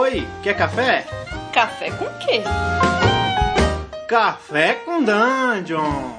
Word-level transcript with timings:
Oi, 0.00 0.24
quer 0.44 0.56
café? 0.56 1.04
Café 1.52 1.90
com 1.90 2.04
quê? 2.20 2.42
Café 4.08 4.74
com 4.74 5.02
Dungeon! 5.02 6.12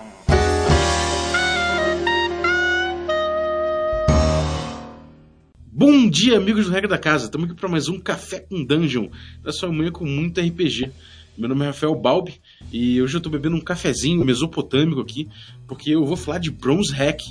Bom 5.71 6.09
dia, 6.09 6.35
amigos 6.35 6.65
do 6.65 6.73
Regra 6.73 6.89
da 6.89 6.97
Casa. 6.97 7.23
Estamos 7.23 7.49
aqui 7.49 7.57
para 7.57 7.69
mais 7.69 7.87
um 7.87 7.97
Café 7.97 8.41
com 8.41 8.65
Dungeon, 8.65 9.07
da 9.41 9.53
sua 9.53 9.71
manhã 9.71 9.93
com 9.93 10.03
muito 10.03 10.41
RPG. 10.41 10.91
Meu 11.37 11.47
nome 11.47 11.63
é 11.63 11.67
Rafael 11.67 11.95
Balbi 11.95 12.41
e 12.73 13.01
hoje 13.01 13.15
eu 13.15 13.19
estou 13.19 13.31
bebendo 13.31 13.55
um 13.55 13.61
cafezinho 13.61 14.25
mesopotâmico 14.25 14.99
aqui, 14.99 15.29
porque 15.65 15.91
eu 15.91 16.05
vou 16.05 16.17
falar 16.17 16.39
de 16.39 16.51
Bronze 16.51 16.93
Hack 16.93 17.21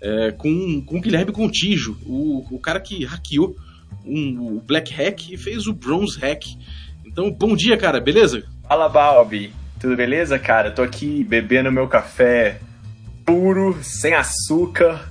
é, 0.00 0.32
com, 0.32 0.80
com 0.80 0.96
o 0.96 1.00
Guilherme 1.02 1.32
Contígio, 1.32 1.98
o, 2.06 2.46
o 2.50 2.58
cara 2.58 2.80
que 2.80 3.04
hackeou 3.04 3.54
um, 4.04 4.56
o 4.56 4.60
Black 4.60 4.92
Hack 4.92 5.30
e 5.30 5.36
fez 5.36 5.66
o 5.66 5.72
Bronze 5.72 6.18
Hack. 6.18 6.44
Então, 7.04 7.30
bom 7.30 7.54
dia, 7.54 7.76
cara, 7.76 8.00
beleza? 8.00 8.42
Fala, 8.66 8.88
Balbi. 8.88 9.52
Tudo 9.80 9.96
beleza, 9.96 10.38
cara? 10.38 10.70
Tô 10.70 10.82
aqui 10.82 11.24
bebendo 11.24 11.72
meu 11.72 11.88
café 11.88 12.60
puro, 13.24 13.78
sem 13.82 14.14
açúcar, 14.14 15.10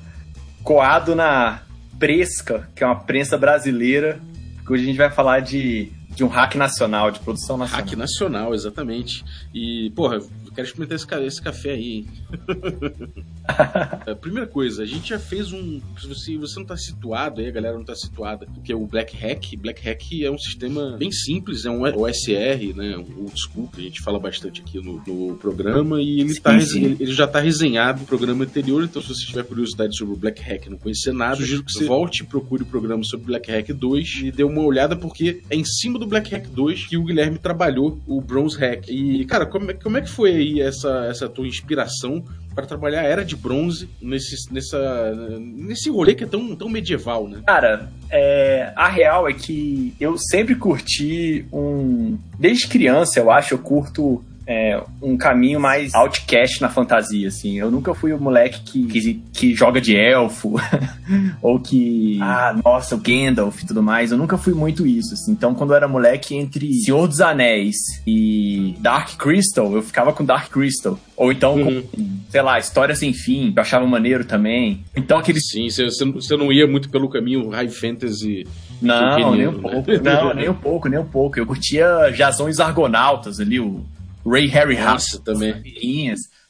coado 0.63 1.15
na 1.15 1.61
Presca, 1.99 2.69
que 2.75 2.83
é 2.83 2.87
uma 2.87 2.99
prensa 2.99 3.37
brasileira, 3.37 4.19
porque 4.57 4.73
hoje 4.73 4.83
a 4.83 4.85
gente 4.87 4.97
vai 4.97 5.11
falar 5.11 5.41
de, 5.41 5.91
de 6.09 6.23
um 6.23 6.27
hack 6.27 6.55
nacional, 6.55 7.11
de 7.11 7.19
produção 7.19 7.57
nacional. 7.57 7.85
Hack 7.85 7.95
nacional, 7.97 8.53
exatamente. 8.53 9.23
E, 9.53 9.91
porra, 9.95 10.19
eu 10.51 10.55
quero 10.55 10.67
experimentar 10.67 10.95
esse, 10.97 11.27
esse 11.27 11.41
café 11.41 11.71
aí, 11.71 11.91
hein? 11.91 12.07
Primeira 14.21 14.47
coisa, 14.47 14.83
a 14.83 14.85
gente 14.85 15.09
já 15.09 15.19
fez 15.19 15.51
um. 15.53 15.79
Se 15.97 16.07
você, 16.07 16.37
você 16.37 16.59
não 16.59 16.65
tá 16.65 16.75
situado 16.75 17.41
aí, 17.41 17.47
a 17.47 17.51
galera 17.51 17.77
não 17.77 17.85
tá 17.85 17.95
situada, 17.95 18.45
que 18.63 18.71
é 18.71 18.75
o 18.75 18.85
Black 18.85 19.15
Hack. 19.15 19.55
Black 19.57 19.81
Hack 19.81 20.21
é 20.21 20.29
um 20.29 20.37
sistema 20.37 20.97
bem 20.97 21.11
simples, 21.11 21.65
é 21.65 21.69
um 21.69 21.83
OSR, 21.83 22.75
né? 22.75 22.97
Um 22.97 23.21
old 23.21 23.39
school, 23.39 23.69
que 23.73 23.79
a 23.79 23.83
gente 23.83 24.01
fala 24.01 24.19
bastante 24.19 24.61
aqui 24.61 24.79
no, 24.79 25.01
no 25.07 25.35
programa, 25.35 26.01
e 26.01 26.19
ele, 26.19 26.33
sim, 26.33 26.41
tá, 26.41 26.59
sim. 26.59 26.83
Ele, 26.83 26.97
ele, 26.99 27.13
já 27.13 27.27
tá 27.27 27.39
resenhado 27.39 28.01
no 28.01 28.05
programa 28.05 28.43
anterior, 28.43 28.83
então 28.83 29.01
se 29.01 29.07
você 29.07 29.25
tiver 29.25 29.43
curiosidade 29.43 29.95
sobre 29.97 30.13
o 30.13 30.17
Black 30.17 30.41
Hack 30.41 30.65
e 30.65 30.69
não 30.69 30.77
conhecer 30.77 31.13
nada, 31.13 31.37
sugiro 31.37 31.63
que 31.63 31.71
você 31.71 31.85
volte 31.85 32.23
e 32.23 32.25
procure 32.25 32.63
o 32.63 32.65
programa 32.65 33.03
sobre 33.03 33.27
Black 33.27 33.49
Hack 33.49 33.71
2 33.71 34.21
e 34.23 34.31
dê 34.31 34.43
uma 34.43 34.61
olhada, 34.61 34.95
porque 34.95 35.41
é 35.49 35.55
em 35.55 35.63
cima 35.63 35.97
do 35.97 36.05
Black 36.05 36.29
Hack 36.29 36.47
2 36.47 36.87
que 36.87 36.97
o 36.97 37.03
Guilherme 37.03 37.37
trabalhou 37.37 37.99
o 38.05 38.19
Bronze 38.19 38.57
Hack. 38.57 38.89
E, 38.89 39.23
cara, 39.25 39.45
como 39.45 39.71
é, 39.71 39.73
como 39.73 39.97
é 39.97 40.01
que 40.01 40.09
foi 40.09 40.40
aí 40.41 40.61
essa, 40.61 41.05
essa 41.09 41.29
tua 41.29 41.47
inspiração 41.47 42.23
para 42.53 42.65
trabalhar 42.65 43.01
a 43.01 43.05
era 43.05 43.23
de 43.23 43.35
bronze 43.35 43.89
nesse, 44.01 44.53
nessa, 44.53 45.13
nesse 45.39 45.89
rolê 45.89 46.13
que 46.13 46.23
é 46.23 46.27
tão, 46.27 46.55
tão 46.55 46.67
medieval, 46.67 47.27
né? 47.27 47.41
Cara, 47.45 47.89
é, 48.09 48.73
a 48.75 48.87
real 48.89 49.27
é 49.27 49.33
que 49.33 49.93
eu 49.99 50.17
sempre 50.17 50.55
curti 50.55 51.45
um. 51.51 52.17
Desde 52.37 52.67
criança, 52.67 53.19
eu 53.19 53.31
acho, 53.31 53.53
eu 53.53 53.59
curto 53.59 54.23
é, 54.51 54.83
um 55.01 55.15
caminho 55.15 55.61
mais 55.61 55.95
outcast 55.95 56.61
na 56.61 56.67
fantasia, 56.67 57.29
assim. 57.29 57.57
Eu 57.57 57.71
nunca 57.71 57.95
fui 57.95 58.11
o 58.11 58.19
moleque 58.19 58.59
que, 58.61 58.85
que, 58.85 59.13
que 59.31 59.55
joga 59.55 59.79
de 59.79 59.95
elfo, 59.95 60.55
ou 61.41 61.57
que, 61.57 62.19
ah, 62.21 62.59
nossa, 62.63 62.95
o 62.95 62.99
Gandalf 62.99 63.61
e 63.61 63.65
tudo 63.65 63.81
mais. 63.81 64.11
Eu 64.11 64.17
nunca 64.17 64.37
fui 64.37 64.53
muito 64.53 64.85
isso, 64.85 65.13
assim. 65.13 65.31
Então, 65.31 65.55
quando 65.55 65.71
eu 65.71 65.77
era 65.77 65.87
moleque, 65.87 66.35
entre 66.35 66.73
Senhor 66.73 67.07
dos 67.07 67.21
Anéis 67.21 67.77
e 68.05 68.75
Dark 68.79 69.15
Crystal, 69.15 69.73
eu 69.73 69.81
ficava 69.81 70.11
com 70.11 70.25
Dark 70.25 70.51
Crystal. 70.51 70.99
Ou 71.15 71.31
então, 71.31 71.55
uhum. 71.55 71.81
com, 71.81 72.07
sei 72.29 72.41
lá, 72.41 72.59
História 72.59 72.95
Sem 72.95 73.13
Fim, 73.13 73.53
eu 73.55 73.61
achava 73.61 73.85
maneiro 73.85 74.25
também. 74.25 74.83
Então, 74.95 75.17
aqueles... 75.17 75.47
Sim, 75.49 75.69
você, 75.69 75.87
você 75.87 76.35
não 76.35 76.51
ia 76.51 76.67
muito 76.67 76.89
pelo 76.89 77.09
caminho 77.09 77.49
high 77.49 77.69
fantasy... 77.69 78.45
Não, 78.81 79.35
nem 79.35 79.47
um 79.47 79.51
né? 79.51 79.59
pouco. 79.61 79.91
Não, 80.03 80.33
nem 80.33 80.49
um 80.49 80.55
pouco, 80.55 80.89
nem 80.89 80.99
um 80.99 81.05
pouco. 81.05 81.39
Eu 81.39 81.45
curtia 81.45 82.11
Jasões 82.11 82.59
Argonautas 82.59 83.39
ali, 83.39 83.59
o 83.59 83.85
Ray 84.25 84.47
Harryhausen 84.47 85.21
também. 85.21 85.53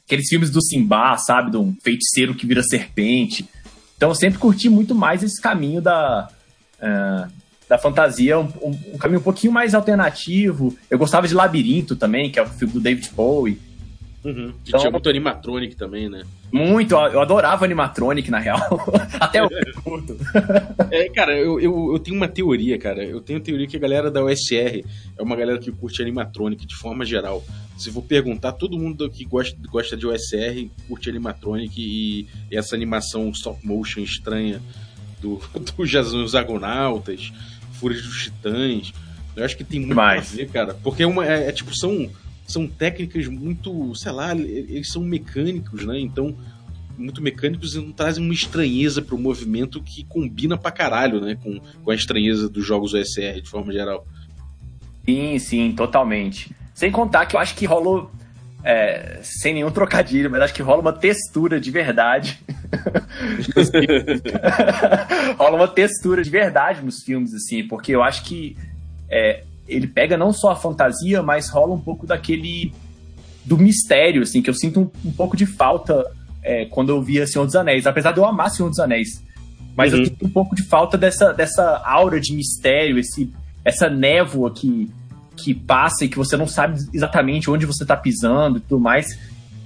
Aqueles 0.05 0.27
filmes 0.27 0.49
do 0.49 0.61
Simba, 0.61 1.17
sabe? 1.17 1.51
De 1.51 1.57
um 1.57 1.75
feiticeiro 1.81 2.35
que 2.35 2.45
vira 2.45 2.61
serpente. 2.63 3.47
Então 3.95 4.09
eu 4.09 4.15
sempre 4.15 4.39
curti 4.39 4.67
muito 4.67 4.93
mais 4.93 5.23
esse 5.23 5.39
caminho 5.41 5.81
da, 5.81 6.29
uh, 6.81 7.31
da 7.69 7.77
fantasia, 7.77 8.37
um, 8.37 8.51
um, 8.93 8.97
caminho 8.97 9.19
um 9.19 9.23
pouquinho 9.23 9.53
mais 9.53 9.73
alternativo. 9.73 10.75
Eu 10.89 10.97
gostava 10.97 11.27
de 11.27 11.33
Labirinto 11.33 11.95
também, 11.95 12.29
que 12.29 12.39
é 12.39 12.41
o 12.41 12.47
filme 12.47 12.73
do 12.73 12.79
David 12.81 13.09
Bowie. 13.15 13.59
Uhum. 14.25 14.53
Então, 14.67 14.79
tinha 14.79 14.91
muito 14.91 15.09
animatronic 15.09 15.75
também, 15.75 16.09
né? 16.09 16.23
Muito, 16.51 16.93
eu 16.93 17.21
adorava 17.21 17.63
animatronic, 17.63 18.29
na 18.29 18.39
real. 18.39 18.59
Até 19.19 19.41
o 19.41 19.49
curto. 19.81 20.17
é, 20.91 21.09
cara, 21.09 21.37
eu, 21.37 21.59
eu, 21.59 21.93
eu, 21.93 21.99
tenho 21.99 22.17
uma 22.17 22.27
teoria, 22.27 22.77
cara. 22.77 23.03
Eu 23.03 23.21
tenho 23.21 23.39
teoria 23.39 23.65
que 23.65 23.77
a 23.77 23.79
galera 23.79 24.11
da 24.11 24.23
USR 24.23 24.83
é 25.17 25.23
uma 25.23 25.35
galera 25.35 25.57
que 25.57 25.71
curte 25.71 26.01
animatronic 26.01 26.65
de 26.65 26.75
forma 26.75 27.05
geral. 27.05 27.43
Se 27.77 27.89
vou 27.89 28.03
perguntar, 28.03 28.51
todo 28.51 28.77
mundo 28.77 29.09
que 29.09 29.23
gosta, 29.23 29.57
gosta 29.69 29.95
de 29.95 30.05
USR 30.05 30.69
curte 30.87 31.09
animatronic 31.09 31.73
e, 31.77 32.27
e 32.51 32.57
essa 32.57 32.75
animação 32.75 33.29
stop 33.29 33.65
motion 33.65 34.01
estranha 34.01 34.61
do, 35.21 35.41
do 35.77 35.85
Jason 35.85 36.25
Argonautas, 36.37 37.31
Fúrias 37.73 38.01
dos 38.01 38.23
Titãs. 38.23 38.93
Eu 39.35 39.45
acho 39.45 39.55
que 39.55 39.63
tem 39.63 39.79
muito 39.79 39.95
Mais. 39.95 40.33
a 40.33 40.35
ver, 40.35 40.49
cara. 40.49 40.73
Porque 40.83 41.03
é, 41.03 41.07
uma, 41.07 41.25
é, 41.25 41.47
é 41.47 41.51
tipo, 41.53 41.73
são 41.73 42.09
são 42.51 42.67
técnicas 42.67 43.27
muito, 43.27 43.93
sei 43.95 44.11
lá, 44.11 44.35
eles 44.35 44.91
são 44.91 45.03
mecânicos, 45.03 45.85
né? 45.85 45.99
Então, 45.99 46.35
muito 46.97 47.21
mecânicos 47.21 47.75
e 47.75 47.79
não 47.79 47.91
trazem 47.91 48.23
uma 48.23 48.33
estranheza 48.33 49.01
pro 49.01 49.17
movimento 49.17 49.81
que 49.81 50.03
combina 50.03 50.57
pra 50.57 50.71
caralho, 50.71 51.21
né? 51.21 51.37
Com, 51.41 51.59
com 51.83 51.91
a 51.91 51.95
estranheza 51.95 52.47
dos 52.47 52.65
jogos 52.65 52.93
OSR, 52.93 53.41
de 53.41 53.49
forma 53.49 53.71
geral. 53.71 54.05
Sim, 55.05 55.39
sim, 55.39 55.71
totalmente. 55.71 56.53
Sem 56.73 56.91
contar 56.91 57.25
que 57.25 57.35
eu 57.35 57.39
acho 57.39 57.55
que 57.55 57.65
rolou, 57.65 58.11
é, 58.63 59.19
sem 59.23 59.53
nenhum 59.53 59.71
trocadilho, 59.71 60.29
mas 60.29 60.41
acho 60.41 60.53
que 60.53 60.61
rola 60.61 60.81
uma 60.81 60.93
textura 60.93 61.59
de 61.59 61.71
verdade. 61.71 62.39
rola 65.37 65.57
uma 65.57 65.67
textura 65.67 66.23
de 66.23 66.29
verdade 66.29 66.83
nos 66.83 67.03
filmes, 67.03 67.33
assim, 67.33 67.67
porque 67.67 67.93
eu 67.93 68.03
acho 68.03 68.23
que 68.23 68.55
é, 69.09 69.43
ele 69.71 69.87
pega 69.87 70.17
não 70.17 70.33
só 70.33 70.51
a 70.51 70.55
fantasia, 70.55 71.23
mas 71.23 71.49
rola 71.49 71.73
um 71.73 71.79
pouco 71.79 72.05
daquele 72.05 72.73
do 73.43 73.57
mistério, 73.57 74.21
assim, 74.21 74.41
que 74.41 74.49
eu 74.49 74.53
sinto 74.53 74.81
um, 74.81 75.09
um 75.09 75.11
pouco 75.11 75.35
de 75.35 75.45
falta 75.45 76.05
é, 76.43 76.65
quando 76.65 76.89
eu 76.89 77.01
via 77.01 77.25
Senhor 77.25 77.45
dos 77.45 77.55
Anéis, 77.55 77.87
apesar 77.87 78.11
de 78.11 78.19
eu 78.19 78.25
amar 78.25 78.51
Senhor 78.51 78.69
dos 78.69 78.79
Anéis. 78.79 79.23
Mas 79.75 79.93
uhum. 79.93 79.99
eu 79.99 80.05
sinto 80.05 80.25
um 80.25 80.29
pouco 80.29 80.55
de 80.55 80.63
falta 80.63 80.97
dessa, 80.97 81.33
dessa 81.33 81.81
aura 81.85 82.19
de 82.19 82.33
mistério, 82.33 82.99
esse, 82.99 83.31
essa 83.63 83.89
névoa 83.89 84.51
que, 84.51 84.89
que 85.35 85.53
passa 85.53 86.05
e 86.05 86.09
que 86.09 86.17
você 86.17 86.35
não 86.35 86.47
sabe 86.47 86.79
exatamente 86.93 87.49
onde 87.49 87.65
você 87.65 87.83
está 87.83 87.95
pisando 87.95 88.57
e 88.57 88.61
tudo 88.61 88.79
mais. 88.79 89.17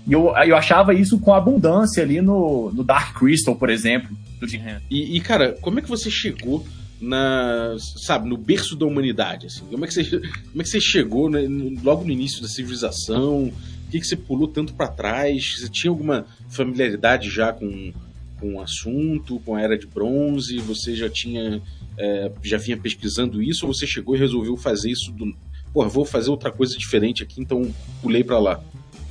E 0.08 0.14
eu, 0.14 0.34
eu 0.46 0.56
achava 0.56 0.94
isso 0.94 1.20
com 1.20 1.34
abundância 1.34 2.04
ali 2.04 2.22
no, 2.22 2.72
no 2.72 2.84
Dark 2.84 3.18
Crystal, 3.18 3.56
por 3.56 3.70
exemplo, 3.70 4.16
do 4.40 4.48
Jim 4.48 4.62
e, 4.90 5.18
e, 5.18 5.22
cara, 5.22 5.58
como 5.62 5.80
é 5.80 5.82
que 5.82 5.90
você 5.90 6.12
chegou 6.12 6.64
na, 7.00 7.76
sabe, 7.80 8.28
no 8.28 8.38
berço 8.38 8.76
da 8.76 8.86
humanidade, 8.86 9.48
assim? 9.48 9.66
Como 9.66 9.84
é 9.84 9.88
que 9.88 9.94
você, 9.94 10.04
como 10.06 10.62
é 10.62 10.64
que 10.64 10.70
você 10.70 10.82
chegou 10.82 11.30
né, 11.30 11.42
logo 11.84 12.04
no 12.04 12.12
início 12.12 12.42
da 12.42 12.48
civilização? 12.48 13.46
O 13.46 13.92
que, 13.92 14.00
que 14.00 14.08
você 14.08 14.16
pulou 14.16 14.48
tanto 14.48 14.74
para 14.74 14.88
trás? 14.88 15.58
Você 15.60 15.70
tinha 15.70 15.92
alguma 15.92 16.26
familiaridade 16.50 17.30
já 17.30 17.54
com, 17.54 17.94
com 18.40 18.56
o 18.56 18.62
assunto, 18.62 19.40
com 19.42 19.56
a 19.56 19.62
era 19.62 19.78
de 19.78 19.88
bronze? 19.88 20.58
Você 20.60 20.96
já 20.96 21.10
tinha 21.10 21.62
é, 21.98 22.32
já 22.44 22.58
vinha 22.58 22.78
pesquisando 22.78 23.42
isso 23.42 23.66
ou 23.66 23.74
você 23.74 23.88
chegou 23.88 24.16
e 24.16 24.20
resolveu 24.20 24.58
fazer 24.58 24.92
isso 24.92 25.12
do, 25.12 25.36
pô, 25.74 25.88
vou 25.88 26.06
fazer 26.06 26.30
outra 26.30 26.52
coisa 26.52 26.78
diferente 26.78 27.24
aqui, 27.24 27.42
então 27.42 27.74
pulei 28.02 28.24
para 28.24 28.40
lá? 28.40 28.62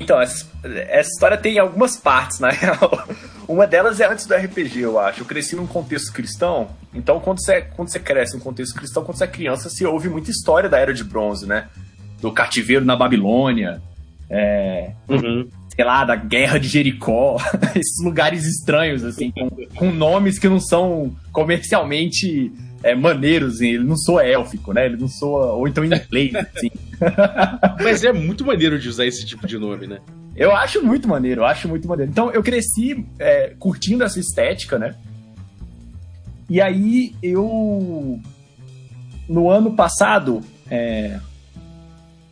Então, 0.00 0.20
essa, 0.20 0.46
essa, 0.64 1.10
história 1.10 1.36
tem 1.36 1.58
algumas 1.58 1.96
partes, 1.96 2.40
na 2.40 2.50
real. 2.50 3.06
Uma 3.46 3.66
delas 3.66 4.00
é 4.00 4.10
antes 4.10 4.26
do 4.26 4.34
RPG, 4.34 4.80
eu 4.80 4.98
acho. 4.98 5.20
Eu 5.22 5.26
cresci 5.26 5.56
num 5.56 5.66
contexto 5.66 6.12
cristão, 6.12 6.68
então 6.94 7.20
quando 7.20 7.40
você, 7.40 7.62
quando 7.62 7.88
você 7.88 8.00
cresce 8.00 8.34
num 8.34 8.40
contexto 8.40 8.74
cristão, 8.74 9.04
quando 9.04 9.18
você 9.18 9.24
é 9.24 9.28
criança, 9.28 9.68
você 9.68 9.84
ouve 9.86 10.08
muita 10.08 10.30
história 10.30 10.68
da 10.68 10.78
Era 10.78 10.94
de 10.94 11.04
Bronze, 11.04 11.46
né? 11.46 11.68
Do 12.20 12.32
cativeiro 12.32 12.84
na 12.84 12.96
Babilônia, 12.96 13.82
é, 14.30 14.92
uhum. 15.08 15.48
sei 15.74 15.84
lá, 15.84 16.04
da 16.04 16.16
Guerra 16.16 16.58
de 16.58 16.68
Jericó, 16.68 17.36
esses 17.76 18.02
lugares 18.02 18.46
estranhos, 18.46 19.04
assim, 19.04 19.30
com, 19.30 19.50
com 19.76 19.90
nomes 19.90 20.38
que 20.38 20.48
não 20.48 20.60
são 20.60 21.14
comercialmente 21.32 22.50
é, 22.82 22.94
maneiros, 22.94 23.56
assim. 23.56 23.68
ele 23.68 23.84
não 23.84 23.96
soa 23.96 24.24
élfico, 24.24 24.72
né? 24.72 24.86
Ele 24.86 24.96
não 24.96 25.08
soa. 25.08 25.52
Ou 25.54 25.66
então 25.66 25.84
em 25.84 25.88
inglês, 25.88 26.34
assim. 26.34 26.70
Mas 27.82 28.04
é 28.04 28.12
muito 28.12 28.44
maneiro 28.44 28.78
de 28.78 28.88
usar 28.88 29.06
esse 29.06 29.26
tipo 29.26 29.46
de 29.46 29.58
nome, 29.58 29.86
né? 29.86 30.00
Eu 30.36 30.54
acho 30.54 30.82
muito 30.82 31.08
maneiro, 31.08 31.42
eu 31.42 31.44
acho 31.44 31.68
muito 31.68 31.86
maneiro. 31.86 32.10
Então 32.10 32.30
eu 32.32 32.42
cresci 32.42 33.06
é, 33.18 33.54
curtindo 33.58 34.02
essa 34.02 34.18
estética, 34.18 34.78
né? 34.78 34.94
E 36.48 36.60
aí 36.60 37.14
eu. 37.22 38.20
No 39.28 39.48
ano 39.48 39.74
passado, 39.74 40.42
é, 40.70 41.18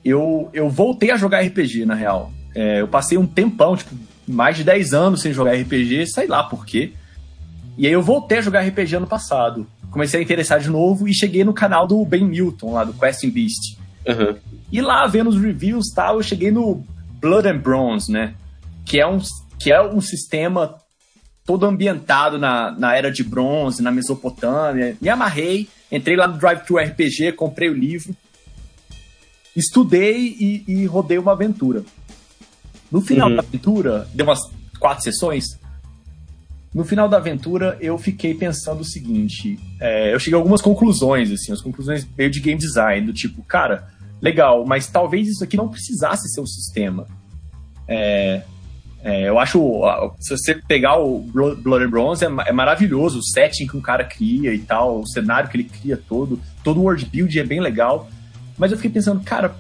eu, 0.05 0.51
eu 0.53 0.69
voltei 0.69 1.11
a 1.11 1.17
jogar 1.17 1.41
RPG, 1.41 1.87
na 1.87 1.95
real. 1.95 2.33
É, 2.55 2.81
eu 2.81 2.89
passei 2.89 3.17
um 3.17 3.27
tempão, 3.27 3.77
tipo, 3.77 3.95
mais 4.27 4.57
de 4.57 4.65
10 4.65 4.93
anos 4.93 5.23
sem 5.23 5.33
jogar 5.33 5.55
RPG, 5.55 6.07
sei 6.07 6.27
lá 6.27 6.43
por 6.43 6.67
quê. 6.67 6.93
E 7.79 7.87
aí 7.87 7.93
eu 7.93 8.03
voltei 8.03 8.39
a 8.39 8.43
jogar 8.43 8.61
RPG 8.61 8.97
ano 8.97 9.07
passado. 9.07 9.67
comecei 9.91 10.21
a 10.21 10.23
interessar 10.23 10.61
de 10.61 10.69
novo 10.69 11.09
e 11.09 11.15
cheguei 11.15 11.45
no 11.45 11.55
canal 11.55 11.87
do 11.87 12.05
Ben 12.05 12.27
Newton, 12.27 12.73
lá 12.73 12.85
do 12.85 12.93
Questing 12.93 13.31
Beast. 13.31 13.79
Uhum. 14.07 14.37
E 14.71 14.81
lá, 14.81 15.07
vendo 15.07 15.31
os 15.31 15.41
reviews 15.41 15.89
e 15.91 15.95
tal, 15.95 16.17
eu 16.17 16.23
cheguei 16.23 16.51
no 16.51 16.85
Blood 17.23 17.47
and 17.49 17.59
Bronze, 17.59 18.11
né? 18.13 18.35
Que 18.85 19.01
é 19.01 19.07
um, 19.07 19.19
que 19.59 19.73
é 19.73 19.81
um 19.81 20.01
sistema 20.01 20.75
todo 21.47 21.65
ambientado 21.65 22.39
na, 22.39 22.73
na 22.73 22.95
era 22.97 23.11
de 23.11 23.23
bronze, 23.25 23.83
na 23.83 23.91
Mesopotâmia. 23.91 24.97
Me 25.01 25.09
amarrei, 25.09 25.69
entrei 25.91 26.17
lá 26.17 26.27
no 26.27 26.37
Drive 26.37 26.65
Thru 26.65 26.77
RPG, 26.79 27.33
comprei 27.33 27.71
o 27.71 27.75
livro, 27.75 28.15
estudei 29.55 30.37
e, 30.39 30.65
e 30.67 30.85
rodei 30.87 31.19
uma 31.19 31.33
aventura. 31.33 31.85
No 32.91 33.01
final 33.01 33.29
Uhum. 33.31 33.37
da 33.37 33.43
aventura, 33.43 34.09
deu 34.13 34.27
umas 34.27 34.41
quatro 34.79 35.05
sessões. 35.05 35.45
No 36.75 36.85
final 36.85 37.09
da 37.09 37.19
aventura, 37.19 37.77
eu 37.81 37.99
fiquei 37.99 38.35
pensando 38.35 38.81
o 38.81 38.85
seguinte: 38.85 39.59
é, 39.81 40.13
eu 40.15 40.19
cheguei 40.19 40.35
a 40.35 40.41
algumas 40.41 40.63
conclusões, 40.63 41.31
assim, 41.31 41.53
as 41.53 41.61
conclusões 41.61 42.07
meio 42.17 42.31
de 42.31 42.41
game 42.41 42.59
design, 42.59 43.07
do 43.07 43.13
tipo, 43.13 43.43
cara, 43.43 43.92
legal, 44.23 44.65
mas 44.65 44.87
talvez 44.87 45.27
isso 45.27 45.43
aqui 45.43 45.57
não 45.57 45.69
precisasse 45.69 46.29
ser 46.33 46.41
um 46.41 46.47
sistema. 46.47 47.07
É, 47.89 48.43
é, 49.03 49.29
eu 49.29 49.37
acho, 49.39 49.83
se 50.21 50.37
você 50.37 50.55
pegar 50.55 50.97
o 50.99 51.19
Blo- 51.19 51.57
Blood 51.57 51.85
and 51.85 51.91
Bronze, 51.91 52.25
é, 52.25 52.29
é 52.47 52.53
maravilhoso 52.53 53.19
o 53.19 53.23
setting 53.23 53.67
que 53.67 53.77
um 53.77 53.81
cara 53.81 54.05
cria 54.05 54.55
e 54.55 54.61
tal, 54.61 55.01
o 55.01 55.07
cenário 55.09 55.51
que 55.51 55.57
ele 55.57 55.65
cria 55.65 55.97
todo, 55.97 56.41
todo 56.63 56.79
o 56.79 56.85
world 56.85 57.05
build 57.07 57.37
é 57.37 57.45
bem 57.45 57.61
legal. 57.61 58.09
Mas 58.57 58.71
eu 58.71 58.77
fiquei 58.77 58.93
pensando, 58.93 59.21
cara, 59.25 59.57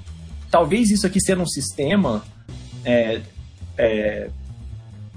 talvez 0.49 0.91
isso 0.91 1.07
aqui 1.07 1.21
sendo 1.21 1.43
um 1.43 1.47
sistema, 1.47 2.23
é, 2.85 3.21
é, 3.77 4.31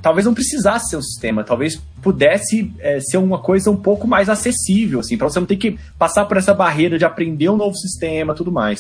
talvez 0.02 0.26
não 0.26 0.34
precisasse 0.34 0.90
ser 0.90 0.98
um 0.98 1.02
sistema, 1.04 1.44
talvez 1.44 1.80
pudesse 2.02 2.74
ser 3.02 3.18
uma 3.18 3.40
coisa 3.40 3.70
um 3.70 3.76
pouco 3.76 4.08
mais 4.08 4.30
acessível, 4.30 5.00
assim, 5.00 5.18
para 5.18 5.30
você 5.30 5.40
não 5.40 5.48
ter 5.48 5.58
que 5.58 5.78
passar 6.00 6.26
por 6.26 6.38
essa 6.38 6.54
barreira 6.54 6.98
de 6.98 7.06
aprender 7.06 7.50
um 7.50 7.58
novo 7.58 7.76
sistema, 7.76 8.34
tudo 8.34 8.52
mais. 8.52 8.80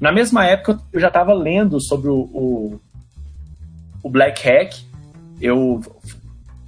Na 0.00 0.12
mesma 0.12 0.44
época, 0.44 0.80
eu 0.92 1.00
já 1.00 1.08
estava 1.08 1.32
lendo 1.32 1.80
sobre 1.80 2.08
o, 2.08 2.16
o, 2.16 2.80
o 4.02 4.10
Black 4.10 4.46
Hack. 4.46 4.74
Eu 5.40 5.80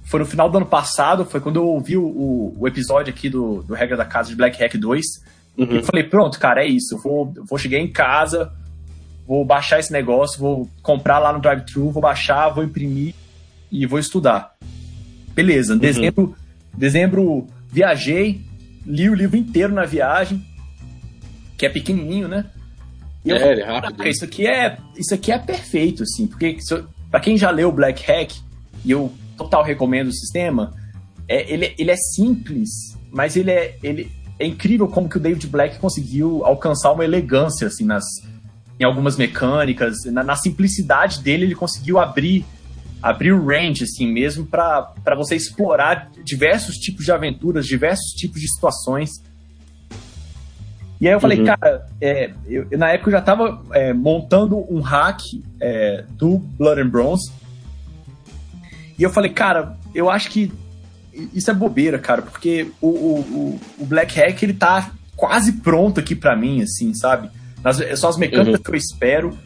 foi 0.07 0.21
no 0.21 0.25
final 0.25 0.49
do 0.49 0.57
ano 0.57 0.65
passado, 0.65 1.25
foi 1.25 1.41
quando 1.41 1.57
eu 1.57 1.65
ouvi 1.67 1.97
o, 1.97 2.55
o, 2.57 2.67
episódio 2.67 3.13
aqui 3.13 3.29
do, 3.29 3.61
do 3.63 3.73
Regra 3.73 3.97
da 3.97 4.05
Casa 4.05 4.29
de 4.29 4.35
Black 4.35 4.57
Hack 4.57 4.77
2. 4.77 5.05
Uhum. 5.57 5.65
E 5.69 5.75
eu 5.75 5.83
falei, 5.83 6.03
pronto, 6.05 6.39
cara, 6.39 6.63
é 6.63 6.67
isso. 6.67 6.95
Eu 6.95 6.99
vou, 6.99 7.33
eu 7.35 7.43
vou 7.43 7.57
chegar 7.57 7.77
em 7.77 7.91
casa, 7.91 8.53
vou 9.27 9.43
baixar 9.43 9.79
esse 9.79 9.91
negócio, 9.91 10.39
vou 10.39 10.69
comprar 10.81 11.19
lá 11.19 11.33
no 11.33 11.41
drive-thru, 11.41 11.91
vou 11.91 12.01
baixar, 12.01 12.47
vou 12.49 12.63
imprimir 12.63 13.13
e 13.69 13.85
vou 13.85 13.99
estudar. 13.99 14.55
Beleza, 15.35 15.75
em 15.75 15.77
dezembro, 15.77 16.35
dezembro 16.73 17.47
viajei, 17.69 18.41
li 18.85 19.09
o 19.09 19.13
livro 19.13 19.35
inteiro 19.35 19.73
na 19.73 19.83
viagem, 19.83 20.41
que 21.57 21.65
é 21.65 21.69
pequenininho, 21.69 22.29
né? 22.29 22.45
E 23.27 23.31
eu 23.31 23.35
É, 23.37 23.51
ele 23.51 23.61
é 23.61 23.65
rápido. 23.65 23.81
"Caraca, 23.91 24.09
isso 24.09 24.23
aqui 24.25 24.47
é, 24.47 24.77
isso 24.97 25.13
aqui 25.13 25.31
é 25.31 25.37
perfeito, 25.37 26.03
assim, 26.03 26.25
porque 26.27 26.57
se 26.61 26.73
eu- 26.73 26.85
pra 27.11 27.19
quem 27.19 27.37
já 27.37 27.49
leu 27.51 27.71
Black 27.71 28.03
Hack, 28.05 28.31
e 28.85 28.91
eu 28.91 29.11
total 29.37 29.63
recomendo 29.63 30.07
o 30.07 30.13
sistema, 30.13 30.73
é, 31.27 31.51
ele, 31.51 31.73
ele 31.77 31.91
é 31.91 31.95
simples, 31.95 32.69
mas 33.11 33.35
ele 33.35 33.51
é, 33.51 33.77
ele 33.83 34.11
é 34.39 34.45
incrível 34.45 34.87
como 34.87 35.09
que 35.09 35.17
o 35.17 35.19
David 35.19 35.45
Black 35.47 35.77
conseguiu 35.79 36.45
alcançar 36.45 36.91
uma 36.91 37.03
elegância, 37.03 37.67
assim, 37.67 37.85
nas, 37.85 38.03
em 38.79 38.83
algumas 38.85 39.17
mecânicas, 39.17 39.95
na, 40.05 40.23
na 40.23 40.35
simplicidade 40.35 41.21
dele 41.21 41.45
ele 41.45 41.55
conseguiu 41.55 41.99
abrir 41.99 42.45
abrir 42.99 43.31
o 43.31 43.45
range, 43.45 43.83
assim, 43.83 44.11
mesmo 44.11 44.43
para 44.47 44.91
você 45.15 45.35
explorar 45.35 46.09
diversos 46.23 46.75
tipos 46.77 47.05
de 47.05 47.11
aventuras, 47.11 47.65
diversos 47.67 48.09
tipos 48.13 48.41
de 48.41 48.51
situações. 48.51 49.09
E 50.99 51.07
aí 51.07 51.13
eu 51.13 51.19
falei, 51.19 51.39
Uhum. 51.39 51.45
cara, 51.45 51.85
é, 52.01 52.31
eu, 52.47 52.67
na 52.77 52.89
época 52.89 53.09
eu 53.09 53.13
já 53.13 53.21
tava 53.21 53.61
é, 53.71 53.93
montando 53.93 54.57
um 54.73 54.79
hack 54.79 55.21
é, 55.61 56.03
do 56.09 56.39
Blood 56.39 56.81
and 56.81 56.89
Bronze. 56.89 57.31
E 58.97 59.03
eu 59.03 59.09
falei, 59.11 59.31
cara, 59.31 59.77
eu 59.93 60.09
acho 60.09 60.29
que 60.31 60.51
isso 61.33 61.49
é 61.51 61.53
bobeira, 61.53 61.99
cara, 61.99 62.21
porque 62.23 62.71
o, 62.81 62.87
o, 62.87 63.59
o- 63.79 63.85
Black 63.85 64.19
Hack, 64.19 64.41
ele 64.43 64.53
tá 64.53 64.91
quase 65.15 65.51
pronto 65.53 65.99
aqui 65.99 66.15
pra 66.15 66.35
mim, 66.35 66.61
assim, 66.63 66.93
sabe? 66.93 67.29
Nas, 67.63 67.77
são 67.99 68.09
as 68.09 68.17
mecânicas 68.17 68.55
Uhum. 68.59 68.63
que 68.63 68.69
eu 68.71 68.75
espero. 68.75 69.37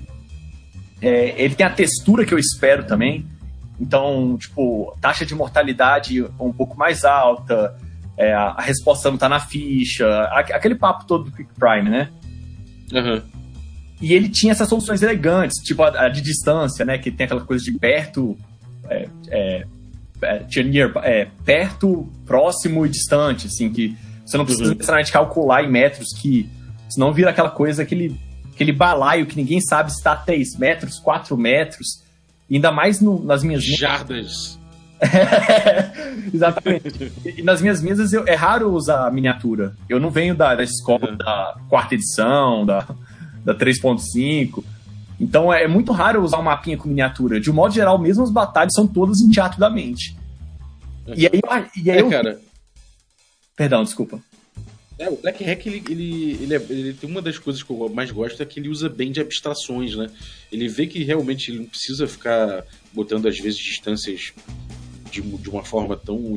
É, 1.01 1.33
ele 1.42 1.56
tem 1.56 1.65
a 1.65 1.69
textura 1.69 2.25
que 2.25 2.33
eu 2.33 2.39
espero 2.39 2.86
também. 2.86 3.25
Então, 3.80 4.38
tipo, 4.38 4.95
taxa 5.01 5.25
de 5.25 5.33
mortalidade 5.33 6.21
um 6.39 6.54
pouco 6.54 6.77
mais 6.77 7.04
alta, 7.04 7.75
é, 8.21 8.33
a, 8.33 8.62
resposta 8.62 9.09
não 9.09 9.18
tá 9.18 9.27
na 9.27 9.39
ficha, 9.39 10.06
aquele 10.53 10.75
papo 10.75 11.06
todo 11.06 11.25
do 11.25 11.31
Quick 11.31 11.50
Prime, 11.59 11.89
né? 11.89 12.09
Uhum. 12.94 13.21
E 14.01 14.13
ele 14.13 14.29
tinha 14.29 14.51
essas 14.51 14.68
soluções 14.68 15.01
elegantes, 15.01 15.57
tipo 15.63 15.81
a, 15.83 16.06
a 16.06 16.09
de 16.09 16.21
distância, 16.21 16.83
né? 16.85 16.97
Que 16.97 17.12
tem 17.12 17.25
aquela 17.25 17.41
coisa 17.41 17.63
de 17.63 17.71
perto, 17.77 18.38
é, 18.89 19.07
é, 19.29 19.65
é, 20.21 20.63
near- 20.63 20.91
é, 21.03 21.27
perto, 21.45 22.09
próximo 22.25 22.85
e 22.85 22.89
distante, 22.89 23.47
assim, 23.47 23.71
que 23.71 23.95
você 24.25 24.38
não 24.38 24.45
precisa 24.45 24.69
Uhum. 24.69 24.75
necessariamente 24.75 25.12
calcular 25.12 25.63
em 25.63 25.69
metros, 25.69 26.07
que 26.19 26.50
senão 26.89 27.12
vira 27.13 27.29
aquela 27.31 27.50
coisa, 27.50 27.83
aquele, 27.83 28.15
aquele 28.53 28.71
balaio 28.71 29.25
que 29.25 29.35
ninguém 29.35 29.59
sabe 29.62 29.91
se 29.91 29.97
está 29.97 30.15
3 30.15 30.57
metros, 30.57 31.00
4 31.00 31.35
metros, 31.38 32.03
ainda 32.50 32.71
mais 32.71 33.00
no- 33.01 33.23
nas 33.23 33.44
minhas 33.44 33.63
Jardas. 33.63 34.59
Exatamente. 36.33 37.12
E 37.38 37.42
nas 37.42 37.62
minhas 37.62 37.81
mesas 37.81 38.13
eu- 38.13 38.27
é 38.27 38.36
raro 38.36 38.71
usar 38.74 39.12
miniatura. 39.12 39.75
Eu 39.89 40.00
não 40.00 40.09
venho 40.09 40.36
da, 40.36 40.56
da 40.56 40.63
escola 40.63 41.12
Uhum. 41.12 41.18
da 41.18 41.57
quarta 41.69 41.95
edição, 41.95 42.65
da, 42.65 42.88
da 43.44 43.53
3.5. 43.56 44.63
Então 45.19 45.51
é 45.53 45.68
muito 45.68 45.92
raro 45.92 46.24
usar 46.24 46.39
um 46.39 46.44
mapinha 46.44 46.77
com 46.77 46.88
miniatura. 46.88 47.39
De 47.39 47.50
um 47.51 47.53
modo 47.53 47.74
geral, 47.74 47.98
mesmo 47.98 48.24
as 48.24 48.31
batalhas 48.31 48.74
são 48.74 48.88
todas 48.88 49.19
em 49.21 49.30
teatro 49.30 49.59
da 49.59 49.69
mente. 49.69 50.15
E 51.15 51.25
aí, 51.27 51.39
eu- 51.44 51.83
e 51.83 51.92
aí 51.92 51.97
É, 51.97 52.01
eu. 52.01 52.09
cara. 52.09 52.39
Perdão, 53.56 53.83
desculpa. 53.83 54.19
É, 54.97 55.09
o 55.09 55.18
Black 55.18 55.44
Hack, 55.44 55.65
ele, 55.65 55.83
ele, 55.89 56.38
ele, 56.44 56.56
é- 56.56 56.65
ele 56.69 56.94
tem 56.94 57.09
uma 57.09 57.21
das 57.24 57.38
coisas 57.39 57.63
que 57.63 57.71
eu 57.71 57.89
mais 57.89 58.12
gosto 58.12 58.42
é 58.42 58.45
que 58.45 58.59
ele 58.59 58.69
usa 58.69 58.88
bem 58.88 59.12
de 59.12 59.19
abstrações, 59.19 59.95
né? 59.95 60.07
Ele 60.51 60.68
vê 60.68 60.86
que 60.86 61.04
realmente 61.04 61.50
ele 61.51 61.59
não 61.59 61.65
precisa 61.65 62.07
ficar 62.07 62.63
botando, 62.94 63.27
às 63.27 63.38
vezes, 63.39 63.57
distâncias 63.59 64.31
de, 65.11 65.21
de 65.21 65.49
uma 65.49 65.63
forma 65.63 65.95
tão, 65.97 66.33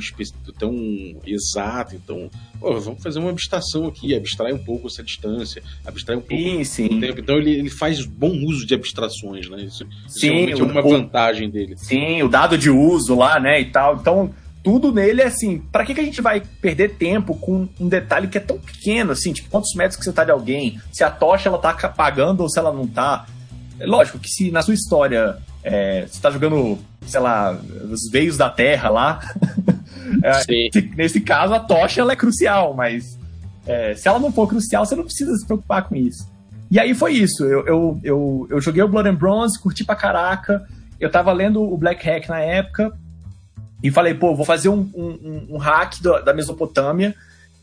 tão 0.59 0.75
exata. 1.27 1.95
Então, 1.95 2.31
pô, 2.59 2.79
vamos 2.81 3.03
fazer 3.03 3.19
uma 3.19 3.31
abstração 3.31 3.87
aqui, 3.87 4.15
abstrai 4.15 4.53
um 4.53 4.63
pouco 4.63 4.87
essa 4.89 5.03
distância, 5.03 5.63
abstrai 5.87 6.17
um 6.17 6.21
pouco 6.21 6.43
Sim, 6.43 6.61
o 6.61 6.65
sim. 6.65 7.01
tempo. 7.01 7.21
Então, 7.21 7.37
ele, 7.37 7.53
ele 7.53 7.71
faz 7.71 8.05
bom 8.05 8.33
uso 8.45 8.67
de 8.67 8.75
abstrações, 8.75 9.49
né? 9.49 9.63
Isso, 9.63 9.85
isso 10.07 10.19
Sim, 10.21 10.31
realmente 10.31 10.61
é 10.61 10.65
uma 10.65 10.85
o- 10.85 10.89
vantagem 10.91 11.49
dele. 11.51 11.75
Sim, 11.77 12.23
o 12.23 12.29
dado 12.29 12.59
de 12.59 12.71
uso 12.71 13.15
lá, 13.15 13.39
né, 13.41 13.61
e 13.61 13.67
tal. 13.67 13.97
Então, 13.97 14.35
tudo 14.63 14.91
nele 14.93 15.21
é 15.21 15.27
assim, 15.27 15.59
pra 15.71 15.85
que, 15.85 15.93
que 15.95 16.01
a 16.01 16.05
gente 16.05 16.23
vai 16.23 16.41
perder 16.61 16.95
tempo 16.97 17.35
com 17.37 17.69
um 17.79 17.87
detalhe 17.89 18.29
que 18.29 18.39
é 18.39 18.41
tão 18.41 18.59
pequeno, 18.59 19.13
assim, 19.13 19.33
tipo, 19.33 19.51
quantos 19.51 19.75
metros 19.75 19.97
que 19.99 20.05
você 20.05 20.13
tá 20.13 20.25
de 20.25 20.31
alguém, 20.31 20.81
se 20.91 21.05
a 21.05 21.11
tocha 21.11 21.49
ela 21.51 21.59
tá 21.59 21.71
apagando 21.71 22.41
ou 22.43 22.49
se 22.49 22.59
ela 22.59 22.73
não 22.73 22.87
tá. 22.87 23.27
É 23.79 23.85
lógico 23.87 24.19
que 24.19 24.29
se 24.31 24.51
na 24.51 24.63
sua 24.63 24.73
história 24.73 25.37
é, 25.63 26.07
você 26.07 26.19
tá 26.21 26.31
jogando, 26.31 26.79
sei 27.07 27.21
lá, 27.21 27.53
os 27.91 28.11
veios 28.11 28.37
da 28.37 28.49
terra 28.51 28.89
lá, 28.89 29.21
é, 30.23 30.33
Sim. 30.43 30.71
nesse- 30.97 31.21
caso 31.21 31.55
a 31.55 31.61
tocha 31.61 32.01
ela 32.01 32.13
é 32.13 32.17
crucial, 32.17 32.75
mas 32.75 33.19
é, 33.67 33.95
se 33.95 34.09
ela 34.09 34.19
não 34.19 34.33
for 34.33 34.47
crucial, 34.49 34.85
você 34.85 34.95
não 34.95 35.05
precisa 35.05 35.37
se 35.37 35.47
preocupar 35.47 35.85
com 35.89 35.95
isso. 35.97 36.29
E 36.71 36.79
aí 36.81 36.95
foi 36.95 37.13
isso. 37.13 37.45
Eu, 37.45 37.67
eu, 37.67 38.01
eu, 38.03 38.47
eu 38.51 38.61
joguei 38.61 38.83
o 38.83 38.89
Blood 38.89 39.09
and 39.09 39.15
Bronze, 39.15 39.59
curti 39.61 39.85
pra 39.85 39.95
caraca. 39.95 40.67
Eu 40.99 41.11
tava 41.11 41.33
lendo 41.33 41.63
o 41.63 41.77
Black 41.77 42.05
Hack 42.05 42.29
na 42.29 42.41
época 42.41 42.93
e 43.83 43.91
falei, 43.91 44.15
pô, 44.15 44.35
vou 44.35 44.45
fazer 44.45 44.69
um, 44.71 44.91
um, 44.95 45.47
um 45.51 45.57
hack 45.59 46.01
da, 46.03 46.21
da 46.21 46.35
Mesopotâmia, 46.35 47.15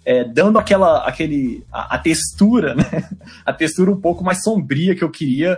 é, 0.06 0.24
dando 0.24 0.58
aquela 0.60 1.04
aquele, 1.06 1.64
a, 1.72 1.96
a 1.96 1.98
textura, 1.98 2.74
né? 2.76 3.10
A 3.46 3.52
textura 3.52 3.92
um 3.92 4.00
pouco 4.00 4.24
mais 4.24 4.44
sombria 4.44 4.96
que 4.96 5.04
eu 5.04 5.10
queria. 5.10 5.58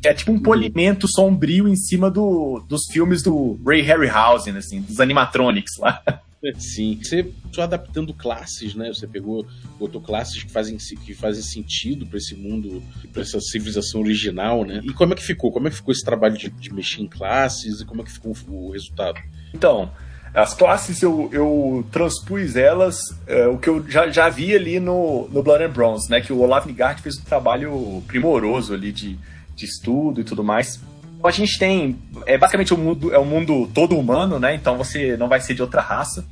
Que 0.00 0.08
é 0.08 0.14
tipo 0.14 0.32
um 0.32 0.40
polimento 0.40 1.08
sombrio 1.08 1.68
em 1.68 1.76
cima 1.76 2.10
do, 2.10 2.64
dos 2.68 2.86
filmes 2.90 3.22
do 3.22 3.58
Ray 3.66 3.82
Harryhausen, 3.82 4.56
assim, 4.56 4.80
dos 4.80 5.00
animatronics 5.00 5.76
lá. 5.78 6.02
Sim. 6.58 7.00
Você 7.02 7.32
só 7.52 7.62
adaptando 7.62 8.14
classes, 8.14 8.74
né? 8.74 8.88
Você 8.88 9.06
pegou, 9.06 9.44
botou 9.78 10.00
classes 10.00 10.42
que 10.42 10.50
fazem, 10.50 10.76
que 11.04 11.12
fazem 11.14 11.42
sentido 11.42 12.06
para 12.06 12.18
esse 12.18 12.36
mundo, 12.36 12.82
para 13.12 13.22
essa 13.22 13.40
civilização 13.40 14.00
original, 14.00 14.64
né? 14.64 14.80
E 14.84 14.92
como 14.92 15.12
é 15.12 15.16
que 15.16 15.22
ficou? 15.22 15.50
Como 15.50 15.66
é 15.66 15.70
que 15.70 15.76
ficou 15.76 15.92
esse 15.92 16.04
trabalho 16.04 16.38
de, 16.38 16.48
de 16.48 16.72
mexer 16.72 17.02
em 17.02 17.08
classes 17.08 17.80
e 17.80 17.84
como 17.84 18.02
é 18.02 18.04
que 18.04 18.12
ficou 18.12 18.36
o 18.46 18.70
resultado? 18.70 19.20
Então, 19.52 19.90
as 20.32 20.54
classes 20.54 21.02
eu, 21.02 21.28
eu 21.32 21.84
transpus 21.90 22.54
elas, 22.54 23.00
é, 23.26 23.46
o 23.48 23.58
que 23.58 23.68
eu 23.68 23.88
já, 23.90 24.08
já 24.08 24.28
vi 24.28 24.54
ali 24.54 24.78
no, 24.78 25.28
no 25.28 25.42
Blood 25.42 25.64
and 25.64 25.70
Bronze, 25.70 26.10
né? 26.10 26.20
Que 26.20 26.32
o 26.32 26.40
Olaf 26.40 26.66
Nigard 26.66 27.02
fez 27.02 27.18
um 27.18 27.24
trabalho 27.24 28.02
primoroso 28.06 28.72
ali 28.72 28.92
de, 28.92 29.18
de 29.58 29.66
estudo 29.66 30.20
e 30.20 30.24
tudo 30.24 30.44
mais. 30.44 30.80
A 31.22 31.30
gente 31.32 31.58
tem, 31.58 31.98
é 32.26 32.38
basicamente 32.38 32.72
um 32.72 32.78
mundo, 32.78 33.12
é 33.12 33.18
um 33.18 33.24
mundo 33.24 33.68
todo 33.74 33.98
humano, 33.98 34.38
né? 34.38 34.54
Então 34.54 34.78
você 34.78 35.16
não 35.16 35.28
vai 35.28 35.40
ser 35.40 35.54
de 35.54 35.62
outra 35.62 35.80
raça. 35.82 36.24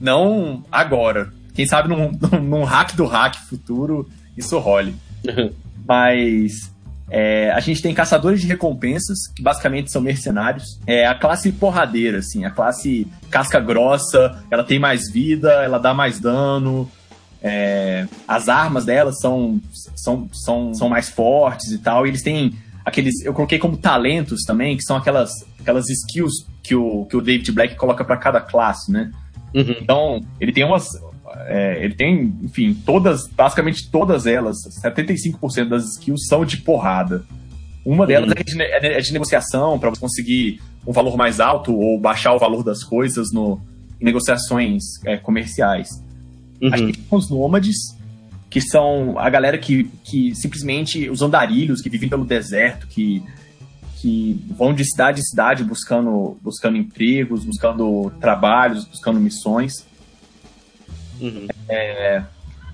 Não 0.00 0.64
agora. 0.72 1.30
quem 1.54 1.66
sabe 1.66 1.88
num, 1.94 2.10
num 2.40 2.64
hack 2.64 2.94
do 2.96 3.06
hack 3.06 3.36
futuro 3.48 4.08
isso 4.36 4.58
role. 4.58 4.94
Mas 5.86 6.72
é, 7.10 7.50
a 7.52 7.60
gente 7.60 7.80
tem 7.80 7.94
caçadores 7.94 8.40
de 8.40 8.46
recompensas, 8.46 9.18
que 9.34 9.42
basicamente 9.42 9.92
são 9.92 10.00
mercenários. 10.00 10.80
É 10.86 11.06
a 11.06 11.14
classe 11.14 11.52
porradeira, 11.52 12.18
assim, 12.18 12.44
a 12.44 12.50
classe 12.50 13.06
casca 13.30 13.60
grossa, 13.60 14.42
ela 14.50 14.64
tem 14.64 14.78
mais 14.78 15.10
vida, 15.10 15.50
ela 15.62 15.78
dá 15.78 15.94
mais 15.94 16.18
dano. 16.18 16.90
É, 17.42 18.06
as 18.26 18.48
armas 18.48 18.84
delas 18.84 19.20
são, 19.20 19.60
são, 19.94 20.28
são, 20.32 20.74
são 20.74 20.88
mais 20.88 21.08
fortes 21.08 21.70
e 21.70 21.78
tal. 21.78 22.06
E 22.06 22.10
eles 22.10 22.22
têm 22.22 22.54
aqueles. 22.84 23.24
Eu 23.24 23.34
coloquei 23.34 23.58
como 23.58 23.76
talentos 23.76 24.42
também, 24.44 24.76
que 24.76 24.82
são 24.82 24.96
aquelas, 24.96 25.30
aquelas 25.60 25.88
skills 25.88 26.46
que 26.62 26.74
o, 26.74 27.04
que 27.06 27.16
o 27.16 27.20
David 27.20 27.50
Black 27.52 27.74
coloca 27.74 28.04
para 28.04 28.16
cada 28.16 28.40
classe, 28.40 28.90
né? 28.90 29.10
Uhum. 29.54 29.76
Então, 29.80 30.20
ele 30.40 30.52
tem 30.52 30.64
umas. 30.64 30.88
É, 31.48 31.84
ele 31.84 31.94
tem, 31.94 32.34
enfim, 32.42 32.74
todas, 32.86 33.26
basicamente 33.28 33.90
todas 33.90 34.26
elas, 34.26 34.56
75% 34.82 35.68
das 35.68 35.84
skills 35.94 36.26
são 36.26 36.44
de 36.44 36.58
porrada. 36.58 37.24
Uma 37.84 38.06
delas 38.06 38.30
uhum. 38.30 38.34
é, 38.36 38.42
de, 38.42 38.86
é, 38.86 39.00
de, 39.00 39.12
negociação, 39.12 39.78
para 39.78 39.90
você 39.90 40.00
conseguir 40.00 40.60
um 40.86 40.92
valor 40.92 41.16
mais 41.16 41.40
alto 41.40 41.74
ou 41.74 42.00
baixar 42.00 42.32
o 42.32 42.38
valor 42.38 42.64
das 42.64 42.82
coisas 42.82 43.32
no, 43.32 43.60
em 44.00 44.04
negociações 44.04 44.82
é, 45.04 45.16
comerciais. 45.16 46.02
Uhum. 46.60 46.72
A 46.72 46.76
gente 46.76 46.98
tem 46.98 47.18
os 47.18 47.30
nômades, 47.30 47.76
que 48.48 48.60
são 48.60 49.18
a 49.18 49.28
galera 49.28 49.58
que, 49.58 49.84
que 50.04 50.34
simplesmente, 50.34 51.08
os 51.10 51.22
andarilhos 51.22 51.80
que 51.80 51.90
vivem 51.90 52.08
pelo 52.08 52.24
deserto, 52.24 52.86
que, 52.86 53.22
que 53.96 54.40
vão 54.56 54.72
de 54.72 54.84
cidade 54.84 55.20
em 55.20 55.24
cidade 55.24 55.64
buscando, 55.64 56.38
buscando 56.42 56.76
empregos, 56.76 57.44
buscando 57.44 58.10
trabalhos, 58.20 58.84
buscando 58.84 59.20
missões. 59.20 59.86
Uhum. 61.20 61.46
É, 61.68 62.22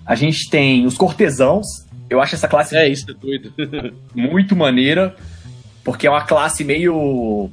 a 0.04 0.14
gente 0.14 0.48
tem 0.50 0.84
os 0.86 0.96
cortesãos. 0.96 1.66
Eu 2.10 2.20
acho 2.20 2.34
essa 2.34 2.48
classe. 2.48 2.76
É, 2.76 2.88
isso 2.88 3.10
é 3.10 3.14
doido. 3.14 3.52
muito 4.14 4.54
maneira, 4.54 5.16
porque 5.82 6.06
é 6.06 6.10
uma 6.10 6.24
classe 6.24 6.64
meio. 6.64 7.50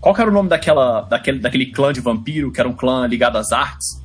Qual 0.00 0.14
que 0.14 0.20
era 0.20 0.30
o 0.30 0.32
nome 0.32 0.48
daquela, 0.48 1.00
daquele, 1.02 1.40
daquele 1.40 1.66
clã 1.66 1.92
de 1.92 2.00
vampiro, 2.00 2.52
que 2.52 2.60
era 2.60 2.68
um 2.68 2.74
clã 2.74 3.06
ligado 3.06 3.36
às 3.36 3.50
artes? 3.50 4.00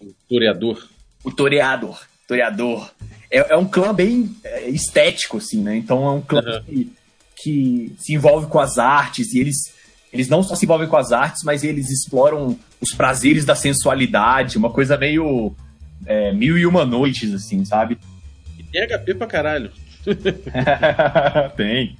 O 0.00 0.14
Toreador. 0.28 0.93
O 1.24 1.32
Toreador. 1.32 2.00
Toreador. 2.28 2.90
É, 3.30 3.54
é 3.54 3.56
um 3.56 3.66
clã 3.66 3.92
bem 3.92 4.30
é, 4.44 4.68
estético, 4.68 5.38
assim, 5.38 5.62
né? 5.62 5.76
Então 5.76 6.06
é 6.06 6.10
um 6.10 6.20
clã 6.20 6.42
uhum. 6.42 6.62
que, 6.62 6.92
que 7.36 7.96
se 7.98 8.14
envolve 8.14 8.46
com 8.46 8.60
as 8.60 8.78
artes 8.78 9.32
e 9.32 9.40
eles 9.40 9.74
eles 10.12 10.28
não 10.28 10.44
só 10.44 10.54
se 10.54 10.64
envolvem 10.64 10.86
com 10.86 10.96
as 10.96 11.10
artes, 11.10 11.42
mas 11.42 11.64
eles 11.64 11.90
exploram 11.90 12.56
os 12.80 12.94
prazeres 12.94 13.44
da 13.44 13.56
sensualidade, 13.56 14.56
uma 14.56 14.70
coisa 14.70 14.96
meio 14.96 15.52
é, 16.06 16.32
mil 16.32 16.56
e 16.56 16.64
uma 16.64 16.84
noites, 16.84 17.34
assim, 17.34 17.64
sabe? 17.64 17.98
E 18.56 18.62
tem 18.62 18.86
HP 18.86 19.14
pra 19.14 19.26
caralho. 19.26 19.72
tem. 21.56 21.98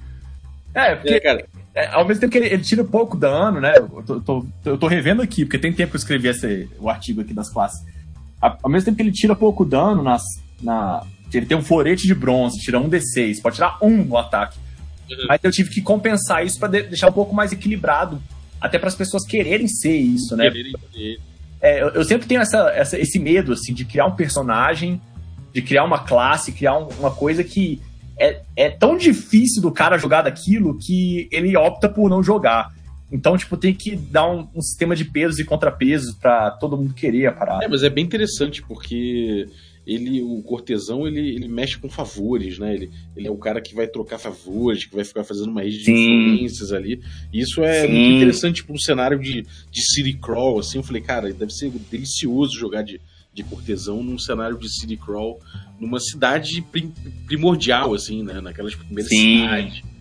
É, 0.73 0.95
porque, 0.95 1.13
é, 1.13 1.19
cara. 1.19 1.45
É, 1.73 1.87
ao 1.87 2.07
mesmo 2.07 2.21
tempo 2.21 2.31
que 2.31 2.37
ele, 2.37 2.47
ele, 2.47 2.63
tira 2.63 2.85
pouco 2.85 3.17
dano, 3.17 3.59
né? 3.59 3.73
Eu 3.75 4.03
tô, 4.05 4.21
tô, 4.21 4.45
eu 4.63 4.77
tô, 4.77 4.87
revendo 4.87 5.21
aqui, 5.21 5.43
porque 5.43 5.59
tem 5.59 5.73
tempo 5.73 5.91
que 5.91 5.97
eu 5.97 5.99
escrevi 5.99 6.29
esse, 6.29 6.69
o 6.79 6.89
artigo 6.89 7.19
aqui 7.19 7.33
das 7.33 7.49
classes. 7.49 7.85
Ao 8.41 8.69
mesmo 8.69 8.85
tempo 8.85 8.97
que 8.97 9.03
ele 9.03 9.11
tira 9.11 9.35
pouco 9.35 9.65
dano 9.65 10.03
nas, 10.03 10.23
na. 10.61 11.05
Ele 11.33 11.45
tem 11.45 11.57
um 11.57 11.63
florete 11.63 12.07
de 12.07 12.15
bronze, 12.15 12.59
tira 12.59 12.79
um 12.79 12.89
D6, 12.89 13.41
pode 13.41 13.55
tirar 13.55 13.77
um 13.81 14.03
no 14.05 14.17
ataque. 14.17 14.57
Uhum. 15.09 15.25
Mas 15.27 15.43
eu 15.43 15.51
tive 15.51 15.69
que 15.69 15.81
compensar 15.81 16.45
isso 16.45 16.57
para 16.57 16.69
de 16.69 16.83
deixar 16.83 17.09
um 17.09 17.13
pouco 17.13 17.33
mais 17.33 17.51
equilibrado. 17.51 18.21
Até 18.61 18.79
para 18.79 18.87
as 18.87 18.95
pessoas 18.95 19.25
quererem 19.25 19.67
ser 19.67 19.97
isso, 19.97 20.35
né? 20.35 20.45
Quererem 20.49 20.73
ser. 20.93 21.19
É, 21.61 21.81
eu, 21.81 21.89
eu, 21.89 22.03
sempre 22.03 22.27
tenho 22.27 22.41
essa, 22.41 22.69
essa, 22.69 22.99
esse 22.99 23.19
medo, 23.19 23.53
assim, 23.53 23.73
de 23.73 23.85
criar 23.85 24.05
um 24.05 24.15
personagem, 24.15 25.01
de 25.53 25.61
criar 25.61 25.83
uma 25.83 25.99
classe, 25.99 26.51
criar 26.51 26.77
um, 26.77 26.87
uma 26.99 27.11
coisa 27.11 27.43
que 27.43 27.81
é, 28.19 28.41
é 28.55 28.69
tão 28.69 28.97
difícil 28.97 29.61
do 29.61 29.71
cara 29.71 29.97
jogar 29.97 30.21
daquilo 30.21 30.77
que 30.77 31.27
ele 31.31 31.55
opta 31.57 31.89
por 31.89 32.09
não 32.09 32.23
jogar. 32.23 32.71
Então, 33.15 33.37
tipo, 33.37 33.55
tem 33.55 33.73
que 33.73 33.95
dar 33.95 34.29
um, 34.29 34.45
um 34.53 34.61
sistema 34.61 34.93
de 34.93 35.05
pesos 35.05 35.39
e 35.39 35.45
contrapesos 35.45 36.13
para 36.13 36.51
todo 36.51 36.75
mundo 36.75 36.93
querer 36.93 37.27
a 37.27 37.31
parada. 37.31 37.63
É, 37.63 37.67
mas 37.67 37.81
é 37.81 37.89
bem 37.89 38.03
interessante, 38.03 38.61
porque 38.61 39.47
ele, 39.87 40.21
o 40.21 40.41
cortesão, 40.41 41.07
ele, 41.07 41.33
ele 41.33 41.47
mexe 41.47 41.77
com 41.77 41.89
favores, 41.89 42.59
né? 42.59 42.73
Ele, 42.73 42.91
ele 43.15 43.27
é 43.27 43.31
o 43.31 43.37
cara 43.37 43.61
que 43.61 43.73
vai 43.73 43.87
trocar 43.87 44.19
favores, 44.19 44.83
que 44.83 44.93
vai 44.93 45.05
ficar 45.05 45.23
fazendo 45.23 45.49
uma 45.49 45.61
rede 45.61 45.81
de 45.81 45.91
influências 45.91 46.73
ali. 46.73 46.99
E 47.31 47.39
isso 47.39 47.63
é 47.63 47.83
Sim. 47.83 47.93
muito 47.93 48.15
interessante 48.17 48.65
para 48.65 48.75
um 48.75 48.79
cenário 48.79 49.17
de, 49.17 49.43
de 49.43 49.81
city 49.93 50.13
crawl, 50.13 50.59
assim. 50.59 50.79
Eu 50.79 50.83
falei, 50.83 51.01
cara, 51.01 51.31
deve 51.31 51.53
ser 51.53 51.71
delicioso 51.89 52.59
jogar 52.59 52.81
de, 52.81 52.99
de 53.33 53.43
cortesão 53.43 54.03
num 54.03 54.19
cenário 54.19 54.57
de 54.57 54.67
city 54.69 54.97
crawl, 54.97 55.39
numa 55.79 56.01
cidade 56.01 56.61
prim, 56.63 56.91
primordial, 57.25 57.93
assim, 57.93 58.23
né? 58.23 58.41
Naquelas 58.41 58.75
primeiras 58.75 59.07
Sim. 59.07 59.43
cidades 59.43 59.94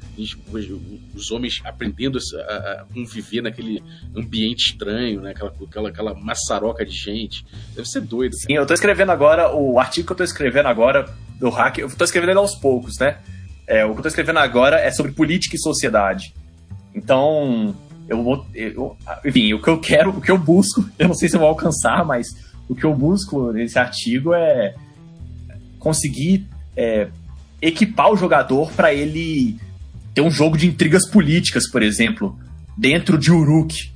os 1.15 1.31
homens 1.31 1.61
aprendendo 1.65 2.19
a, 2.19 2.85
conviver 2.93 3.43
naquele 3.43 3.83
ambiente 4.17 4.71
estranho, 4.71 5.21
né? 5.21 5.31
Aquela, 5.33 5.53
aquela, 5.69 5.89
aquela 5.89 6.15
maçaroca 6.15 6.85
de 6.85 6.95
gente. 6.95 7.45
Deve 7.75 7.89
ser 7.89 8.01
doido. 8.01 8.35
Sim, 8.37 8.55
eu 8.55 8.67
tô 8.67 8.75
escrevendo 8.75 9.11
agora, 9.13 9.55
o 9.55 9.79
artigo 9.79 10.07
que 10.07 10.13
eu 10.13 10.17
tô 10.17 10.25
escrevendo 10.25 10.67
agora 10.67 11.13
do 11.39 11.51
hack, 11.51 11.79
eu 11.79 11.91
tô 11.91 12.05
escrevendo 12.05 12.31
ele 12.31 12.39
aos 12.39 12.55
poucos, 12.55 12.99
né? 12.99 13.19
É, 13.67 13.85
o 13.85 13.93
que 13.93 13.99
eu 13.99 14.03
tô 14.03 14.09
escrevendo 14.09 14.39
agora 14.39 14.79
é 14.79 14.91
sobre 14.91 15.13
política 15.13 15.57
e 15.57 15.59
sociedade. 15.59 16.35
Então, 16.95 17.75
eu 18.09 18.23
vou. 18.23 18.47
Eu, 18.55 18.97
enfim, 19.25 19.53
o 19.55 19.61
que 19.61 19.69
eu 19.69 19.81
quero, 19.81 20.11
o 20.11 20.21
que 20.21 20.31
eu 20.31 20.39
busco, 20.39 20.85
eu 20.99 21.09
não 21.09 21.15
sei 21.15 21.29
se 21.29 21.37
eu 21.37 21.41
vou 21.41 21.49
alcançar, 21.49 22.05
mas 22.05 22.29
o 22.69 22.75
que 22.75 22.85
eu 22.85 22.95
busco 22.95 23.53
nesse 23.53 23.79
artigo 23.79 24.35
é 24.35 24.75
conseguir 25.79 26.47
é, 26.77 27.09
equipar 27.61 28.11
o 28.11 28.17
jogador 28.17 28.71
para 28.73 28.93
ele 28.93 29.59
ter 30.15 30.21
um 30.21 30.31
jogo 30.31 30.57
de 30.57 30.67
intrigas 30.67 31.09
políticas, 31.11 31.69
por 31.69 31.83
exemplo, 31.83 32.39
dentro 32.79 33.19
de 33.19 33.31
Uruk. 33.33 33.93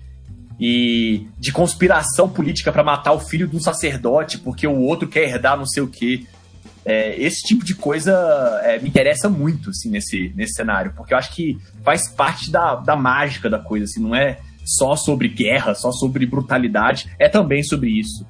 E 0.61 1.29
de 1.39 1.53
conspiração 1.53 2.29
política 2.29 2.73
para 2.73 2.83
matar 2.83 3.13
o 3.13 3.21
filho 3.21 3.47
de 3.47 3.55
um 3.55 3.61
sacerdote 3.61 4.39
porque 4.39 4.67
o 4.67 4.81
outro 4.81 5.07
quer 5.07 5.23
herdar 5.23 5.57
não 5.57 5.65
sei 5.65 5.85
o 5.85 5.87
quê. 5.87 6.27
É, 6.85 7.15
esse 7.23 7.47
tipo 7.47 7.65
de 7.65 7.77
coisa 7.77 8.11
é, 8.65 8.77
me 8.81 8.89
interessa 8.89 9.29
muito 9.29 9.71
assim, 9.71 9.89
nesse, 9.89 10.33
nesse 10.35 10.55
cenário, 10.55 10.93
porque 10.97 11.15
eu 11.15 11.19
acho 11.19 11.33
que 11.33 11.57
faz 11.85 12.09
parte 12.09 12.51
da, 12.51 12.75
da 12.75 12.97
mágica 12.97 13.49
da 13.49 13.61
coisa, 13.61 13.85
assim, 13.85 14.03
não 14.03 14.17
é 14.17 14.39
só 14.65 14.97
sobre 14.97 15.29
guerra, 15.29 15.75
só 15.75 15.93
sobre 15.93 16.27
brutalidade, 16.27 17.09
é 17.19 17.29
também 17.29 17.63
sobre 17.63 17.91
isso. 17.91 18.27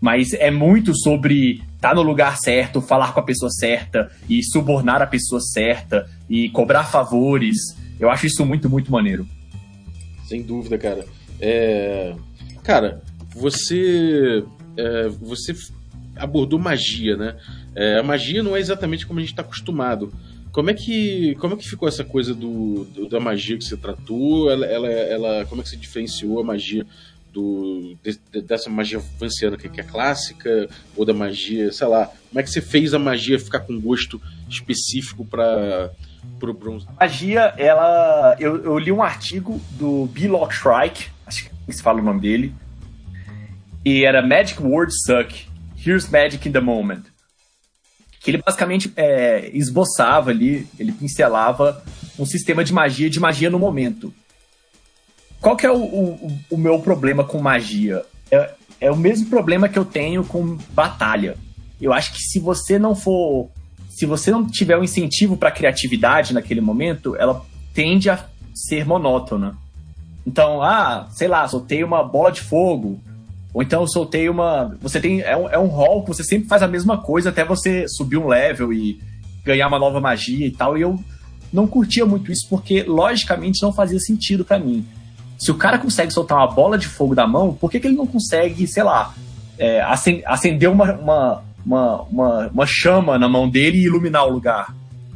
Mas 0.00 0.32
é 0.34 0.50
muito 0.50 0.96
sobre 0.96 1.62
tá 1.82 1.92
no 1.92 2.00
lugar 2.00 2.38
certo, 2.38 2.80
falar 2.80 3.12
com 3.12 3.18
a 3.18 3.24
pessoa 3.24 3.50
certa 3.50 4.08
e 4.30 4.40
subornar 4.40 5.02
a 5.02 5.06
pessoa 5.06 5.40
certa 5.40 6.08
e 6.30 6.48
cobrar 6.48 6.84
favores. 6.84 7.56
Eu 7.98 8.08
acho 8.08 8.26
isso 8.28 8.46
muito, 8.46 8.70
muito 8.70 8.90
maneiro. 8.90 9.26
Sem 10.24 10.42
dúvida, 10.42 10.78
cara. 10.78 11.04
É... 11.40 12.14
Cara, 12.62 13.02
você. 13.34 14.44
É, 14.76 15.08
você 15.08 15.54
abordou 16.16 16.58
magia, 16.58 17.16
né? 17.16 17.36
É, 17.74 17.98
a 17.98 18.02
magia 18.02 18.42
não 18.42 18.56
é 18.56 18.60
exatamente 18.60 19.04
como 19.04 19.18
a 19.18 19.22
gente 19.22 19.32
está 19.32 19.42
acostumado. 19.42 20.12
Como 20.52 20.70
é 20.70 20.74
que 20.74 21.34
como 21.36 21.54
é 21.54 21.56
que 21.56 21.68
ficou 21.68 21.88
essa 21.88 22.04
coisa 22.04 22.34
do, 22.34 22.84
do 22.84 23.08
da 23.08 23.18
magia 23.18 23.58
que 23.58 23.64
você 23.64 23.76
tratou? 23.76 24.50
Ela, 24.50 24.66
ela, 24.66 24.88
ela, 24.88 25.46
como 25.46 25.60
é 25.60 25.64
que 25.64 25.70
você 25.70 25.76
diferenciou 25.76 26.38
a 26.38 26.44
magia 26.44 26.86
do 27.32 27.96
de, 28.02 28.42
dessa 28.42 28.68
magia 28.68 29.00
vanciana 29.18 29.56
que 29.56 29.80
é 29.80 29.84
clássica 29.84 30.68
ou 30.94 31.04
da 31.04 31.14
magia, 31.14 31.72
sei 31.72 31.86
lá? 31.86 32.06
Como 32.28 32.40
é 32.40 32.42
que 32.42 32.50
você 32.50 32.60
fez 32.60 32.92
a 32.92 32.98
magia 32.98 33.38
ficar 33.38 33.60
com 33.60 33.80
gosto 33.80 34.20
específico 34.48 35.24
para 35.24 35.90
pro 36.38 36.52
bronze? 36.52 36.86
Magia, 37.00 37.54
ela. 37.56 38.36
Eu, 38.38 38.62
eu, 38.64 38.78
li 38.78 38.92
um 38.92 39.02
artigo 39.02 39.60
do 39.72 40.06
Bill 40.06 40.32
Lockshrike, 40.32 41.08
acho 41.26 41.48
que 41.48 41.72
se 41.72 41.82
fala 41.82 42.00
o 42.00 42.04
nome 42.04 42.20
dele. 42.20 42.54
E 43.84 44.04
era 44.04 44.24
Magic 44.24 44.62
Word 44.62 44.92
Suck. 45.04 45.46
Here's 45.84 46.08
Magic 46.08 46.48
in 46.48 46.52
the 46.52 46.60
Moment. 46.60 47.02
Que 48.20 48.30
ele 48.30 48.38
basicamente 48.38 48.92
é, 48.94 49.50
esboçava 49.52 50.30
ali, 50.30 50.68
ele 50.78 50.92
pincelava 50.92 51.82
um 52.16 52.24
sistema 52.24 52.62
de 52.62 52.72
magia 52.72 53.10
de 53.10 53.18
magia 53.18 53.50
no 53.50 53.58
momento. 53.58 54.14
Qual 55.42 55.56
que 55.56 55.66
é 55.66 55.70
o, 55.70 55.76
o, 55.76 56.38
o 56.52 56.56
meu 56.56 56.78
problema 56.78 57.24
com 57.24 57.42
magia? 57.42 58.02
É, 58.30 58.50
é 58.80 58.90
o 58.90 58.96
mesmo 58.96 59.28
problema 59.28 59.68
que 59.68 59.78
eu 59.78 59.84
tenho 59.84 60.24
com 60.24 60.56
batalha. 60.70 61.36
Eu 61.80 61.92
acho 61.92 62.12
que 62.12 62.22
se 62.22 62.38
você 62.38 62.78
não 62.78 62.94
for 62.94 63.50
se 63.90 64.06
você 64.06 64.30
não 64.30 64.46
tiver 64.46 64.78
um 64.78 64.82
incentivo 64.84 65.36
para 65.36 65.50
criatividade 65.50 66.32
naquele 66.32 66.60
momento, 66.60 67.14
ela 67.14 67.44
tende 67.74 68.08
a 68.08 68.24
ser 68.54 68.86
monótona. 68.86 69.54
Então, 70.26 70.62
ah, 70.62 71.08
sei 71.10 71.28
lá, 71.28 71.46
soltei 71.46 71.84
uma 71.84 72.02
bola 72.02 72.32
de 72.32 72.40
fogo. 72.40 72.98
Ou 73.52 73.62
então 73.62 73.86
soltei 73.86 74.28
uma. 74.28 74.76
Você 74.80 74.98
tem. 74.98 75.20
É 75.20 75.36
um, 75.36 75.48
é 75.50 75.58
um 75.58 75.66
hall 75.66 76.02
que 76.02 76.08
você 76.08 76.24
sempre 76.24 76.48
faz 76.48 76.62
a 76.62 76.68
mesma 76.68 76.96
coisa 76.96 77.28
até 77.28 77.44
você 77.44 77.86
subir 77.86 78.16
um 78.16 78.28
level 78.28 78.72
e 78.72 78.98
ganhar 79.44 79.68
uma 79.68 79.78
nova 79.78 80.00
magia 80.00 80.46
e 80.46 80.50
tal. 80.50 80.78
E 80.78 80.80
eu 80.80 80.98
não 81.52 81.66
curtia 81.66 82.06
muito 82.06 82.32
isso 82.32 82.46
porque, 82.48 82.82
logicamente, 82.84 83.62
não 83.62 83.72
fazia 83.72 83.98
sentido 83.98 84.44
para 84.44 84.58
mim. 84.58 84.86
Se 85.42 85.50
o 85.50 85.56
cara 85.56 85.76
consegue 85.76 86.12
soltar 86.12 86.38
uma 86.38 86.46
bola 86.46 86.78
de 86.78 86.86
fogo 86.86 87.16
da 87.16 87.26
mão, 87.26 87.52
por 87.52 87.68
que, 87.68 87.80
que 87.80 87.88
ele 87.88 87.96
não 87.96 88.06
consegue, 88.06 88.64
sei 88.64 88.84
lá, 88.84 89.12
é, 89.58 89.82
acender 90.24 90.70
uma, 90.70 90.92
uma, 90.92 91.42
uma, 91.66 92.02
uma, 92.02 92.46
uma 92.46 92.64
chama 92.64 93.18
na 93.18 93.28
mão 93.28 93.48
dele 93.48 93.78
e 93.78 93.86
iluminar 93.86 94.24
o 94.24 94.30
lugar? 94.30 94.72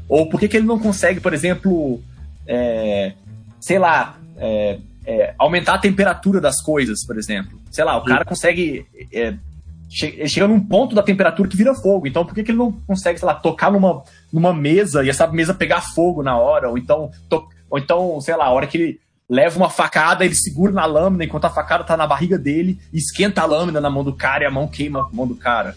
Ou 0.08 0.28
por 0.28 0.40
que, 0.40 0.48
que 0.48 0.56
ele 0.56 0.66
não 0.66 0.80
consegue, 0.80 1.20
por 1.20 1.32
exemplo, 1.32 2.02
é, 2.44 3.12
sei 3.60 3.78
lá, 3.78 4.18
é, 4.36 4.80
é, 5.06 5.32
aumentar 5.38 5.74
a 5.74 5.78
temperatura 5.78 6.40
das 6.40 6.60
coisas, 6.60 7.06
por 7.06 7.16
exemplo? 7.16 7.60
Sei 7.70 7.84
lá, 7.84 7.96
o 7.96 8.02
cara 8.02 8.24
consegue. 8.24 8.84
É, 9.14 9.32
che 9.88 10.26
chega 10.26 10.48
num 10.48 10.58
ponto 10.58 10.92
da 10.92 11.04
temperatura 11.04 11.48
que 11.48 11.56
vira 11.56 11.72
fogo. 11.72 12.08
Então, 12.08 12.26
por 12.26 12.34
que, 12.34 12.42
que 12.42 12.50
ele 12.50 12.58
não 12.58 12.72
consegue, 12.72 13.20
sei 13.20 13.26
lá, 13.26 13.34
tocar 13.34 13.70
numa, 13.70 14.02
numa 14.32 14.52
mesa 14.52 15.04
e 15.04 15.08
essa 15.08 15.28
mesa 15.28 15.54
pegar 15.54 15.82
fogo 15.94 16.20
na 16.20 16.36
hora? 16.36 16.68
Ou 16.68 16.76
então, 16.76 17.12
ou 17.70 17.78
então, 17.78 18.20
sei 18.20 18.34
lá, 18.34 18.46
a 18.46 18.50
hora 18.50 18.66
que 18.66 18.76
ele 18.76 19.05
leva 19.28 19.56
uma 19.56 19.68
facada, 19.68 20.24
ele 20.24 20.34
segura 20.34 20.72
na 20.72 20.84
lâmina 20.84 21.24
enquanto 21.24 21.46
a 21.46 21.50
facada 21.50 21.84
tá 21.84 21.96
na 21.96 22.06
barriga 22.06 22.38
dele, 22.38 22.78
esquenta 22.92 23.42
a 23.42 23.46
lâmina 23.46 23.80
na 23.80 23.90
mão 23.90 24.04
do 24.04 24.12
cara 24.12 24.44
e 24.44 24.46
a 24.46 24.50
mão 24.50 24.68
queima 24.68 25.00
a 25.00 25.08
mão 25.14 25.26
do 25.26 25.34
cara. 25.34 25.76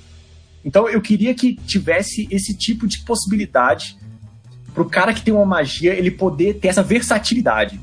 Então 0.63 0.87
eu 0.87 1.01
queria 1.01 1.33
que 1.33 1.55
tivesse 1.55 2.27
esse 2.29 2.55
tipo 2.55 2.87
de 2.87 2.99
possibilidade 3.03 3.97
pro 4.73 4.85
cara 4.85 5.13
que 5.13 5.21
tem 5.21 5.33
uma 5.33 5.45
magia, 5.45 5.93
ele 5.93 6.11
poder 6.11 6.55
ter 6.55 6.67
essa 6.67 6.83
versatilidade, 6.83 7.79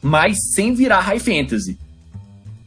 mas 0.00 0.36
sem 0.54 0.74
virar 0.74 1.00
high 1.00 1.18
fantasy. 1.18 1.78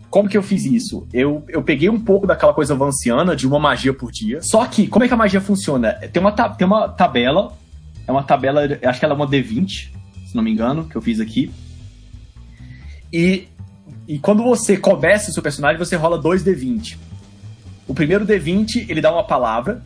Como 0.09 0.27
que 0.27 0.37
eu 0.37 0.43
fiz 0.43 0.65
isso? 0.65 1.07
Eu, 1.13 1.43
eu 1.47 1.63
peguei 1.63 1.89
um 1.89 1.99
pouco 1.99 2.27
daquela 2.27 2.53
coisa 2.53 2.75
vanciana 2.75 3.33
de 3.33 3.47
uma 3.47 3.57
magia 3.57 3.93
por 3.93 4.11
dia. 4.11 4.41
Só 4.41 4.65
que, 4.65 4.85
como 4.85 5.05
é 5.05 5.07
que 5.07 5.13
a 5.13 5.17
magia 5.17 5.39
funciona? 5.39 5.93
Tem 5.93 6.21
uma, 6.21 6.33
tem 6.33 6.67
uma 6.67 6.89
tabela, 6.89 7.57
é 8.05 8.11
uma 8.11 8.21
tabela, 8.21 8.61
acho 8.83 8.99
que 8.99 9.05
ela 9.05 9.13
é 9.13 9.17
uma 9.17 9.25
D20, 9.25 9.89
se 10.27 10.35
não 10.35 10.43
me 10.43 10.51
engano, 10.51 10.83
que 10.83 10.97
eu 10.97 11.01
fiz 11.01 11.21
aqui. 11.21 11.49
E, 13.11 13.47
e 14.07 14.19
quando 14.19 14.43
você 14.43 14.77
começa 14.77 15.29
o 15.29 15.33
seu 15.33 15.43
personagem, 15.43 15.77
você 15.77 15.95
rola 15.95 16.17
dois 16.17 16.43
D20. 16.43 16.97
O 17.87 17.93
primeiro 17.93 18.25
D20, 18.25 18.89
ele 18.89 19.01
dá 19.01 19.11
uma 19.11 19.25
palavra, 19.25 19.83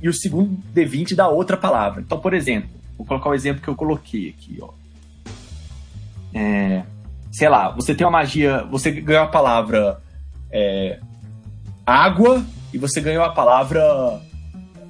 e 0.00 0.08
o 0.08 0.14
segundo 0.14 0.58
D20 0.74 1.14
dá 1.14 1.28
outra 1.28 1.56
palavra. 1.56 2.00
Então, 2.00 2.18
por 2.20 2.32
exemplo, 2.34 2.70
vou 2.96 3.06
colocar 3.06 3.30
o 3.30 3.34
exemplo 3.34 3.62
que 3.62 3.68
eu 3.68 3.74
coloquei 3.74 4.28
aqui, 4.28 4.58
ó. 4.60 4.70
É, 6.32 6.84
sei 7.32 7.48
lá, 7.48 7.70
você 7.70 7.94
tem 7.94 8.06
uma 8.06 8.18
magia, 8.18 8.64
você 8.70 8.90
ganhou 8.90 9.24
a 9.24 9.28
palavra 9.28 10.00
é, 10.50 11.00
água 11.84 12.44
e 12.72 12.78
você 12.78 13.00
ganhou 13.00 13.24
a 13.24 13.30
palavra, 13.30 14.20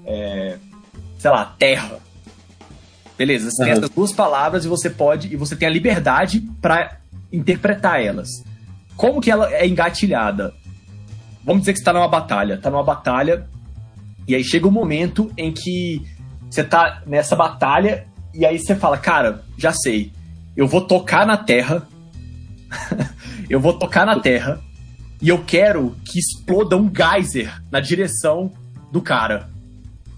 é, 0.05 0.59
sei 1.19 1.31
lá, 1.31 1.55
terra. 1.59 1.99
Beleza, 3.17 3.51
você 3.51 3.63
uhum. 3.63 3.69
tem 3.69 3.79
essas 3.79 3.91
duas 3.91 4.13
palavras 4.13 4.65
e 4.65 4.69
você 4.69 4.91
pode, 4.91 5.33
e 5.33 5.37
você 5.37 5.57
tem 5.57 5.67
a 5.67 5.71
liberdade 5.71 6.41
para 6.61 6.99
interpretar 7.33 8.03
elas. 8.03 8.29
Como 8.97 9.21
que 9.21 9.31
ela 9.31 9.53
é 9.53 9.67
engatilhada? 9.67 10.55
Vamos 11.45 11.63
dizer 11.63 11.73
que 11.73 11.79
você 11.79 11.85
tá 11.85 11.93
numa 11.93 12.09
batalha, 12.09 12.59
tá 12.59 12.71
numa 12.71 12.83
batalha, 12.83 13.47
e 14.27 14.35
aí 14.35 14.45
chega 14.45 14.69
um 14.69 14.73
momento 14.73 15.33
em 15.37 15.53
que 15.53 16.03
você 16.51 16.65
tá 16.65 17.03
nessa 17.07 17.35
batalha, 17.37 18.07
e 18.35 18.45
aí 18.45 18.59
você 18.59 18.75
fala, 18.75 18.99
cara, 18.99 19.45
já 19.57 19.73
sei, 19.73 20.13
eu 20.57 20.67
vou 20.67 20.81
tocar 20.81 21.27
na 21.27 21.37
terra, 21.37 21.87
eu 23.49 23.61
vou 23.61 23.79
tocar 23.79 24.05
na 24.05 24.19
terra, 24.21 24.61
e 25.21 25.29
eu 25.29 25.43
quero 25.45 25.97
que 26.05 26.19
exploda 26.19 26.77
um 26.77 26.91
geyser 26.95 27.61
na 27.71 27.81
direção 27.81 28.53
do 28.93 29.01
cara 29.01 29.49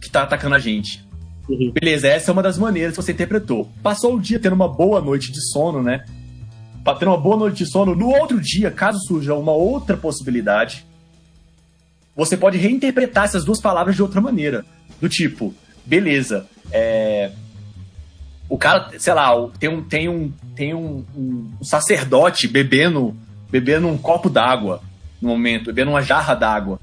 que 0.01 0.11
tá 0.11 0.23
atacando 0.23 0.55
a 0.55 0.59
gente. 0.59 1.05
Uhum. 1.49 1.73
Beleza, 1.73 2.09
essa 2.09 2.31
é 2.31 2.33
uma 2.33 2.43
das 2.43 2.59
maneiras 2.59 2.97
que 2.97 3.03
você 3.03 3.13
interpretou. 3.13 3.69
Passou 3.83 4.15
o 4.15 4.21
dia 4.21 4.39
tendo 4.39 4.55
uma 4.55 4.69
boa 4.69 5.01
noite 5.01 5.33
de 5.33 5.41
sono, 5.51 5.83
né? 5.83 6.05
Ter 6.99 7.07
uma 7.07 7.17
boa 7.17 7.37
noite 7.37 7.65
de 7.65 7.71
sono. 7.71 7.95
No 7.95 8.09
outro 8.09 8.41
dia, 8.41 8.71
caso 8.71 8.99
surja 9.07 9.35
uma 9.35 9.53
outra 9.53 9.97
possibilidade, 9.97 10.85
você 12.17 12.37
pode 12.37 12.59
reinterpretar 12.59 13.25
essas 13.25 13.45
duas 13.45 13.61
palavras 13.61 13.97
de 13.97 14.03
outra 14.03 14.21
maneira. 14.21 14.65
Do 15.01 15.09
tipo, 15.09 15.55
beleza, 15.87 16.47
é, 16.71 17.31
o 18.49 18.59
cara, 18.59 18.91
sei 18.99 19.15
lá, 19.15 19.31
tem 19.59 19.71
um, 19.71 19.83
tem 19.83 20.09
um, 20.09 20.33
tem 20.55 20.75
um, 20.75 21.05
um, 21.17 21.51
um 21.61 21.65
sacerdote 21.65 22.49
bebendo, 22.49 23.17
bebendo 23.51 23.89
um 23.89 23.97
copo 23.97 24.29
d'água 24.29 24.83
no 25.23 25.29
momento, 25.29 25.67
bebendo 25.67 25.93
uma 25.93 26.03
jarra 26.03 26.35
d'água. 26.35 26.81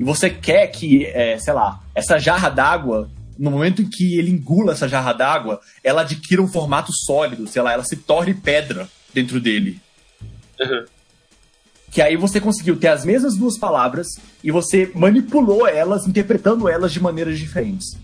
E 0.00 0.04
você 0.04 0.30
quer 0.30 0.66
que, 0.68 1.04
é, 1.06 1.38
sei 1.38 1.52
lá, 1.52 1.80
essa 1.94 2.18
jarra 2.18 2.48
d'água, 2.48 3.10
no 3.38 3.50
momento 3.50 3.82
em 3.82 3.88
que 3.88 4.18
ele 4.18 4.30
engula 4.30 4.72
essa 4.72 4.88
jarra 4.88 5.12
d'água, 5.12 5.60
ela 5.84 6.02
adquira 6.02 6.40
um 6.40 6.48
formato 6.48 6.90
sólido, 6.92 7.46
sei 7.46 7.62
lá, 7.62 7.72
ela 7.72 7.84
se 7.84 7.96
torne 7.96 8.32
pedra 8.32 8.88
dentro 9.12 9.40
dele. 9.40 9.80
Uhum. 10.60 10.84
Que 11.90 12.02
aí 12.02 12.16
você 12.16 12.40
conseguiu 12.40 12.76
ter 12.76 12.88
as 12.88 13.04
mesmas 13.04 13.36
duas 13.36 13.58
palavras 13.58 14.06
e 14.44 14.50
você 14.50 14.90
manipulou 14.94 15.66
elas, 15.66 16.06
interpretando 16.06 16.68
elas 16.68 16.92
de 16.92 17.00
maneiras 17.00 17.38
diferentes. 17.38 17.96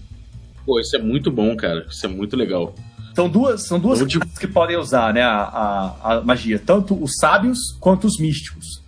Pô, 0.64 0.80
isso 0.80 0.96
é 0.96 0.98
muito 0.98 1.30
bom, 1.30 1.54
cara. 1.54 1.86
Isso 1.88 2.06
é 2.06 2.08
muito 2.08 2.36
legal. 2.36 2.74
São 3.14 3.28
duas, 3.28 3.66
são 3.66 3.78
duas 3.78 4.02
que 4.40 4.48
podem 4.48 4.76
usar 4.76 5.12
né, 5.14 5.22
a, 5.22 5.42
a, 5.42 6.12
a, 6.14 6.20
magia. 6.22 6.58
Tanto 6.58 7.00
os 7.00 7.12
sábios 7.20 7.58
quanto 7.78 8.06
os 8.06 8.18
místicos. 8.18 8.82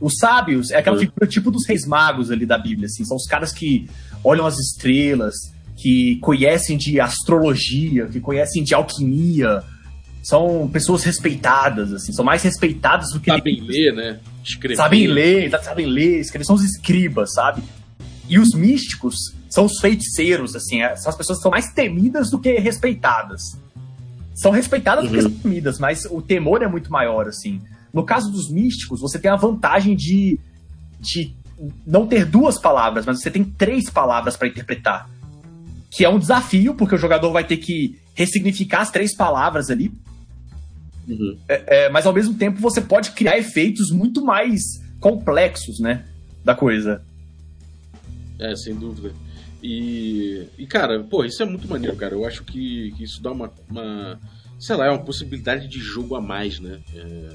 Os 0.00 0.14
sábios 0.18 0.70
é 0.70 0.78
aquela 0.78 0.96
uhum. 0.96 1.02
figura 1.02 1.26
tipo 1.26 1.50
dos 1.50 1.66
reis 1.66 1.84
magos 1.84 2.30
ali 2.30 2.46
da 2.46 2.56
Bíblia. 2.56 2.86
Assim, 2.86 3.04
são 3.04 3.16
os 3.16 3.26
caras 3.26 3.52
que 3.52 3.90
olham 4.22 4.46
as 4.46 4.58
estrelas, 4.58 5.34
que 5.76 6.16
conhecem 6.20 6.78
de 6.78 7.00
astrologia, 7.00 8.06
que 8.06 8.20
conhecem 8.20 8.62
de 8.62 8.74
alquimia, 8.74 9.62
são 10.22 10.68
pessoas 10.68 11.04
respeitadas, 11.04 11.92
assim, 11.92 12.12
são 12.12 12.24
mais 12.24 12.42
respeitadas 12.42 13.10
do 13.12 13.20
que. 13.20 13.30
Sabem 13.30 13.60
ler, 13.60 13.94
né? 13.94 14.20
Escrever. 14.44 14.76
Sabem 14.76 15.06
ler, 15.06 15.50
sabem 15.62 15.86
ler, 15.86 16.20
escrever, 16.20 16.44
são 16.44 16.56
os 16.56 16.64
escribas, 16.64 17.32
sabe? 17.32 17.62
E 18.28 18.38
os 18.38 18.52
místicos 18.54 19.34
são 19.48 19.64
os 19.64 19.80
feiticeiros, 19.80 20.54
assim, 20.54 20.82
é, 20.82 20.94
são 20.96 21.10
as 21.10 21.16
pessoas 21.16 21.38
que 21.38 21.42
são 21.42 21.50
mais 21.50 21.72
temidas 21.72 22.30
do 22.30 22.38
que 22.38 22.58
respeitadas. 22.58 23.58
São 24.34 24.52
respeitadas 24.52 25.04
uhum. 25.04 25.10
porque 25.10 25.22
são 25.22 25.30
temidas, 25.30 25.78
mas 25.78 26.04
o 26.04 26.20
temor 26.20 26.62
é 26.62 26.68
muito 26.68 26.92
maior, 26.92 27.26
assim. 27.26 27.60
No 27.92 28.04
caso 28.04 28.30
dos 28.30 28.50
místicos, 28.50 29.00
você 29.00 29.18
tem 29.18 29.30
a 29.30 29.36
vantagem 29.36 29.96
de, 29.96 30.38
de 31.00 31.34
não 31.86 32.06
ter 32.06 32.24
duas 32.24 32.58
palavras, 32.58 33.06
mas 33.06 33.20
você 33.20 33.30
tem 33.30 33.42
três 33.42 33.88
palavras 33.88 34.36
para 34.36 34.46
interpretar. 34.46 35.08
Que 35.90 36.04
é 36.04 36.08
um 36.08 36.18
desafio, 36.18 36.74
porque 36.74 36.94
o 36.94 36.98
jogador 36.98 37.32
vai 37.32 37.44
ter 37.44 37.56
que 37.56 37.98
ressignificar 38.14 38.82
as 38.82 38.90
três 38.90 39.16
palavras 39.16 39.70
ali 39.70 39.90
Uhum. 41.08 41.38
É, 41.48 41.84
é, 41.84 41.88
mas 41.88 42.06
ao 42.06 42.12
mesmo 42.12 42.34
tempo 42.34 42.60
você 42.60 42.80
pode 42.80 43.12
criar 43.12 43.38
efeitos 43.38 43.90
muito 43.90 44.22
mais 44.24 44.82
complexos, 45.00 45.80
né? 45.80 46.04
Da 46.44 46.54
coisa. 46.54 47.02
É, 48.38 48.54
sem 48.54 48.74
dúvida. 48.74 49.12
E, 49.62 50.46
e 50.56 50.66
cara, 50.66 51.00
pô, 51.00 51.24
isso 51.24 51.42
é 51.42 51.46
muito 51.46 51.68
maneiro, 51.68 51.96
cara. 51.96 52.14
Eu 52.14 52.24
acho 52.24 52.44
que, 52.44 52.92
que 52.96 53.04
isso 53.04 53.22
dá 53.22 53.32
uma, 53.32 53.50
uma, 53.68 54.20
sei 54.58 54.76
lá, 54.76 54.86
é 54.86 54.90
uma 54.90 55.02
possibilidade 55.02 55.66
de 55.66 55.80
jogo 55.80 56.14
a 56.14 56.20
mais, 56.20 56.60
né? 56.60 56.78
É, 56.94 57.28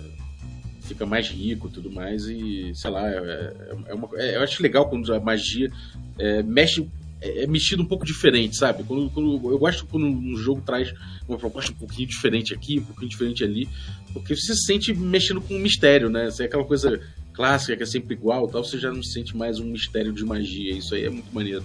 fica 0.82 1.06
mais 1.06 1.28
rico 1.30 1.68
e 1.68 1.72
tudo 1.72 1.92
mais. 1.92 2.28
E, 2.28 2.72
sei 2.76 2.92
lá, 2.92 3.10
é, 3.10 3.16
é, 3.16 3.76
é 3.88 3.94
uma, 3.94 4.10
é, 4.16 4.38
eu 4.38 4.44
acho 4.44 4.64
legal 4.64 4.90
quando 4.90 5.14
a 5.14 5.20
magia 5.20 5.72
é, 6.18 6.44
mexe 6.44 6.88
é, 7.24 7.44
é 7.44 7.48
mexido 7.48 7.82
um 7.82 7.86
pouco 7.86 8.06
diferente, 8.06 8.58
sabe? 8.58 8.84
Quando, 8.84 9.10
quando, 9.10 9.52
eu 9.52 9.58
gosto 9.58 9.86
quando 9.86 10.06
um 10.06 10.36
jogo 10.36 10.62
traz 10.62 10.94
uma 11.28 11.38
proposta 11.38 11.72
um 11.72 11.76
pouquinho 11.76 12.08
diferente 12.08 12.54
aqui, 12.54 12.80
um 12.80 12.84
pouquinho 12.84 13.10
diferente 13.10 13.44
ali, 13.44 13.70
porque 14.12 14.36
você 14.36 14.54
se 14.54 14.66
sente 14.66 14.94
mexendo 14.94 15.42
com 15.42 15.56
um 15.56 15.60
mistério, 15.60 16.10
né? 16.10 16.30
Se 16.30 16.44
é 16.44 16.46
aquela 16.46 16.66
coisa 16.66 17.00
clássica 17.34 17.78
que 17.78 17.84
é 17.84 17.86
sempre 17.86 18.14
igual, 18.14 18.48
tal, 18.48 18.64
você 18.64 18.78
já 18.78 18.92
não 18.92 19.02
sente 19.02 19.36
mais 19.36 19.60
um 19.60 19.66
mistério 19.66 20.12
de 20.12 20.24
magia. 20.24 20.74
Isso 20.74 20.94
aí 20.94 21.06
é 21.06 21.10
muito 21.10 21.34
maneiro. 21.34 21.64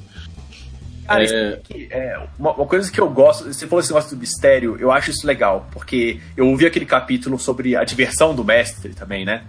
Cara, 1.06 1.24
é... 1.24 1.60
é 1.90 2.28
uma, 2.38 2.52
uma, 2.52 2.66
coisa 2.66 2.90
que 2.92 3.00
eu 3.00 3.08
gosto, 3.08 3.44
você 3.44 3.66
falou 3.66 3.80
esse 3.80 3.90
negócio 3.90 4.14
do 4.14 4.20
mistério, 4.20 4.76
eu 4.78 4.92
acho 4.92 5.10
isso 5.10 5.26
legal, 5.26 5.66
porque 5.72 6.20
eu 6.36 6.46
ouvi 6.46 6.66
aquele 6.66 6.84
capítulo 6.84 7.38
sobre 7.38 7.74
a 7.74 7.82
diversão 7.82 8.34
do 8.34 8.44
mestre 8.44 8.92
também, 8.92 9.24
né? 9.24 9.44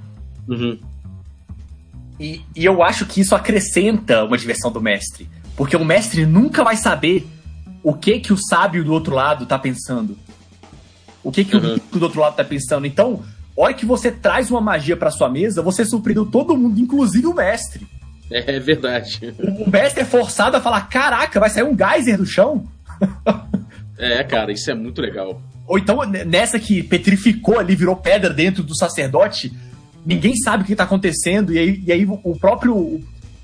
Uhum. 0.48 0.80
E, 2.18 2.42
e 2.56 2.66
eu 2.66 2.82
acho 2.82 3.06
que 3.06 3.22
isso 3.22 3.36
acrescenta 3.36 4.24
uma 4.24 4.38
diversão 4.38 4.72
do 4.72 4.82
mestre. 4.82 5.28
Porque 5.60 5.76
o 5.76 5.84
mestre 5.84 6.26
nunca 6.26 6.64
vai 6.64 6.78
saber 6.78 7.28
o 7.84 7.94
que 7.94 8.22
que 8.22 8.32
o 8.32 8.38
sábio 8.38 8.82
do 8.82 8.94
outro 8.94 9.14
lado 9.14 9.46
tá 9.46 9.60
pensando. 9.60 10.18
O 11.22 11.34
que 11.34 11.44
que 11.44 11.54
uhum. 11.54 11.62
o 11.62 11.74
rico 11.74 12.00
do 12.00 12.04
outro 12.04 12.22
lado 12.22 12.38
tá 12.38 12.46
pensando. 12.46 12.88
Então, 12.88 13.26
hora 13.58 13.74
que 13.74 13.86
você 13.86 14.10
traz 14.10 14.50
uma 14.50 14.62
magia 14.62 14.96
para 14.96 15.12
sua 15.12 15.30
mesa, 15.30 15.62
você 15.62 15.84
surpreendeu 15.84 16.26
todo 16.26 16.56
mundo, 16.56 16.80
inclusive 16.80 17.28
o 17.28 17.34
mestre. 17.34 17.86
É, 18.32 18.56
é 18.56 18.60
verdade. 18.62 19.36
O 19.38 19.70
mestre 19.70 20.04
é 20.04 20.06
forçado 20.06 20.56
a 20.56 20.62
falar: 20.62 20.88
caraca, 20.88 21.42
vai 21.42 21.50
sair 21.50 21.64
um 21.64 21.78
geyser 21.78 22.18
do 22.18 22.26
chão? 22.26 22.66
é, 24.00 24.24
cara, 24.24 24.54
isso 24.54 24.72
é 24.72 24.74
muito 24.74 25.02
legal. 25.02 25.42
Ou 25.68 25.78
então, 25.78 26.00
nessa 26.26 26.58
que 26.58 26.82
petrificou 26.82 27.60
ali, 27.60 27.76
virou 27.76 27.98
pedra 27.98 28.34
dentro 28.34 28.64
do 28.64 28.78
sacerdote, 28.78 29.52
ninguém 30.06 30.38
sabe 30.38 30.64
o 30.64 30.66
que 30.66 30.74
tá 30.74 30.86
acontecendo, 30.86 31.52
e 31.52 31.60
aí, 31.60 31.84
e 31.86 31.92
aí 31.92 32.06
o 32.06 32.40
próprio. 32.40 32.74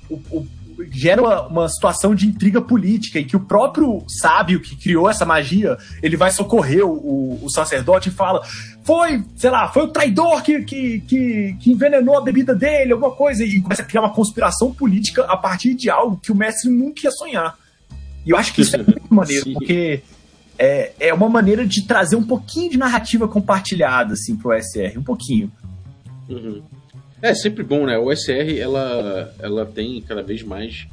O, 0.08 0.14
o, 0.30 0.46
gera 0.90 1.20
uma, 1.20 1.46
uma, 1.46 1.68
situação 1.68 2.14
de 2.14 2.26
intriga 2.26 2.60
política, 2.60 3.18
em 3.18 3.24
que 3.24 3.36
o 3.36 3.40
próprio 3.40 4.04
sábio 4.08 4.60
que 4.60 4.76
criou 4.76 5.08
essa 5.08 5.24
magia, 5.24 5.76
ele 6.02 6.16
vai 6.16 6.30
socorrer 6.30 6.86
o, 6.86 7.38
o 7.42 7.50
sacerdote 7.50 8.08
e 8.08 8.12
fala: 8.12 8.42
foi, 8.84 9.24
sei 9.36 9.50
lá, 9.50 9.68
foi 9.68 9.82
o 9.82 9.88
traidor 9.88 10.42
que, 10.42 10.62
que, 10.62 11.00
que, 11.00 11.56
que, 11.60 11.72
envenenou 11.72 12.16
a 12.16 12.22
bebida 12.22 12.54
dele, 12.54 12.92
alguma 12.92 13.12
coisa, 13.12 13.44
e 13.44 13.60
começa 13.60 13.82
a 13.82 13.84
criar 13.84 14.02
uma 14.02 14.12
conspiração 14.12 14.72
política 14.72 15.24
a 15.24 15.36
partir 15.36 15.74
de 15.74 15.90
algo 15.90 16.16
que 16.16 16.30
o 16.30 16.34
mestre 16.36 16.70
nunca 16.70 17.02
ia 17.04 17.10
sonhar. 17.10 17.58
E 18.24 18.30
eu 18.30 18.36
acho 18.36 18.52
que 18.52 18.62
isso 18.62 18.76
é 18.76 18.78
muito 18.78 19.12
maneiro, 19.12 19.44
Sim. 19.44 19.52
porque 19.54 20.02
é, 20.58 20.92
é 20.98 21.14
uma 21.14 21.28
maneira 21.28 21.66
de 21.66 21.82
trazer 21.82 22.16
um 22.16 22.24
pouquinho 22.24 22.70
de 22.70 22.78
narrativa 22.78 23.28
compartilhada, 23.28 24.14
assim, 24.14 24.36
pro 24.36 24.52
SR, 24.52 24.98
um 24.98 25.02
pouquinho. 25.02 25.50
Uhum. 26.28 26.62
É 27.26 27.34
sempre 27.34 27.64
bom, 27.64 27.86
né? 27.86 27.98
O 27.98 28.14
SR 28.14 28.56
ela, 28.58 29.34
ela 29.40 29.66
tem 29.66 30.00
cada 30.00 30.22
vez 30.22 30.42
mais 30.42 30.86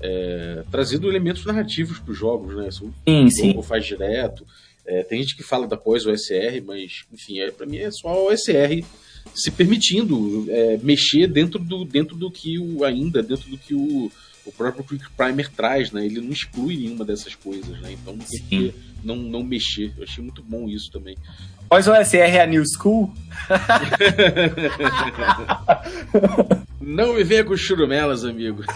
é, 0.00 0.62
trazido 0.70 1.08
elementos 1.08 1.44
narrativos 1.44 1.98
para 1.98 2.12
os 2.12 2.18
jogos, 2.18 2.54
né? 2.56 2.68
Sim, 2.70 3.26
o 3.26 3.30
sim. 3.30 3.62
faz 3.62 3.84
direto. 3.84 4.46
É, 4.86 5.02
tem 5.02 5.20
gente 5.20 5.36
que 5.36 5.42
fala 5.42 5.66
da 5.66 5.76
pós 5.76 6.06
OSR, 6.06 6.62
mas, 6.64 7.04
enfim, 7.12 7.40
é, 7.40 7.50
para 7.50 7.66
mim 7.66 7.78
é 7.78 7.90
só 7.90 8.08
o 8.08 8.28
OSR 8.28 8.84
se 9.34 9.50
permitindo 9.50 10.46
é, 10.48 10.78
mexer 10.82 11.26
dentro 11.26 11.58
do, 11.58 11.84
dentro 11.84 12.16
do 12.16 12.30
que 12.30 12.58
o 12.58 12.84
ainda, 12.84 13.22
dentro 13.22 13.50
do 13.50 13.58
que 13.58 13.74
o, 13.74 14.10
o 14.44 14.52
próprio 14.52 14.84
Quick 14.84 15.10
Primer 15.16 15.48
traz, 15.50 15.92
né? 15.92 16.04
Ele 16.04 16.20
não 16.20 16.30
exclui 16.30 16.76
nenhuma 16.76 17.04
dessas 17.04 17.34
coisas, 17.34 17.80
né? 17.80 17.92
Então 17.92 18.14
não 18.14 18.24
tem 18.24 18.42
que 18.48 18.74
não, 19.04 19.16
não 19.16 19.42
mexer. 19.42 19.92
Eu 19.96 20.04
achei 20.04 20.22
muito 20.22 20.42
bom 20.42 20.68
isso 20.68 20.90
também. 20.90 21.16
Pós 21.68 21.86
OSR 21.86 22.16
é 22.16 22.42
a 22.42 22.46
New 22.46 22.64
School? 22.76 23.12
não 26.80 27.14
me 27.14 27.22
venha 27.22 27.44
com 27.44 27.56
churumelas, 27.56 28.24
amigo. 28.24 28.64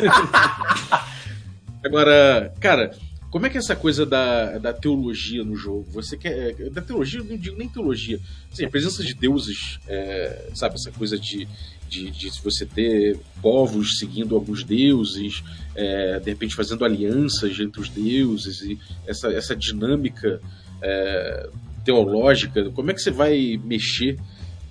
Agora, 1.85 2.55
cara, 2.61 2.93
como 3.35 3.47
é 3.47 3.51
que 3.51 3.57
é 3.57 3.59
essa 3.59 3.75
coisa 3.75 4.07
da, 4.07 4.59
da 4.59 4.73
teologia 4.73 5.43
no 5.43 5.57
jogo? 5.57 5.85
Você 5.91 6.17
quer. 6.17 6.55
Da 6.71 6.81
teologia, 6.81 7.21
não 7.21 7.37
digo 7.37 7.59
nem 7.59 7.69
teologia. 7.69 8.21
Assim, 8.53 8.65
a 8.65 8.71
presença 8.71 9.03
de 9.03 9.13
deuses, 9.13 9.81
é, 9.89 10.51
sabe? 10.55 10.77
Essa 10.77 10.93
coisa 10.93 11.19
de, 11.19 11.49
de, 11.89 12.13
de 12.13 12.31
você 12.45 12.65
ter 12.65 13.19
povos 13.43 13.99
seguindo 13.99 14.37
alguns 14.37 14.63
deuses, 14.63 15.43
é, 15.75 16.21
de 16.21 16.31
repente 16.31 16.55
fazendo 16.55 16.85
alianças 16.85 17.59
entre 17.59 17.81
os 17.81 17.89
deuses, 17.89 18.63
e 18.63 18.79
essa, 19.05 19.27
essa 19.33 19.57
dinâmica 19.57 20.41
é, 20.81 21.51
teológica. 21.85 22.71
Como 22.71 22.93
é 22.93 22.95
que 22.95 23.03
você 23.03 23.11
vai 23.11 23.61
mexer 23.65 24.17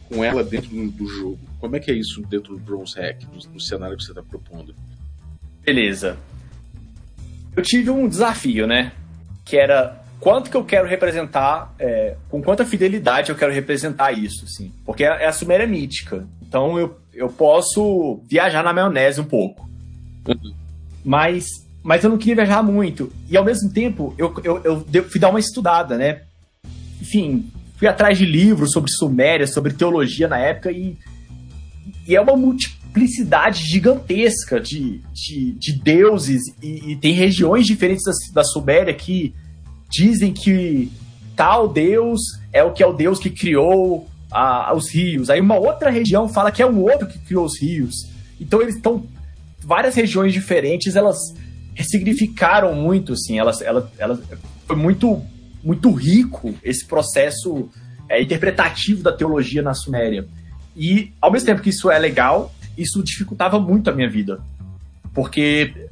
com 0.07 0.23
ela 0.23 0.41
dentro 0.41 0.69
do, 0.69 0.89
do 0.89 1.05
jogo? 1.05 1.39
Como 1.59 1.75
é 1.75 1.81
que 1.81 1.91
é 1.91 1.95
isso 1.95 2.21
dentro 2.21 2.55
do 2.55 2.63
Bronze 2.63 2.95
Hack, 2.97 3.23
no, 3.23 3.55
no 3.55 3.59
cenário 3.59 3.97
que 3.97 4.05
você 4.05 4.11
está 4.11 4.23
propondo? 4.23 4.73
Beleza 5.65 6.17
eu 7.55 7.63
tive 7.63 7.89
um 7.89 8.07
desafio, 8.07 8.67
né? 8.67 8.91
Que 9.45 9.57
era 9.57 10.03
quanto 10.19 10.49
que 10.49 10.55
eu 10.55 10.63
quero 10.63 10.87
representar, 10.87 11.73
é, 11.77 12.15
com 12.29 12.41
quanta 12.41 12.65
fidelidade 12.65 13.29
eu 13.29 13.35
quero 13.35 13.51
representar 13.51 14.11
isso, 14.11 14.45
assim. 14.45 14.71
Porque 14.85 15.03
é, 15.03 15.23
é 15.23 15.27
a 15.27 15.33
Suméria 15.33 15.67
mítica. 15.67 16.25
Então 16.41 16.79
eu, 16.79 16.97
eu 17.13 17.29
posso 17.29 18.21
viajar 18.29 18.63
na 18.63 18.73
maionese 18.73 19.19
um 19.19 19.25
pouco. 19.25 19.69
Mas, 21.03 21.45
mas 21.83 22.03
eu 22.03 22.09
não 22.09 22.17
queria 22.17 22.35
viajar 22.35 22.63
muito. 22.63 23.11
E 23.29 23.35
ao 23.35 23.43
mesmo 23.43 23.69
tempo, 23.71 24.15
eu, 24.17 24.33
eu, 24.43 24.85
eu 24.93 25.03
fui 25.09 25.19
dar 25.19 25.29
uma 25.29 25.39
estudada, 25.39 25.97
né? 25.97 26.21
Enfim, 27.01 27.51
fui 27.75 27.87
atrás 27.87 28.17
de 28.17 28.25
livros 28.25 28.71
sobre 28.71 28.89
Suméria, 28.91 29.45
sobre 29.45 29.73
teologia 29.73 30.27
na 30.27 30.37
época 30.37 30.71
e, 30.71 30.97
e 32.07 32.15
é 32.15 32.21
uma 32.21 32.37
multi, 32.37 32.79
multiplicidade 32.93 33.63
gigantesca 33.65 34.59
de, 34.59 35.01
de, 35.11 35.53
de 35.53 35.79
deuses 35.81 36.41
e, 36.61 36.91
e, 36.91 36.95
tem 36.95 37.13
regiões 37.13 37.65
diferentes 37.65 38.03
da, 38.05 38.41
da 38.41 38.43
Suméria 38.43 38.93
que 38.93 39.33
dizem 39.89 40.31
que 40.31 40.91
tal 41.35 41.67
deus 41.67 42.21
é 42.51 42.63
o 42.63 42.71
que 42.71 42.83
é 42.83 42.87
o 42.87 42.93
deus 42.93 43.19
que 43.19 43.31
criou 43.31 44.07
a, 44.31 44.73
os 44.75 44.89
rios. 44.89 45.29
Aí 45.29 45.41
uma 45.41 45.57
outra 45.57 45.89
região 45.89 46.29
fala 46.29 46.51
que 46.51 46.61
é 46.61 46.65
um 46.65 46.79
outro 46.79 47.07
que 47.07 47.17
criou 47.19 47.45
os 47.45 47.59
rios. 47.59 47.95
Então 48.39 48.61
eles 48.61 48.75
estão 48.75 49.03
várias 49.59 49.95
regiões 49.95 50.31
diferentes, 50.31 50.95
elas 50.95 51.17
ressignificaram 51.73 52.75
muito, 52.75 53.13
assim, 53.13 53.39
elas, 53.39 53.61
elas, 53.61 53.85
elas 53.97 54.19
foi 54.67 54.75
muito 54.75 55.21
muito 55.63 55.91
rico 55.93 56.53
esse 56.61 56.85
processo 56.85 57.69
é, 58.09 58.21
interpretativo 58.21 59.01
da 59.01 59.13
teologia 59.13 59.61
na 59.61 59.73
Suméria. 59.73 60.27
E 60.75 61.13
ao 61.21 61.31
mesmo 61.31 61.45
tempo 61.45 61.61
que 61.61 61.69
isso 61.69 61.89
é 61.89 61.97
legal, 61.97 62.52
isso 62.77 63.03
dificultava 63.03 63.59
muito 63.59 63.89
a 63.89 63.93
minha 63.93 64.09
vida. 64.09 64.41
Porque 65.13 65.89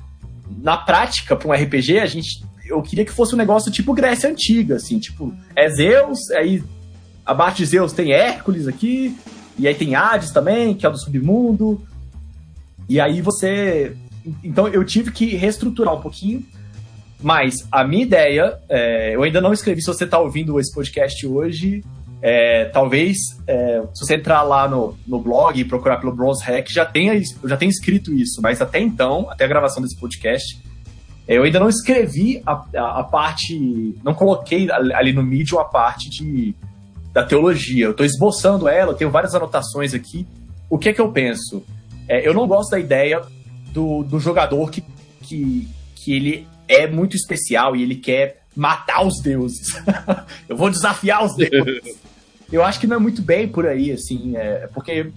na 0.61 0.77
prática, 0.77 1.35
para 1.35 1.47
um 1.47 1.53
RPG, 1.53 1.99
a 1.99 2.05
gente 2.05 2.43
eu 2.65 2.81
queria 2.81 3.03
que 3.03 3.11
fosse 3.11 3.35
um 3.35 3.37
negócio 3.37 3.71
tipo 3.71 3.93
Grécia 3.93 4.29
Antiga, 4.29 4.77
assim, 4.77 4.97
tipo, 4.97 5.33
é 5.55 5.69
Zeus, 5.69 6.31
aí 6.31 6.63
abaixo 7.25 7.57
de 7.57 7.65
Zeus 7.65 7.91
tem 7.91 8.13
Hércules 8.13 8.67
aqui, 8.67 9.15
e 9.59 9.67
aí 9.67 9.75
tem 9.75 9.93
Hades 9.93 10.31
também, 10.31 10.73
que 10.73 10.85
é 10.85 10.89
o 10.89 10.91
do 10.91 10.97
submundo. 10.97 11.81
E 12.87 12.99
aí 12.99 13.21
você. 13.21 13.95
Então 14.43 14.67
eu 14.67 14.83
tive 14.83 15.11
que 15.11 15.35
reestruturar 15.35 15.93
um 15.93 16.01
pouquinho. 16.01 16.43
Mas 17.23 17.67
a 17.71 17.83
minha 17.83 18.01
ideia, 18.01 18.57
é, 18.67 19.15
eu 19.15 19.21
ainda 19.21 19.39
não 19.39 19.53
escrevi, 19.53 19.81
se 19.81 19.87
você 19.87 20.05
está 20.05 20.17
ouvindo 20.17 20.59
esse 20.59 20.73
podcast 20.73 21.27
hoje, 21.27 21.83
é, 22.21 22.65
talvez, 22.65 23.17
é, 23.47 23.81
se 23.93 24.05
você 24.05 24.15
entrar 24.15 24.43
lá 24.43 24.67
no, 24.67 24.97
no 25.07 25.19
blog 25.19 25.59
e 25.59 25.65
procurar 25.65 25.97
pelo 25.97 26.15
Bronze 26.15 26.43
Hack, 26.43 26.69
já 26.69 26.85
tenha, 26.85 27.15
eu 27.15 27.49
já 27.49 27.57
tenho 27.57 27.69
escrito 27.69 28.13
isso, 28.13 28.41
mas 28.41 28.61
até 28.61 28.79
então, 28.79 29.27
até 29.29 29.45
a 29.45 29.47
gravação 29.47 29.81
desse 29.81 29.99
podcast, 29.99 30.61
é, 31.27 31.37
eu 31.37 31.43
ainda 31.43 31.59
não 31.59 31.69
escrevi 31.69 32.41
a, 32.45 32.63
a, 32.75 32.99
a, 32.99 33.03
parte, 33.03 33.95
não 34.03 34.13
coloquei 34.13 34.69
ali 34.71 35.13
no 35.13 35.23
Medium 35.23 35.59
a 35.59 35.65
parte 35.65 36.09
de, 36.09 36.53
da 37.11 37.23
teologia. 37.23 37.85
Eu 37.85 37.91
estou 37.91 38.05
esboçando 38.05 38.67
ela, 38.67 38.91
eu 38.91 38.95
tenho 38.95 39.09
várias 39.09 39.33
anotações 39.33 39.93
aqui. 39.93 40.27
O 40.69 40.77
que 40.77 40.89
é 40.89 40.93
que 40.93 41.01
eu 41.01 41.11
penso? 41.11 41.63
É, 42.07 42.27
eu 42.27 42.33
não 42.33 42.47
gosto 42.47 42.71
da 42.71 42.79
ideia 42.79 43.21
do, 43.71 44.03
do 44.03 44.19
jogador 44.19 44.69
que, 44.69 44.83
que, 45.21 45.67
que 45.95 46.13
ele 46.13 46.47
é 46.67 46.87
muito 46.87 47.15
especial 47.15 47.75
e 47.75 47.81
ele 47.81 47.95
quer 47.95 48.41
matar 48.55 49.05
os 49.05 49.21
deuses. 49.21 49.67
eu 50.47 50.55
vou 50.55 50.69
desafiar 50.69 51.23
os 51.25 51.35
deuses. 51.35 51.97
eu 52.51 52.63
acho 52.63 52.79
que 52.79 52.87
não 52.87 52.97
é 52.97 52.99
muito 52.99 53.21
bem 53.21 53.47
por 53.47 53.65
aí, 53.65 53.91
assim, 53.91 54.35
é, 54.35 54.67
porque 54.73 55.11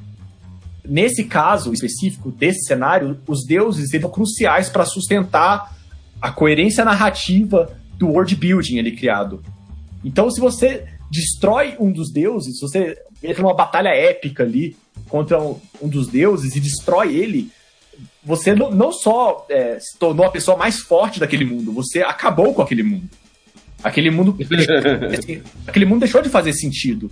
nesse 0.85 1.25
caso 1.25 1.73
específico 1.73 2.31
desse 2.31 2.67
cenário, 2.67 3.19
os 3.27 3.45
deuses 3.47 3.93
eles 3.93 4.03
são 4.03 4.11
cruciais 4.11 4.69
para 4.69 4.85
sustentar 4.85 5.75
a 6.21 6.31
coerência 6.31 6.85
narrativa 6.85 7.77
do 7.99 8.09
world 8.09 8.35
building 8.37 8.79
ali 8.79 8.93
criado. 8.93 9.43
Então, 10.05 10.31
se 10.31 10.41
você 10.41 10.85
destrói 11.11 11.77
um 11.79 11.91
dos 11.91 12.13
deuses, 12.13 12.59
se 12.59 12.61
você 12.61 12.99
entra 13.23 13.43
numa 13.43 13.55
batalha 13.55 13.89
épica 13.89 14.43
ali 14.43 14.77
contra 15.09 15.41
um, 15.41 15.59
um 15.81 15.89
dos 15.89 16.09
deuses 16.09 16.55
e 16.55 16.61
destrói 16.61 17.17
ele, 17.17 17.51
você 18.23 18.55
não, 18.55 18.71
não 18.71 18.93
só 18.93 19.47
é, 19.49 19.79
se 19.79 19.99
tornou 19.99 20.27
a 20.27 20.31
pessoa 20.31 20.57
mais 20.57 20.81
forte 20.81 21.21
daquele 21.21 21.45
mundo, 21.45 21.73
você 21.73 22.03
acabou 22.03 22.53
com 22.55 22.63
aquele 22.63 22.83
mundo. 22.83 23.09
Aquele 23.83 24.11
mundo. 24.11 24.37
aquele 25.67 25.85
mundo 25.85 26.01
deixou 26.01 26.23
de 26.23 26.29
fazer 26.29 26.53
sentido. 26.55 27.11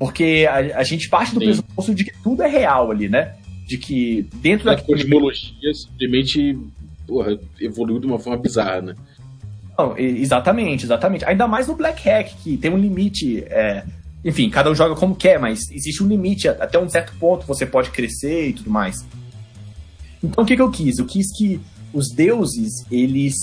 Porque 0.00 0.48
a, 0.50 0.78
a 0.78 0.82
gente 0.82 1.10
parte 1.10 1.34
do 1.34 1.40
Sim. 1.40 1.44
pressuposto 1.44 1.94
de 1.94 2.04
que 2.06 2.22
tudo 2.22 2.42
é 2.42 2.48
real 2.48 2.90
ali, 2.90 3.06
né? 3.06 3.34
De 3.68 3.76
que 3.76 4.26
dentro 4.36 4.64
da. 4.64 4.80
cosmologia 4.80 5.74
simplesmente 5.74 6.58
porra, 7.06 7.38
evoluiu 7.60 8.00
de 8.00 8.06
uma 8.06 8.18
forma 8.18 8.40
bizarra, 8.40 8.80
né? 8.80 8.94
Não, 9.76 9.98
exatamente, 9.98 10.86
exatamente. 10.86 11.24
Ainda 11.26 11.46
mais 11.46 11.68
no 11.68 11.76
Black 11.76 12.08
Hack, 12.08 12.32
que 12.42 12.56
tem 12.56 12.70
um 12.70 12.78
limite. 12.78 13.44
É, 13.48 13.84
enfim, 14.24 14.48
cada 14.48 14.70
um 14.70 14.74
joga 14.74 14.94
como 14.94 15.14
quer, 15.14 15.38
mas 15.38 15.70
existe 15.70 16.02
um 16.02 16.08
limite. 16.08 16.48
Até 16.48 16.78
um 16.78 16.88
certo 16.88 17.12
ponto 17.20 17.46
você 17.46 17.66
pode 17.66 17.90
crescer 17.90 18.48
e 18.48 18.52
tudo 18.54 18.70
mais. 18.70 19.04
Então 20.24 20.44
o 20.44 20.46
que, 20.46 20.56
que 20.56 20.62
eu 20.62 20.70
quis? 20.70 20.98
Eu 20.98 21.04
quis 21.04 21.26
que 21.36 21.60
os 21.92 22.08
deuses, 22.08 22.86
eles 22.90 23.34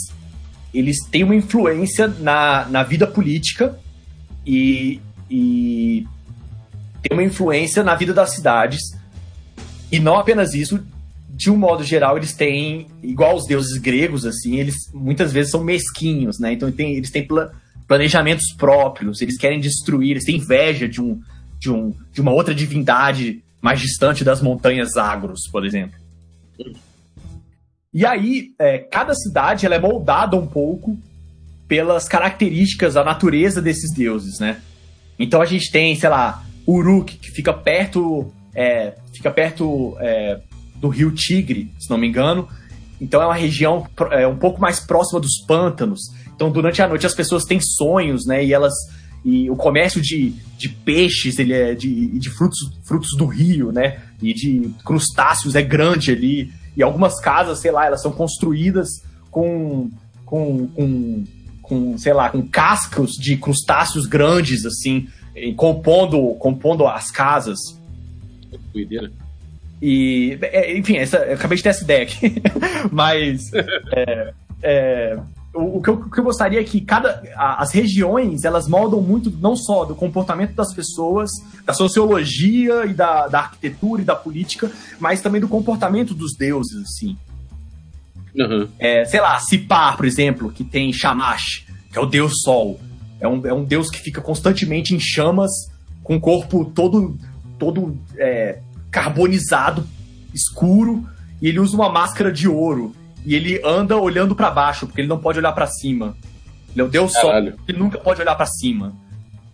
eles 0.73 0.97
têm 1.05 1.23
uma 1.23 1.35
influência 1.35 2.07
na, 2.07 2.65
na 2.65 2.83
vida 2.83 3.05
política 3.05 3.79
e, 4.45 4.99
e 5.29 6.05
tem 7.01 7.17
uma 7.17 7.23
influência 7.23 7.83
na 7.83 7.95
vida 7.95 8.13
das 8.13 8.31
cidades. 8.31 8.81
E 9.91 9.99
não 9.99 10.17
apenas 10.17 10.53
isso, 10.53 10.79
de 11.29 11.51
um 11.51 11.57
modo 11.57 11.83
geral, 11.83 12.17
eles 12.17 12.33
têm, 12.33 12.87
igual 13.03 13.35
os 13.35 13.45
deuses 13.45 13.77
gregos, 13.77 14.25
assim, 14.25 14.57
eles 14.57 14.75
muitas 14.93 15.31
vezes 15.31 15.51
são 15.51 15.63
mesquinhos, 15.63 16.39
né? 16.39 16.53
Então 16.53 16.71
tem, 16.71 16.95
eles 16.95 17.11
têm 17.11 17.27
planejamentos 17.87 18.53
próprios, 18.57 19.21
eles 19.21 19.37
querem 19.37 19.59
destruir, 19.59 20.11
eles 20.11 20.25
têm 20.25 20.37
inveja 20.37 20.87
de, 20.87 21.01
um, 21.01 21.21
de, 21.59 21.71
um, 21.71 21.93
de 22.11 22.21
uma 22.21 22.31
outra 22.31 22.53
divindade 22.53 23.43
mais 23.61 23.79
distante 23.79 24.23
das 24.23 24.41
montanhas 24.41 24.97
agros, 24.97 25.47
por 25.51 25.65
exemplo. 25.65 25.97
E 27.93 28.05
aí, 28.05 28.51
é, 28.59 28.79
cada 28.79 29.13
cidade 29.13 29.65
ela 29.65 29.75
é 29.75 29.79
moldada 29.79 30.35
um 30.35 30.47
pouco 30.47 30.97
pelas 31.67 32.07
características 32.07 32.93
da 32.93 33.03
natureza 33.03 33.61
desses 33.61 33.93
deuses, 33.93 34.39
né? 34.39 34.61
Então 35.19 35.41
a 35.41 35.45
gente 35.45 35.71
tem, 35.71 35.95
sei 35.95 36.09
lá, 36.09 36.43
Uruk, 36.67 37.17
que 37.17 37.31
fica 37.31 37.53
perto, 37.53 38.31
é, 38.53 38.93
fica 39.15 39.31
perto 39.31 39.95
é, 39.99 40.39
do 40.75 40.89
rio 40.89 41.11
Tigre, 41.11 41.71
se 41.79 41.89
não 41.89 41.97
me 41.97 42.07
engano, 42.07 42.47
Então 42.99 43.21
é 43.21 43.25
uma 43.25 43.35
região 43.35 43.87
é, 44.11 44.27
um 44.27 44.37
pouco 44.37 44.59
mais 44.59 44.79
próxima 44.79 45.19
dos 45.19 45.43
pântanos. 45.47 45.99
Então 46.35 46.51
durante 46.51 46.81
a 46.81 46.87
noite 46.87 47.05
as 47.05 47.15
pessoas 47.15 47.45
têm 47.45 47.59
sonhos, 47.61 48.25
né? 48.25 48.43
E 48.43 48.53
elas 48.53 48.73
e 49.23 49.49
o 49.49 49.55
comércio 49.55 50.01
de, 50.01 50.33
de 50.57 50.69
peixes, 50.69 51.37
ele 51.37 51.53
é 51.53 51.73
de, 51.73 52.17
de 52.17 52.29
frutos, 52.29 52.59
frutos 52.85 53.09
do 53.17 53.25
rio, 53.25 53.71
né? 53.71 53.99
E 54.21 54.33
de 54.33 54.71
crustáceos 54.85 55.55
é 55.55 55.61
grande 55.61 56.11
ali. 56.11 56.51
E 56.75 56.83
algumas 56.83 57.19
casas, 57.19 57.59
sei 57.59 57.71
lá, 57.71 57.85
elas 57.85 58.01
são 58.01 58.11
construídas 58.11 58.87
com, 59.29 59.89
com, 60.25 60.67
com, 60.67 61.23
com 61.61 61.97
sei 61.97 62.13
lá, 62.13 62.29
com 62.29 62.41
cascos 62.47 63.11
de 63.13 63.35
crustáceos 63.35 64.05
grandes, 64.05 64.65
assim, 64.65 65.07
compondo, 65.55 66.35
compondo 66.35 66.87
as 66.87 67.11
casas. 67.11 67.59
Doideira. 68.73 69.11
E, 69.81 70.37
é, 70.41 70.75
enfim, 70.77 70.97
essa, 70.97 71.17
eu 71.17 71.35
acabei 71.35 71.57
de 71.57 71.63
ter 71.63 71.69
essa 71.69 71.83
ideia 71.83 72.03
aqui. 72.03 72.41
Mas 72.91 73.51
é, 73.53 74.33
é, 74.63 75.19
o, 75.53 75.77
o, 75.77 75.81
que 75.81 75.89
eu, 75.89 75.93
o, 75.95 76.09
que 76.09 76.19
eu, 76.19 76.23
gostaria 76.23 76.59
é 76.59 76.63
que 76.63 76.81
cada, 76.81 77.21
as 77.35 77.71
regiões 77.71 78.43
elas 78.43 78.67
moldam 78.67 79.01
muito 79.01 79.31
não 79.39 79.55
só 79.55 79.85
do 79.85 79.95
comportamento 79.95 80.53
das 80.53 80.73
pessoas, 80.73 81.29
da 81.65 81.73
sociologia 81.73 82.85
e 82.85 82.93
da, 82.93 83.27
da 83.27 83.39
arquitetura 83.39 84.01
e 84.01 84.05
da 84.05 84.15
política, 84.15 84.71
mas 84.99 85.21
também 85.21 85.41
do 85.41 85.47
comportamento 85.47 86.13
dos 86.13 86.35
deuses, 86.35 86.81
assim. 86.81 87.17
Uhum. 88.35 88.67
É, 88.77 89.05
sei 89.05 89.19
lá, 89.19 89.39
Sipar, 89.39 89.97
por 89.97 90.05
exemplo, 90.05 90.51
que 90.51 90.63
tem 90.63 90.93
Shamash, 90.93 91.65
que 91.91 91.97
é 91.97 92.01
o 92.01 92.05
deus 92.05 92.41
sol. 92.43 92.79
É 93.19 93.27
um, 93.27 93.45
é 93.45 93.53
um 93.53 93.63
deus 93.63 93.89
que 93.89 93.99
fica 93.99 94.21
constantemente 94.21 94.93
em 94.93 94.99
chamas, 94.99 95.51
com 96.03 96.15
o 96.15 96.21
corpo 96.21 96.65
todo, 96.65 97.17
todo 97.57 97.97
é, 98.17 98.59
carbonizado, 98.91 99.85
escuro, 100.33 101.07
e 101.41 101.47
ele 101.47 101.59
usa 101.59 101.75
uma 101.75 101.89
máscara 101.89 102.31
de 102.31 102.47
ouro. 102.47 102.95
E 103.25 103.35
ele 103.35 103.61
anda 103.65 103.97
olhando 103.97 104.35
para 104.35 104.49
baixo, 104.49 104.85
porque 104.85 105.01
ele 105.01 105.07
não 105.07 105.19
pode 105.19 105.39
olhar 105.39 105.51
para 105.51 105.67
cima. 105.67 106.15
Ele 106.71 106.81
é 106.81 106.83
o 106.83 106.87
Deus. 106.87 107.11
Sol, 107.13 107.31
ele 107.33 107.77
nunca 107.77 107.97
pode 107.97 108.21
olhar 108.21 108.35
para 108.35 108.45
cima. 108.45 108.95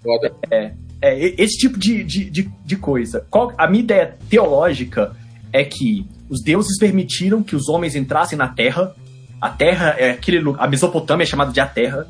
Foda. 0.04 0.34
É, 0.52 0.74
é, 1.02 1.42
esse 1.42 1.58
tipo 1.58 1.80
de, 1.80 2.04
de, 2.04 2.30
de, 2.30 2.52
de 2.64 2.76
coisa. 2.76 3.26
Qual, 3.30 3.52
a 3.58 3.68
minha 3.68 3.84
ideia 3.84 4.18
teológica 4.30 5.16
é 5.52 5.64
que 5.64 6.06
os 6.30 6.42
deuses 6.42 6.78
permitiram 6.78 7.44
que 7.44 7.56
os 7.56 7.70
homens 7.70 7.96
entrassem 7.96 8.38
na 8.38 8.48
Terra. 8.48 8.96
A 9.40 9.50
Terra 9.50 9.96
é 9.98 10.12
aquele 10.12 10.42
a 10.58 10.68
Mesopotâmia 10.68 11.24
é 11.24 11.28
chamada 11.28 11.52
de 11.52 11.60
a 11.60 11.66
Terra. 11.66 12.08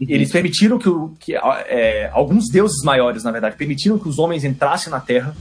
Uhum. 0.00 0.06
Eles 0.08 0.30
permitiram 0.30 0.78
que, 0.78 0.90
que 1.18 1.34
é, 1.34 2.10
alguns 2.12 2.48
deuses 2.50 2.82
maiores, 2.82 3.24
na 3.24 3.30
verdade, 3.30 3.56
permitiram 3.56 3.98
que 3.98 4.08
os 4.08 4.18
homens 4.18 4.44
entrassem 4.44 4.90
na 4.90 5.00
Terra 5.00 5.34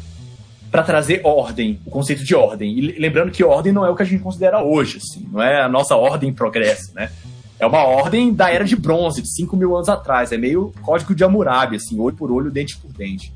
para 0.71 0.83
trazer 0.83 1.21
ordem, 1.23 1.79
o 1.85 1.91
conceito 1.91 2.23
de 2.23 2.35
ordem. 2.35 2.77
E 2.77 2.99
lembrando 2.99 3.31
que 3.31 3.43
ordem 3.43 3.71
não 3.71 3.85
é 3.85 3.89
o 3.89 3.95
que 3.95 4.03
a 4.03 4.05
gente 4.05 4.21
considera 4.21 4.63
hoje, 4.63 4.97
assim, 4.97 5.27
não 5.31 5.41
é 5.41 5.61
a 5.61 5.69
nossa 5.69 5.95
ordem 5.95 6.33
progresso, 6.33 6.93
né? 6.93 7.11
É 7.57 7.65
uma 7.65 7.83
ordem 7.85 8.33
da 8.33 8.49
era 8.49 8.65
de 8.65 8.75
bronze, 8.75 9.21
de 9.21 9.33
5 9.33 9.55
mil 9.55 9.75
anos 9.75 9.87
atrás. 9.87 10.31
É 10.33 10.37
meio 10.37 10.73
código 10.81 11.15
de 11.15 11.23
Hammurabi, 11.23 11.77
assim, 11.77 11.97
olho 11.99 12.15
por 12.15 12.29
olho, 12.29 12.51
dente 12.51 12.77
por 12.77 12.91
dente. 12.91 13.31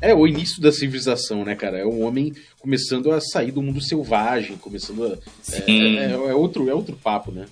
É 0.00 0.14
o 0.14 0.26
início 0.26 0.62
da 0.62 0.72
civilização, 0.72 1.44
né, 1.44 1.54
cara? 1.54 1.78
É 1.78 1.84
um 1.84 2.02
homem 2.04 2.32
começando 2.60 3.12
a 3.12 3.20
sair 3.20 3.50
do 3.50 3.60
mundo 3.60 3.80
selvagem, 3.80 4.56
começando 4.56 5.04
a. 5.04 5.18
Sim. 5.42 5.98
É, 5.98 6.04
é, 6.04 6.12
é 6.12 6.34
outro, 6.34 6.70
é 6.70 6.74
outro 6.74 6.96
papo, 6.96 7.30
né? 7.30 7.46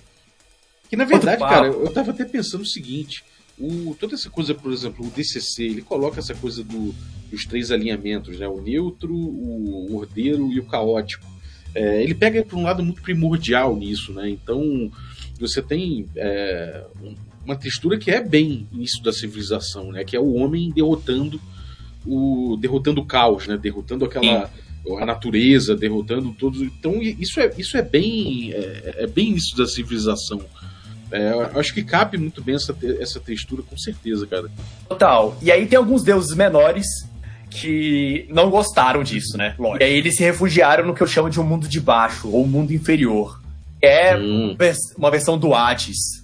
Que 0.89 0.95
na 0.95 1.05
verdade, 1.05 1.39
cara, 1.39 1.67
eu 1.67 1.91
tava 1.91 2.11
até 2.11 2.25
pensando 2.25 2.61
o 2.61 2.65
seguinte: 2.65 3.23
o, 3.59 3.95
toda 3.99 4.13
essa 4.13 4.29
coisa, 4.29 4.53
por 4.53 4.71
exemplo, 4.71 5.05
o 5.05 5.09
DCC, 5.09 5.63
ele 5.63 5.81
coloca 5.81 6.19
essa 6.19 6.35
coisa 6.35 6.63
do, 6.63 6.93
dos 7.29 7.45
três 7.45 7.71
alinhamentos, 7.71 8.37
né? 8.39 8.47
O 8.47 8.61
neutro, 8.61 9.13
o 9.13 9.95
ordeiro 9.95 10.51
e 10.51 10.59
o 10.59 10.65
caótico. 10.65 11.25
É, 11.73 12.01
ele 12.01 12.15
pega 12.15 12.43
para 12.43 12.57
um 12.57 12.63
lado 12.63 12.83
muito 12.83 13.01
primordial 13.01 13.75
nisso, 13.75 14.13
né? 14.13 14.29
Então 14.29 14.91
você 15.39 15.61
tem 15.61 16.07
é, 16.15 16.85
uma 17.43 17.55
textura 17.55 17.97
que 17.97 18.11
é 18.11 18.21
bem 18.21 18.67
início 18.71 19.01
da 19.03 19.11
civilização, 19.11 19.91
né? 19.91 20.03
Que 20.03 20.15
é 20.15 20.19
o 20.19 20.33
homem 20.33 20.71
derrotando 20.71 21.39
o 22.05 22.57
derrotando 22.59 23.01
o 23.01 23.05
caos, 23.05 23.47
né? 23.47 23.57
Derrotando 23.57 24.05
aquela 24.05 24.47
Sim. 24.47 24.97
a 24.97 25.05
natureza, 25.05 25.75
derrotando 25.75 26.33
todos. 26.33 26.61
Então 26.61 27.01
isso 27.01 27.39
é 27.39 27.51
isso 27.57 27.77
é 27.77 27.81
bem 27.81 28.51
é, 28.53 28.95
é 28.99 29.07
bem 29.07 29.29
início 29.29 29.57
da 29.57 29.65
civilização. 29.65 30.41
É, 31.11 31.59
acho 31.59 31.73
que 31.73 31.83
cabe 31.83 32.17
muito 32.17 32.43
bem 32.43 32.55
essa, 32.55 32.75
essa 32.99 33.19
textura, 33.19 33.63
com 33.63 33.77
certeza, 33.77 34.27
cara. 34.27 34.49
Total. 34.89 35.37
E 35.41 35.51
aí 35.51 35.65
tem 35.65 35.77
alguns 35.77 36.03
deuses 36.03 36.35
menores 36.35 36.85
que 37.49 38.27
não 38.29 38.49
gostaram 38.49 39.03
disso, 39.03 39.37
né? 39.37 39.55
Lógico. 39.57 39.83
E 39.83 39.85
aí 39.85 39.93
eles 39.93 40.15
se 40.15 40.23
refugiaram 40.23 40.85
no 40.85 40.93
que 40.93 41.01
eu 41.01 41.07
chamo 41.07 41.29
de 41.29 41.39
um 41.39 41.43
mundo 41.43 41.67
de 41.67 41.79
baixo, 41.79 42.29
ou 42.29 42.43
um 42.43 42.47
mundo 42.47 42.73
inferior. 42.73 43.41
É 43.81 44.17
hum. 44.17 44.55
uma 44.97 45.11
versão 45.11 45.37
do 45.37 45.53
Hades, 45.53 46.23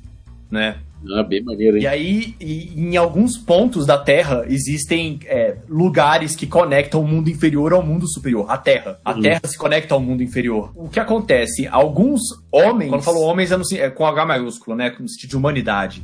né? 0.52 0.78
Ah, 1.12 1.24
bem 1.24 1.44
maneiro, 1.44 1.78
hein? 1.78 1.84
E 1.84 1.88
aí, 1.88 2.36
e, 2.40 2.74
em 2.76 2.96
alguns 2.96 3.38
pontos 3.38 3.86
da 3.86 3.98
Terra, 3.98 4.46
existem 4.48 5.20
é, 5.26 5.58
lugares 5.68 6.36
que 6.36 6.48
conectam 6.48 7.02
o 7.02 7.08
mundo 7.08 7.30
inferior 7.30 7.74
ao 7.74 7.84
mundo 7.84 8.08
superior, 8.08 8.46
a 8.50 8.58
Terra. 8.58 9.00
A 9.04 9.14
uhum. 9.14 9.22
Terra 9.22 9.42
se 9.46 9.58
conecta 9.58 9.94
ao 9.94 10.00
mundo 10.00 10.24
inferior. 10.24 10.72
O 10.76 10.88
que 10.88 11.00
acontece? 11.00 11.68
Alguns 11.68 12.22
homens, 12.52 12.90
quando 12.90 13.02
eu 13.02 13.06
falo 13.06 13.22
homens, 13.22 13.52
é, 13.52 13.58
no, 13.58 13.64
é 13.74 13.90
com 13.90 14.06
H 14.06 14.26
maiúsculo, 14.26 14.78
né? 14.78 14.90
Com 14.92 15.04
o 15.04 15.10
sentido 15.10 15.32
de 15.32 15.38
humanidade. 15.38 16.04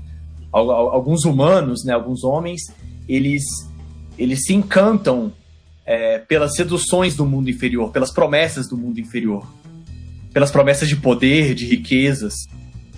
Alguns 0.51 1.23
humanos, 1.25 1.85
né? 1.85 1.93
Alguns 1.93 2.23
homens, 2.23 2.61
eles, 3.07 3.43
eles 4.17 4.43
se 4.43 4.53
encantam 4.53 5.31
é, 5.85 6.19
pelas 6.19 6.55
seduções 6.55 7.15
do 7.15 7.25
mundo 7.25 7.49
inferior, 7.49 7.91
pelas 7.91 8.11
promessas 8.11 8.67
do 8.67 8.75
mundo 8.75 8.99
inferior. 8.99 9.47
Pelas 10.33 10.51
promessas 10.51 10.87
de 10.87 10.95
poder, 10.95 11.55
de 11.55 11.65
riquezas 11.65 12.33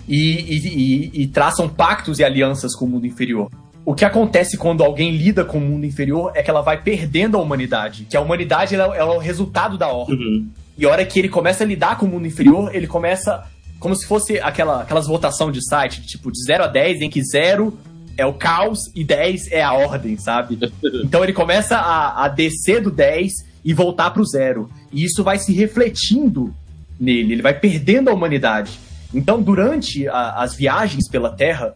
e, 0.08 1.10
e, 1.14 1.22
e, 1.22 1.26
traçam 1.26 1.68
pactos 1.68 2.18
e 2.18 2.24
alianças 2.24 2.74
com 2.74 2.84
o 2.84 2.88
mundo 2.88 3.06
inferior. 3.06 3.50
O 3.84 3.94
que 3.94 4.04
acontece 4.04 4.56
quando 4.56 4.84
alguém 4.84 5.16
lida 5.16 5.44
com 5.44 5.58
o 5.58 5.60
mundo 5.60 5.84
inferior 5.84 6.32
é 6.34 6.42
que 6.42 6.50
ela 6.50 6.60
vai 6.60 6.80
perdendo 6.80 7.36
a 7.36 7.40
humanidade. 7.40 8.06
Que 8.08 8.16
a 8.16 8.20
humanidade 8.20 8.74
ela, 8.74 8.96
ela 8.96 9.14
é 9.14 9.16
o 9.16 9.20
resultado 9.20 9.76
da 9.76 9.88
ordem. 9.88 10.16
Uhum. 10.16 10.48
E 10.78 10.84
a 10.84 10.88
hora 10.88 11.04
que 11.04 11.18
ele 11.18 11.28
começa 11.28 11.64
a 11.64 11.66
lidar 11.66 11.98
com 11.98 12.06
o 12.06 12.08
mundo 12.08 12.26
inferior, 12.26 12.74
ele 12.74 12.86
começa 12.86 13.44
como 13.78 13.96
se 13.96 14.06
fosse 14.06 14.38
aquela, 14.38 14.82
aquelas 14.82 15.08
votação 15.08 15.50
de 15.50 15.60
site, 15.64 16.02
tipo, 16.02 16.30
de 16.30 16.40
0 16.44 16.64
a 16.64 16.66
10, 16.68 17.00
em 17.00 17.10
que 17.10 17.20
0 17.20 17.76
é 18.16 18.24
o 18.24 18.32
caos 18.32 18.78
e 18.94 19.02
10 19.02 19.50
é 19.50 19.62
a 19.62 19.72
ordem, 19.72 20.16
sabe? 20.16 20.58
Então 21.04 21.24
ele 21.24 21.32
começa 21.32 21.76
a, 21.76 22.24
a 22.24 22.28
descer 22.28 22.80
do 22.80 22.90
10 22.90 23.32
e 23.64 23.74
voltar 23.74 24.10
pro 24.10 24.24
zero. 24.24 24.70
E 24.92 25.04
isso 25.04 25.24
vai 25.24 25.38
se 25.38 25.52
refletindo 25.52 26.54
nele, 26.98 27.32
ele 27.32 27.42
vai 27.42 27.58
perdendo 27.58 28.08
a 28.08 28.12
humanidade. 28.12 28.78
Então, 29.14 29.42
durante 29.42 30.08
a, 30.08 30.42
as 30.42 30.54
viagens 30.54 31.08
pela 31.08 31.30
Terra, 31.30 31.74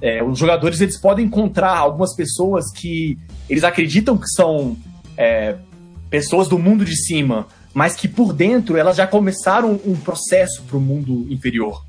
é, 0.00 0.22
os 0.22 0.38
jogadores 0.38 0.80
eles 0.80 0.98
podem 0.98 1.26
encontrar 1.26 1.76
algumas 1.76 2.14
pessoas 2.14 2.64
que 2.72 3.18
eles 3.48 3.64
acreditam 3.64 4.16
que 4.16 4.28
são 4.28 4.76
é, 5.16 5.56
pessoas 6.08 6.48
do 6.48 6.58
mundo 6.58 6.84
de 6.84 6.96
cima, 6.96 7.46
mas 7.74 7.94
que 7.94 8.08
por 8.08 8.32
dentro 8.32 8.76
elas 8.76 8.96
já 8.96 9.06
começaram 9.06 9.80
um 9.84 9.94
processo 9.94 10.62
para 10.62 10.76
o 10.76 10.80
mundo 10.80 11.26
inferior. 11.28 11.84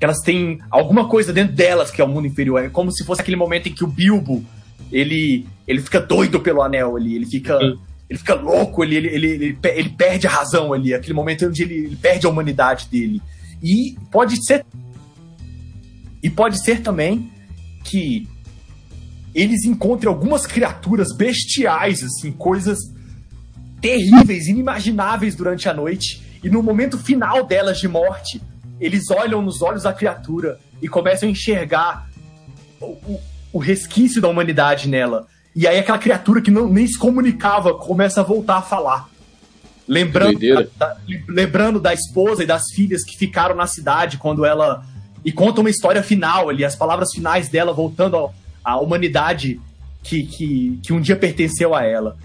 Elas 0.00 0.18
têm 0.18 0.58
alguma 0.70 1.08
coisa 1.08 1.32
dentro 1.32 1.54
delas 1.54 1.90
que 1.90 2.00
é 2.00 2.04
o 2.04 2.08
mundo 2.08 2.26
inferior. 2.26 2.64
É 2.64 2.68
como 2.68 2.92
se 2.92 3.04
fosse 3.04 3.20
aquele 3.20 3.36
momento 3.36 3.68
em 3.68 3.72
que 3.72 3.84
o 3.84 3.88
Bilbo 3.88 4.44
ele, 4.92 5.46
ele 5.66 5.80
fica 5.80 6.00
doido 6.00 6.40
pelo 6.40 6.62
anel 6.62 6.96
ali, 6.96 7.14
ele 7.14 7.26
fica. 7.26 7.58
Ele 8.10 8.18
fica 8.18 8.32
louco, 8.32 8.82
ele, 8.82 8.96
ele, 8.96 9.08
ele, 9.08 9.26
ele, 9.26 9.58
ele 9.62 9.88
perde 9.90 10.26
a 10.26 10.30
razão 10.30 10.72
ali, 10.72 10.94
aquele 10.94 11.12
momento 11.12 11.44
onde 11.44 11.62
ele, 11.62 11.74
ele 11.74 11.96
perde 11.96 12.26
a 12.26 12.30
humanidade 12.30 12.88
dele. 12.90 13.20
E 13.62 13.96
pode 14.10 14.44
ser. 14.44 14.64
E 16.22 16.30
pode 16.30 16.62
ser 16.62 16.82
também 16.82 17.30
que 17.84 18.28
eles 19.34 19.64
encontrem 19.64 20.08
algumas 20.08 20.46
criaturas 20.46 21.14
bestiais, 21.14 22.02
assim, 22.02 22.32
coisas 22.32 22.78
terríveis, 23.80 24.46
inimagináveis 24.46 25.34
durante 25.34 25.68
a 25.68 25.74
noite. 25.74 26.22
E 26.42 26.48
no 26.48 26.62
momento 26.62 26.98
final 26.98 27.44
delas 27.44 27.78
de 27.78 27.88
morte, 27.88 28.42
eles 28.80 29.10
olham 29.10 29.42
nos 29.42 29.62
olhos 29.62 29.84
da 29.84 29.92
criatura 29.92 30.58
e 30.80 30.88
começam 30.88 31.28
a 31.28 31.32
enxergar 31.32 32.08
o, 32.80 32.86
o, 32.86 33.20
o 33.54 33.58
resquício 33.58 34.20
da 34.20 34.28
humanidade 34.28 34.88
nela. 34.88 35.26
E 35.54 35.66
aí 35.66 35.78
aquela 35.78 35.98
criatura 35.98 36.40
que 36.40 36.50
não, 36.50 36.68
nem 36.68 36.86
se 36.86 36.98
comunicava 36.98 37.74
começa 37.74 38.20
a 38.20 38.24
voltar 38.24 38.58
a 38.58 38.62
falar. 38.62 39.08
Lembrando 39.88 40.38
da, 40.76 40.96
lembrando 41.26 41.80
da 41.80 41.94
esposa 41.94 42.42
e 42.42 42.46
das 42.46 42.64
filhas 42.74 43.02
que 43.02 43.16
ficaram 43.16 43.54
na 43.56 43.66
cidade 43.66 44.18
quando 44.18 44.44
ela. 44.44 44.84
E 45.24 45.32
conta 45.32 45.60
uma 45.60 45.70
história 45.70 46.02
final 46.02 46.48
ali, 46.48 46.64
as 46.64 46.76
palavras 46.76 47.10
finais 47.12 47.48
dela 47.48 47.72
voltando 47.72 48.30
à 48.62 48.78
humanidade 48.78 49.60
que, 50.02 50.24
que, 50.24 50.78
que 50.82 50.92
um 50.92 51.00
dia 51.00 51.16
pertenceu 51.16 51.74
a 51.74 51.84
ela. 51.84 52.16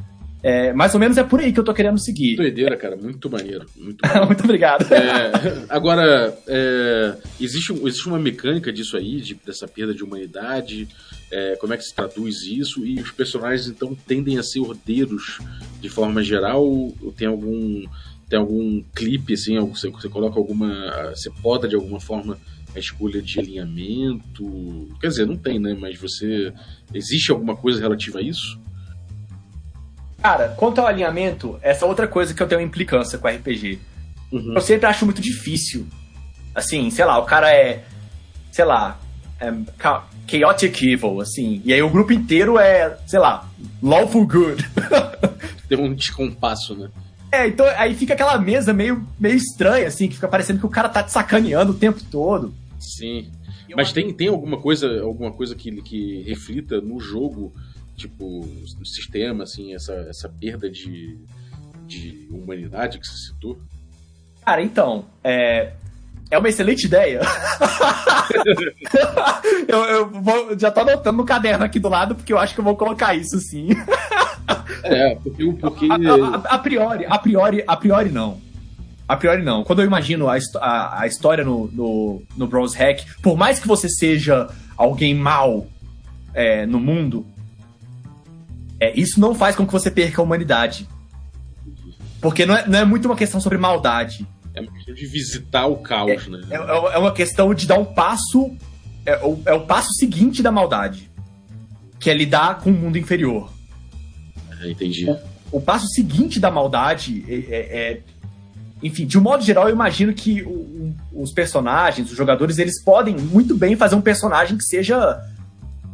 É, 0.44 0.74
mais 0.74 0.94
ou 0.94 1.00
menos 1.00 1.18
é 1.18 1.24
por 1.24 1.40
aí 1.40 1.54
que 1.54 1.60
eu 1.60 1.64
tô 1.64 1.74
querendo 1.74 1.98
seguir. 1.98 2.36
Doideira, 2.36 2.76
cara. 2.76 2.98
Muito 2.98 3.30
maneiro. 3.30 3.66
Muito, 3.78 4.02
maneiro. 4.04 4.28
muito 4.28 4.44
obrigado. 4.44 4.94
É, 4.94 5.32
agora, 5.70 6.38
é, 6.46 7.16
existe, 7.40 7.72
existe 7.72 8.08
uma 8.08 8.20
mecânica 8.20 8.72
disso 8.72 8.98
aí, 8.98 9.22
de, 9.22 9.36
dessa 9.36 9.68
perda 9.70 9.94
de 9.94 10.04
humanidade. 10.04 10.88
É, 11.32 11.56
como 11.56 11.74
é 11.74 11.78
que 11.78 11.84
se 11.84 11.96
traduz 11.96 12.42
isso? 12.42 12.86
E 12.86 13.00
os 13.00 13.12
personagens, 13.12 13.68
então, 13.68 13.96
tendem 14.06 14.38
a 14.38 14.44
ser 14.44 14.60
ordeiros 14.60 15.40
de 15.80 15.88
forma 15.88 16.22
geral? 16.22 16.62
Ou 16.66 17.14
tem 17.16 17.28
algum 17.28 17.86
tem 18.30 18.40
algum 18.40 18.82
clipe, 18.96 19.34
assim, 19.34 19.60
você, 19.60 19.90
você 19.90 20.10
coloca 20.10 20.40
alguma. 20.40 21.12
Você 21.12 21.30
poda 21.42 21.68
de 21.68 21.76
alguma 21.76 22.00
forma 22.00 22.38
a 22.76 22.80
escolha 22.80 23.22
de 23.22 23.40
alinhamento. 23.40 24.90
Quer 25.00 25.08
dizer, 25.08 25.28
não 25.28 25.38
tem, 25.38 25.60
né? 25.60 25.78
Mas 25.80 26.00
você. 26.00 26.52
Existe 26.94 27.32
alguma 27.32 27.56
coisa 27.56 27.80
relativa 27.80 28.20
a 28.20 28.22
isso? 28.22 28.60
Cara, 30.24 30.50
quanto 30.56 30.80
ao 30.80 30.88
alinhamento, 30.88 31.60
essa 31.62 31.84
é 31.84 31.88
outra 31.88 32.08
coisa 32.08 32.34
que 32.34 32.42
eu 32.42 32.48
tenho 32.48 32.62
implicância 32.62 33.20
com 33.20 33.28
RPG. 33.28 33.78
Uhum. 34.32 34.54
Eu 34.56 34.62
sempre 34.62 34.86
acho 34.88 35.04
muito 35.04 35.22
difícil. 35.22 35.86
Assim, 36.56 36.90
sei 36.90 37.04
lá, 37.04 37.20
o 37.20 37.26
cara 37.26 37.54
é. 37.54 37.84
Sei 38.50 38.64
lá. 38.64 38.98
É 39.38 39.52
chaotic 40.26 40.82
evil, 40.82 41.20
assim. 41.20 41.62
E 41.66 41.74
aí 41.74 41.82
o 41.82 41.90
grupo 41.90 42.14
inteiro 42.14 42.58
é, 42.58 42.98
sei 43.06 43.20
lá, 43.20 43.50
lawful 43.82 44.26
good. 44.26 44.66
Tem 45.68 45.78
um 45.78 45.94
descompasso, 45.94 46.74
né? 46.74 46.90
É, 47.30 47.48
então 47.48 47.66
aí 47.76 47.94
fica 47.94 48.14
aquela 48.14 48.38
mesa 48.38 48.72
meio, 48.72 49.06
meio 49.20 49.36
estranha, 49.36 49.88
assim, 49.88 50.08
que 50.08 50.16
fica 50.16 50.28
parecendo 50.30 50.60
que 50.60 50.66
o 50.66 50.70
cara 50.70 50.88
tá 50.88 51.04
te 51.04 51.12
sacaneando 51.12 51.74
o 51.74 51.78
tempo 51.78 52.00
todo. 52.10 52.54
Sim. 52.80 53.30
Mas 53.76 53.92
tem, 53.92 54.14
tem 54.14 54.28
alguma 54.30 54.62
coisa, 54.62 55.02
alguma 55.02 55.32
coisa 55.32 55.54
que, 55.56 55.82
que 55.82 56.22
reflita 56.22 56.80
no 56.80 57.00
jogo, 57.00 57.54
tipo, 57.96 58.48
no 58.80 58.86
sistema, 58.86 59.44
assim, 59.44 59.74
essa, 59.74 59.94
essa 60.10 60.30
perda 60.30 60.70
de, 60.70 61.18
de 61.86 62.28
humanidade 62.32 63.00
que 63.00 63.08
você 63.08 63.32
citou? 63.32 63.60
Cara, 64.46 64.62
então, 64.62 65.06
é, 65.24 65.74
é 66.30 66.38
uma 66.38 66.50
excelente 66.50 66.86
ideia. 66.86 67.22
eu, 69.68 69.80
eu 69.86 70.10
vou, 70.10 70.58
já 70.58 70.72
tô 70.72 70.82
anotando 70.82 71.18
no 71.18 71.26
caderno 71.26 71.64
aqui 71.64 71.80
do 71.80 71.90
lado, 71.90 72.16
porque 72.16 72.34
eu 72.34 72.38
acho 72.38 72.54
que 72.54 72.60
eu 72.60 72.66
vou 72.66 72.76
colocar 72.76 73.16
isso 73.16 73.40
sim. 73.40 73.70
é, 74.84 75.16
porque. 75.16 75.52
porque... 75.54 75.88
A, 75.90 75.96
a, 75.96 76.56
a, 76.56 76.60
priori, 76.60 77.06
a 77.06 77.18
priori, 77.18 77.64
a 77.66 77.78
priori 77.78 78.10
não. 78.10 78.42
A 79.08 79.16
priori 79.16 79.44
não. 79.44 79.64
Quando 79.64 79.82
eu 79.82 79.86
imagino 79.86 80.28
a, 80.30 80.38
a, 80.60 81.02
a 81.02 81.08
história 81.08 81.44
no, 81.44 81.70
no, 81.72 82.24
no 82.36 82.48
Bronze 82.48 82.78
Hack, 82.78 83.06
por 83.22 83.38
mais 83.38 83.60
que 83.60 83.68
você 83.68 83.88
seja 83.90 84.50
alguém 84.78 85.14
mal 85.14 85.68
é, 86.34 86.66
no 86.66 86.80
mundo, 86.80 87.26
é, 88.84 89.00
isso 89.00 89.20
não 89.20 89.34
faz 89.34 89.56
com 89.56 89.66
que 89.66 89.72
você 89.72 89.90
perca 89.90 90.22
a 90.22 90.24
humanidade. 90.24 90.90
Porque 92.20 92.46
não 92.46 92.56
é, 92.56 92.68
não 92.68 92.80
é 92.80 92.86
muito 92.86 93.06
uma 93.06 93.16
questão 93.16 93.40
sobre 93.40 93.58
maldade. 93.58 94.28
É 94.54 94.62
uma 94.62 94.72
questão 94.72 94.94
de 94.94 95.06
visitar 95.06 95.68
o 95.68 95.78
caos, 95.78 96.28
é, 96.28 96.30
né? 96.30 96.42
É, 96.50 96.56
é, 96.56 96.98
uma 96.98 97.14
questão 97.14 97.54
de 97.54 97.66
dar 97.66 97.80
um 97.80 97.86
passo. 97.86 98.52
É, 99.06 99.18
o, 99.26 99.42
é 99.46 99.54
o 99.54 99.62
passo 99.62 99.94
seguinte 99.94 100.44
da 100.44 100.52
maldade. 100.52 101.10
Que 102.00 102.10
é 102.10 102.14
lidar 102.14 102.60
com 102.60 102.70
o 102.70 102.74
mundo 102.74 102.98
inferior. 102.98 103.52
É, 104.62 104.72
entendi. 104.72 105.10
O, 105.10 105.18
o, 105.58 105.62
passo 105.62 105.88
seguinte 105.88 106.40
da 106.40 106.52
maldade 106.52 107.24
é, 107.28 107.36
é, 107.36 107.92
é 107.92 108.02
enfim, 108.82 109.06
de 109.06 109.18
um 109.18 109.22
modo 109.22 109.44
geral, 109.44 109.70
eu 109.70 109.74
imagino 109.74 110.14
que 110.14 110.44
o, 110.44 110.94
os 111.14 111.32
personagens, 111.32 112.12
os 112.12 112.18
jogadores, 112.18 112.58
eles 112.58 112.84
podem 112.84 113.16
muito 113.16 113.56
bem 113.56 113.78
fazer 113.78 113.96
um 113.96 114.02
personagem 114.02 114.58
que 114.58 114.66
seja, 114.66 115.22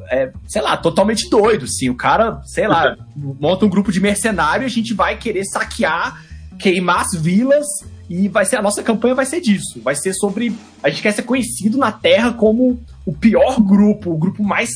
é, 0.09 0.31
sei 0.47 0.61
lá, 0.61 0.75
totalmente 0.75 1.29
doido. 1.29 1.65
Assim. 1.65 1.89
O 1.89 1.95
cara, 1.95 2.41
sei 2.45 2.67
lá, 2.67 2.97
monta 3.15 3.65
um 3.65 3.69
grupo 3.69 3.91
de 3.91 3.99
mercenários, 3.99 4.71
a 4.71 4.75
gente 4.75 4.93
vai 4.93 5.17
querer 5.17 5.45
saquear, 5.45 6.23
queimar 6.57 7.01
as 7.01 7.19
vilas 7.19 7.65
e 8.09 8.27
vai 8.27 8.43
ser 8.43 8.55
a 8.55 8.61
nossa 8.61 8.81
campanha 8.81 9.13
vai 9.13 9.25
ser 9.25 9.39
disso. 9.39 9.79
Vai 9.83 9.95
ser 9.95 10.13
sobre 10.13 10.53
a 10.81 10.89
gente 10.89 11.01
quer 11.01 11.11
ser 11.11 11.21
conhecido 11.21 11.77
na 11.77 11.91
Terra 11.91 12.33
como 12.33 12.81
o 13.05 13.13
pior 13.13 13.61
grupo, 13.61 14.11
o 14.11 14.17
grupo 14.17 14.43
mais 14.43 14.69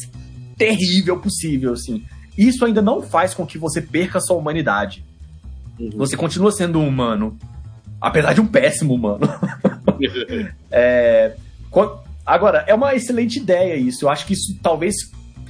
terrível 0.55 1.19
possível, 1.19 1.73
assim. 1.73 2.03
Isso 2.37 2.63
ainda 2.63 2.81
não 2.81 3.01
faz 3.01 3.33
com 3.33 3.45
que 3.45 3.57
você 3.57 3.81
perca 3.81 4.19
a 4.19 4.21
sua 4.21 4.37
humanidade. 4.37 5.03
Uhum. 5.79 5.89
Você 5.95 6.15
continua 6.15 6.51
sendo 6.51 6.79
um 6.79 6.87
humano, 6.87 7.37
apesar 7.99 8.33
de 8.33 8.41
um 8.41 8.45
péssimo 8.47 8.93
humano. 8.93 9.27
é, 10.69 11.35
agora, 12.25 12.63
é 12.67 12.73
uma 12.73 12.93
excelente 12.93 13.39
ideia 13.39 13.75
isso. 13.75 14.05
Eu 14.05 14.09
acho 14.09 14.25
que 14.25 14.33
isso 14.33 14.55
talvez 14.61 14.95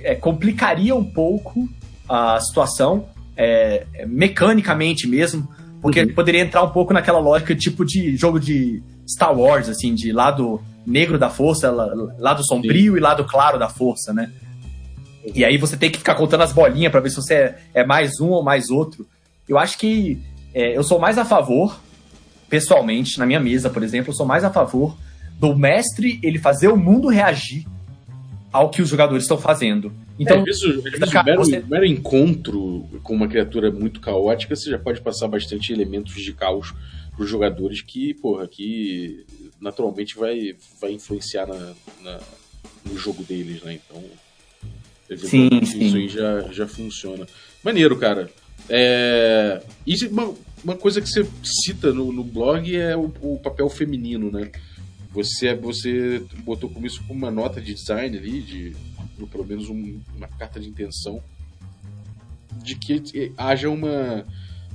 é, 0.03 0.15
complicaria 0.15 0.95
um 0.95 1.03
pouco 1.03 1.67
a 2.07 2.39
situação, 2.39 3.07
é, 3.35 3.85
mecanicamente 4.05 5.07
mesmo 5.07 5.47
porque 5.83 6.01
uhum. 6.01 6.13
poderia 6.13 6.41
entrar 6.41 6.63
um 6.63 6.69
pouco 6.69 6.93
naquela 6.93 7.19
lógica 7.19 7.53
tipo 7.53 7.83
de 7.83 8.15
jogo 8.15 8.39
de 8.39 8.81
Star 9.05 9.37
Wars, 9.37 9.67
assim, 9.67 9.93
de 9.93 10.13
lado 10.13 10.61
negro 10.87 11.19
da 11.19 11.29
força, 11.29 11.69
lado 11.69 12.41
sombrio 12.47 12.93
Sim. 12.93 12.97
e 12.97 13.01
lado 13.01 13.25
claro 13.25 13.59
da 13.59 13.67
força, 13.67 14.13
né? 14.13 14.31
E 15.35 15.43
aí 15.43 15.57
você 15.57 15.75
tem 15.75 15.91
que 15.91 15.97
ficar 15.97 16.15
contando 16.15 16.41
as 16.41 16.53
bolinhas 16.53 16.89
para 16.89 17.01
ver 17.01 17.09
se 17.09 17.17
você 17.17 17.33
é, 17.33 17.57
é, 17.73 17.85
mais 17.85 18.21
um 18.21 18.29
ou 18.29 18.41
mais 18.41 18.69
outro. 18.69 19.05
Eu 19.47 19.57
acho 19.57 19.77
que 19.77 20.21
é, 20.53 20.77
eu 20.77 20.83
sou 20.83 20.99
mais 20.99 21.17
a 21.17 21.25
favor, 21.25 21.77
pessoalmente, 22.49 23.19
na 23.19 23.25
minha 23.25 23.39
mesa, 23.41 23.69
por 23.69 23.83
exemplo, 23.83 24.11
eu 24.11 24.15
sou 24.15 24.25
mais 24.25 24.45
a 24.45 24.49
favor 24.49 24.97
do 25.37 25.53
mestre 25.53 26.17
ele 26.23 26.39
fazer 26.39 26.69
o 26.69 26.77
mundo 26.77 27.09
reagir 27.09 27.65
ao 28.53 28.69
que 28.69 28.81
os 28.81 28.87
jogadores 28.87 29.23
estão 29.23 29.37
fazendo. 29.37 29.91
Então, 30.17 30.45
é, 30.45 30.49
isso, 30.49 30.69
às 30.69 30.83
vezes, 30.83 31.13
o 31.13 31.23
mero, 31.23 31.39
você... 31.39 31.63
mero 31.67 31.85
encontro 31.85 32.87
com 33.01 33.15
uma 33.15 33.27
criatura 33.27 33.71
muito 33.71 33.99
caótica, 33.99 34.55
você 34.55 34.69
já 34.69 34.77
pode 34.77 35.01
passar 35.01 35.27
bastante 35.27 35.73
elementos 35.73 36.13
de 36.13 36.31
caos 36.31 36.71
para 37.15 37.23
os 37.23 37.29
jogadores 37.29 37.81
que, 37.81 38.13
porra, 38.13 38.47
que 38.47 39.25
naturalmente 39.59 40.15
vai, 40.15 40.55
vai 40.79 40.91
influenciar 40.91 41.47
na, 41.47 41.73
na 42.03 42.19
no 42.85 42.97
jogo 42.97 43.23
deles, 43.23 43.61
né? 43.63 43.79
Então, 43.85 44.03
sim, 45.17 45.49
isso 45.61 45.71
sim. 45.73 45.95
aí 45.95 46.07
já, 46.07 46.41
já 46.51 46.67
funciona. 46.67 47.25
Maneiro, 47.63 47.97
cara. 47.97 48.29
É... 48.69 49.61
E 49.85 50.05
uma, 50.07 50.33
uma 50.63 50.75
coisa 50.75 51.01
que 51.01 51.07
você 51.07 51.25
cita 51.43 51.91
no, 51.93 52.11
no 52.11 52.23
blog 52.23 52.75
é 52.75 52.95
o, 52.95 53.11
o 53.21 53.39
papel 53.39 53.69
feminino, 53.69 54.31
né? 54.31 54.51
Você, 55.13 55.53
você 55.53 56.23
botou 56.43 56.69
como 56.69 56.85
isso 56.87 57.03
como 57.07 57.19
uma 57.19 57.31
nota 57.31 57.61
de 57.61 57.73
design 57.73 58.17
ali, 58.17 58.41
de 58.41 58.75
pelo 59.31 59.45
menos 59.45 59.69
um, 59.69 60.01
uma 60.15 60.27
carta 60.27 60.59
de 60.59 60.67
intenção 60.67 61.21
de 62.61 62.75
que 62.75 63.31
haja 63.37 63.69
uma 63.69 64.25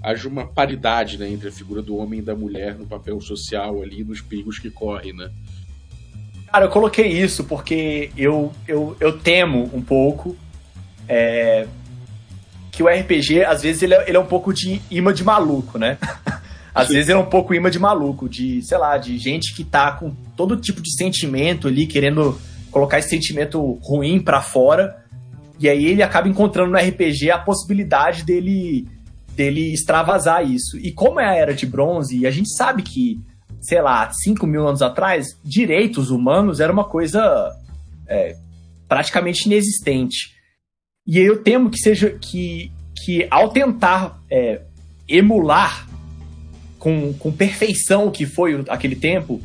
haja 0.02 0.28
uma 0.28 0.46
paridade 0.46 1.18
né, 1.18 1.28
entre 1.28 1.48
a 1.48 1.52
figura 1.52 1.82
do 1.82 1.96
homem 1.96 2.20
e 2.20 2.22
da 2.22 2.34
mulher 2.34 2.76
no 2.78 2.86
papel 2.86 3.20
social 3.20 3.82
ali, 3.82 4.04
nos 4.04 4.20
perigos 4.20 4.58
que 4.58 4.70
corre, 4.70 5.12
né? 5.12 5.30
Cara, 6.52 6.66
eu 6.66 6.70
coloquei 6.70 7.08
isso 7.08 7.44
porque 7.44 8.10
eu, 8.16 8.52
eu, 8.66 8.96
eu 9.00 9.18
temo 9.18 9.68
um 9.74 9.82
pouco 9.82 10.36
é, 11.08 11.66
que 12.70 12.82
o 12.82 12.86
RPG, 12.86 13.44
às 13.44 13.62
vezes, 13.62 13.82
ele 13.82 13.94
é, 13.94 14.08
ele 14.08 14.16
é 14.16 14.20
um 14.20 14.26
pouco 14.26 14.54
de 14.54 14.80
imã 14.90 15.12
de 15.12 15.24
maluco, 15.24 15.78
né? 15.78 15.98
Às 16.74 16.88
vezes 16.88 17.08
é 17.08 17.16
um 17.16 17.26
pouco 17.26 17.54
imã 17.54 17.70
de 17.70 17.78
maluco, 17.78 18.28
de, 18.28 18.62
sei 18.62 18.78
lá, 18.78 18.96
de 18.98 19.18
gente 19.18 19.54
que 19.54 19.64
tá 19.64 19.92
com 19.92 20.14
todo 20.36 20.56
tipo 20.56 20.80
de 20.80 20.94
sentimento 20.94 21.68
ali, 21.68 21.86
querendo 21.86 22.38
colocar 22.70 22.98
esse 22.98 23.08
sentimento 23.08 23.78
ruim 23.82 24.20
para 24.20 24.40
fora. 24.40 25.04
E 25.58 25.68
aí 25.68 25.86
ele 25.86 26.02
acaba 26.02 26.28
encontrando 26.28 26.70
no 26.70 26.78
RPG 26.78 27.30
a 27.30 27.38
possibilidade 27.38 28.24
dele 28.24 28.86
dele 29.38 29.72
extravasar 29.72 30.44
isso. 30.44 30.76
E 30.78 30.90
como 30.90 31.20
é 31.20 31.28
a 31.28 31.34
era 31.34 31.54
de 31.54 31.64
bronze, 31.64 32.18
e 32.18 32.26
a 32.26 32.30
gente 32.30 32.52
sabe 32.56 32.82
que, 32.82 33.20
sei 33.60 33.80
lá, 33.80 34.10
5 34.10 34.44
mil 34.44 34.66
anos 34.66 34.82
atrás, 34.82 35.38
direitos 35.44 36.10
humanos 36.10 36.58
era 36.58 36.72
uma 36.72 36.84
coisa 36.84 37.52
é, 38.08 38.36
praticamente 38.88 39.46
inexistente. 39.46 40.34
E 41.06 41.18
eu 41.18 41.40
temo 41.40 41.70
que 41.70 41.78
seja 41.78 42.10
que, 42.10 42.72
que 43.04 43.28
ao 43.30 43.50
tentar 43.50 44.20
é, 44.28 44.62
emular 45.08 45.87
com, 46.78 47.12
com 47.14 47.32
perfeição 47.32 48.06
o 48.06 48.10
que 48.10 48.26
foi 48.26 48.64
aquele 48.68 48.96
tempo, 48.96 49.40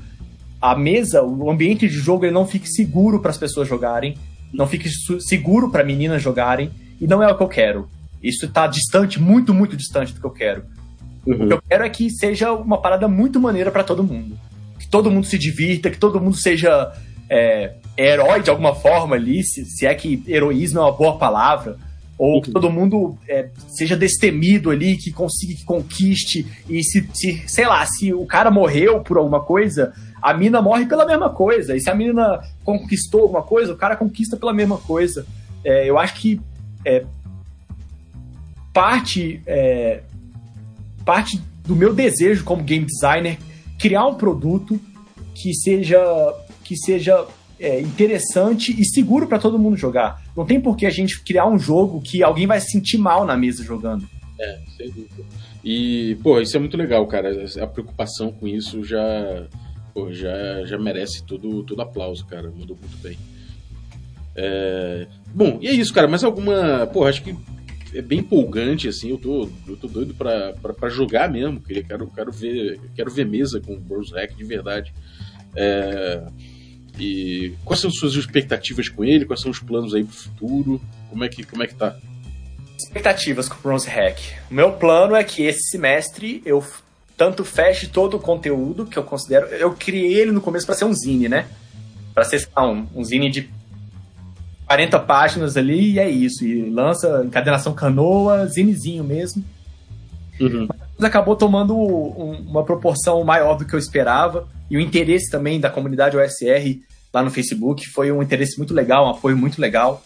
a 0.62 0.76
mesa, 0.76 1.22
o 1.22 1.50
ambiente 1.50 1.88
de 1.88 1.96
jogo, 1.96 2.26
ele 2.26 2.34
não 2.34 2.48
fique 2.48 2.70
seguro 2.70 3.20
para 3.20 3.32
as 3.32 3.38
pessoas 3.38 3.68
jogarem, 3.68 4.18
não 4.54 4.68
fique 4.68 4.90
seguro 5.20 5.70
para 5.70 5.84
meninas 5.84 6.22
jogarem, 6.22 6.72
e 7.02 7.08
não 7.08 7.22
é 7.22 7.30
o 7.30 7.36
que 7.36 7.44
eu 7.44 7.48
quero. 7.48 7.90
Isso 8.22 8.46
está 8.46 8.68
distante, 8.68 9.20
muito, 9.20 9.54
muito 9.54 9.76
distante 9.76 10.14
do 10.14 10.22
que 10.22 10.26
eu 10.26 10.32
quero. 10.32 10.64
Uhum. 11.26 11.44
O 11.44 11.48
que 11.48 11.54
eu 11.54 11.62
quero 11.70 11.84
é 11.84 11.90
que 11.90 12.10
seja 12.10 12.54
uma 12.54 12.80
parada 12.80 13.08
muito 13.08 13.40
maneira 13.40 13.72
para 13.72 13.84
todo 13.84 14.04
mundo. 14.04 14.38
Que 14.80 14.88
todo 14.88 15.12
mundo 15.12 15.26
se 15.26 15.38
divirta, 15.38 15.90
que 15.90 15.98
todo 15.98 16.22
mundo 16.22 16.38
seja 16.38 16.94
é, 17.30 17.74
herói 17.98 18.42
de 18.42 18.50
alguma 18.50 18.74
forma 18.76 19.16
ali, 19.16 19.44
se, 19.44 19.66
se, 19.66 19.86
é 19.86 19.94
que 19.94 20.24
heroísmo 20.28 20.80
é 20.80 20.84
uma 20.84 20.92
boa 20.92 21.18
palavra. 21.18 21.78
Ou 22.26 22.42
que 22.42 22.48
uhum. 22.48 22.54
todo 22.54 22.72
mundo 22.72 23.18
é, 23.28 23.50
seja 23.68 23.98
destemido 23.98 24.72
ali, 24.72 24.96
que 24.96 25.12
consiga, 25.12 25.56
que 25.56 25.66
conquiste. 25.66 26.48
E 26.70 26.82
se, 26.82 27.06
se, 27.14 27.44
sei 27.46 27.68
lá, 27.68 27.86
se 27.86 28.14
o 28.14 28.26
cara 28.26 28.50
morreu 28.50 29.02
por 29.02 29.18
alguma 29.18 29.42
coisa, 29.42 29.94
a 30.22 30.34
mina 30.34 30.62
morre 30.62 30.86
pela 30.86 31.06
mesma 31.06 31.30
coisa. 31.30 31.76
E 31.76 31.82
se 31.82 31.90
a 31.90 31.94
mina 31.94 32.40
conquistou 32.64 33.24
alguma 33.24 33.42
coisa, 33.42 33.74
o 33.74 33.76
cara 33.76 33.98
conquista 33.98 34.38
pela 34.38 34.54
mesma 34.54 34.78
coisa. 34.78 35.26
É, 35.66 35.90
eu 35.90 36.00
acho 36.00 36.14
que 36.16 36.40
é, 36.86 37.04
parte, 38.72 39.42
é, 39.46 40.04
parte 41.04 41.42
do 41.66 41.76
meu 41.76 41.94
desejo 41.94 42.46
como 42.46 42.64
game 42.64 42.86
designer 42.86 43.38
criar 43.78 44.06
um 44.06 44.16
produto 44.16 44.80
que 45.36 45.54
seja, 45.54 46.00
que 46.64 46.78
seja 46.78 47.26
é, 47.60 47.82
interessante 47.82 48.74
e 48.80 48.86
seguro 48.86 49.28
para 49.28 49.40
todo 49.40 49.60
mundo 49.60 49.76
jogar. 49.76 50.23
Não 50.36 50.46
tem 50.46 50.60
por 50.60 50.76
que 50.76 50.86
a 50.86 50.90
gente 50.90 51.24
criar 51.24 51.48
um 51.48 51.60
jogo 51.60 52.02
que 52.02 52.24
alguém 52.24 52.48
vai 52.48 52.60
se 52.60 52.72
sentir 52.72 52.98
mal 52.98 53.26
na 53.26 53.38
mesa 53.38 53.64
jogando. 53.64 54.08
É, 54.40 54.60
sem 54.76 54.90
dúvida. 54.90 55.24
E, 55.64 56.18
pô, 56.22 56.42
isso 56.42 56.58
é 56.58 56.60
muito 56.60 56.76
legal, 56.76 57.06
cara. 57.08 57.46
A 57.62 57.68
preocupação 57.68 58.32
com 58.32 58.48
isso 58.48 58.84
já, 58.84 59.48
pô, 59.94 60.12
já, 60.12 60.66
já 60.66 60.78
merece 60.78 61.24
todo, 61.24 61.64
todo 61.64 61.82
aplauso, 61.82 62.26
cara. 62.26 62.52
Mandou 62.52 62.78
muito 62.78 62.98
bem. 63.02 63.18
É... 64.36 65.08
Bom, 65.34 65.60
e 65.62 65.68
é 65.68 65.72
isso, 65.72 65.94
cara. 65.94 66.08
Mas 66.08 66.24
alguma. 66.24 66.88
Pô, 66.88 67.06
acho 67.06 67.24
que 67.24 67.36
é 67.94 68.02
bem 68.02 68.20
empolgante, 68.20 68.88
assim. 68.88 69.10
Eu 69.10 69.18
tô, 69.18 69.50
eu 69.68 69.78
tô 69.78 69.88
doido 69.88 70.14
pra, 70.16 70.54
pra, 70.54 70.74
pra 70.74 70.90
jogar 70.90 71.32
mesmo. 71.32 71.62
Quero, 71.62 72.08
quero, 72.08 72.32
ver, 72.32 72.80
quero 72.96 73.12
ver 73.12 73.26
mesa 73.26 73.62
com 73.62 73.74
o 73.74 73.80
Bros 73.80 74.12
Hack 74.12 74.36
de 74.36 74.44
verdade. 74.44 74.94
É... 75.56 76.24
E 76.98 77.56
quais 77.66 77.80
são 77.80 77.90
as 77.90 77.98
suas 77.98 78.14
expectativas 78.14 78.88
com 78.88 79.04
ele? 79.04 79.26
Quais 79.26 79.42
são 79.42 79.50
os 79.50 79.60
planos 79.60 79.94
aí 79.94 80.04
pro 80.04 80.16
futuro? 80.16 80.82
Como 81.10 81.24
é 81.24 81.30
que, 81.30 81.44
como 81.44 81.64
é 81.64 81.68
que 81.68 81.76
tá? 81.76 81.96
Expectativas 82.78 83.50
com 83.50 83.56
o 83.56 83.62
Bronze 83.62 83.90
Hack. 83.90 84.20
O 84.50 84.54
meu 84.54 84.74
plano 84.74 85.16
é 85.16 85.24
que 85.24 85.44
esse 85.44 85.70
semestre 85.70 86.42
eu 86.46 86.64
tanto 87.18 87.44
feche 87.44 87.88
todo 87.88 88.18
o 88.18 88.20
conteúdo 88.20 88.86
que 88.86 88.98
eu 88.98 89.04
considero. 89.04 89.48
Eu 89.48 89.74
criei 89.74 90.14
ele 90.14 90.32
no 90.32 90.42
começo 90.42 90.66
para 90.66 90.76
ser 90.76 90.86
um 90.86 90.94
zine, 90.94 91.28
né? 91.28 91.48
Para 92.14 92.24
ser 92.24 92.48
um, 92.58 92.86
um 92.96 93.04
zine 93.04 93.30
de 93.30 93.50
40 94.68 95.00
páginas 95.00 95.58
ali 95.58 95.94
e 95.94 96.00
é 96.00 96.10
isso. 96.10 96.46
E 96.46 96.70
lança 96.70 97.24
encadenação 97.26 97.74
canoa, 97.74 98.46
zinezinho 98.48 99.04
mesmo. 99.04 99.44
Uhum. 100.40 100.68
Mas 100.98 101.08
acabou 101.08 101.36
tomando 101.36 101.76
um, 101.76 102.46
uma 102.48 102.64
proporção 102.64 103.24
maior 103.24 103.56
do 103.56 103.66
que 103.66 103.74
eu 103.74 103.80
esperava. 103.80 104.48
E 104.74 104.78
o 104.78 104.82
interesse 104.82 105.30
também 105.30 105.60
da 105.60 105.70
comunidade 105.70 106.18
OSR 106.18 106.80
lá 107.14 107.22
no 107.22 107.30
Facebook 107.30 107.88
foi 107.90 108.12
um 108.12 108.24
interesse 108.24 108.58
muito 108.58 108.74
legal, 108.74 109.06
um 109.06 109.12
apoio 109.12 109.38
muito 109.38 109.62
legal. 109.62 110.04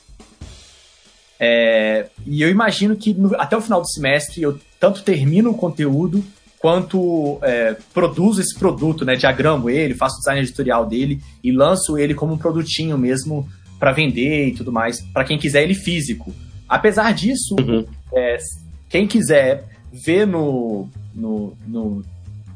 É, 1.40 2.08
e 2.26 2.42
eu 2.42 2.50
imagino 2.50 2.98
que 2.98 3.14
no, 3.14 3.34
até 3.40 3.56
o 3.56 3.62
final 3.62 3.80
do 3.80 3.88
semestre 3.88 4.42
eu 4.42 4.60
tanto 4.78 5.04
termino 5.04 5.52
o 5.52 5.58
conteúdo 5.58 6.22
quanto 6.60 7.40
é, 7.44 7.78
produzo 7.94 8.42
esse 8.42 8.60
produto, 8.60 9.06
né? 9.06 9.16
Diagramo 9.16 9.70
ele, 9.70 9.94
faço 9.94 10.18
o 10.18 10.20
design 10.20 10.42
editorial 10.42 10.86
dele 10.86 11.22
e 11.42 11.50
lanço 11.50 11.98
ele 11.98 12.14
como 12.14 12.34
um 12.34 12.38
produtinho 12.38 12.98
mesmo 12.98 13.48
para 13.80 13.94
vender 13.94 14.50
e 14.50 14.54
tudo 14.54 14.70
mais, 14.70 15.00
para 15.14 15.24
quem 15.24 15.38
quiser 15.38 15.64
ele 15.64 15.76
físico. 15.76 16.36
Apesar 16.68 17.14
disso, 17.14 17.56
uhum. 17.58 17.86
é, 18.14 18.38
quem 18.90 19.08
quiser 19.08 19.64
ver 19.94 20.28
no, 20.28 20.90
no, 21.16 21.56
no, 21.66 22.04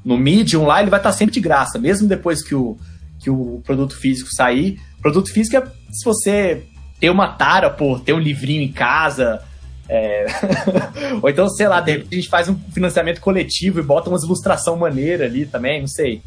no 0.04 0.18
Medium 0.18 0.66
lá, 0.66 0.82
ele 0.82 0.90
vai 0.90 1.00
estar 1.00 1.12
sempre 1.12 1.34
de 1.34 1.40
graça, 1.40 1.78
mesmo 1.78 2.08
depois 2.08 2.44
que 2.44 2.56
o, 2.56 2.78
que 3.20 3.30
o 3.30 3.62
produto 3.64 3.96
físico 3.96 4.30
sair. 4.34 4.80
Produto 5.02 5.32
físico 5.32 5.58
é 5.58 5.64
se 5.92 6.04
você 6.04 6.64
ter 7.00 7.10
uma 7.10 7.30
tara 7.30 7.70
por 7.70 8.02
ter 8.02 8.14
um 8.14 8.20
livrinho 8.20 8.62
em 8.62 8.72
casa. 8.72 9.42
É... 9.90 10.26
Ou 11.22 11.30
então, 11.30 11.50
sei 11.50 11.68
lá, 11.68 11.80
a 11.80 11.90
gente 11.90 12.30
faz 12.30 12.48
um 12.48 12.56
financiamento 12.56 13.20
coletivo 13.20 13.80
e 13.80 13.84
bota 13.84 14.10
umas 14.10 14.24
ilustração 14.24 14.78
maneira 14.78 15.26
ali 15.26 15.46
também, 15.46 15.82
não 15.82 15.88
sei. 15.88 16.22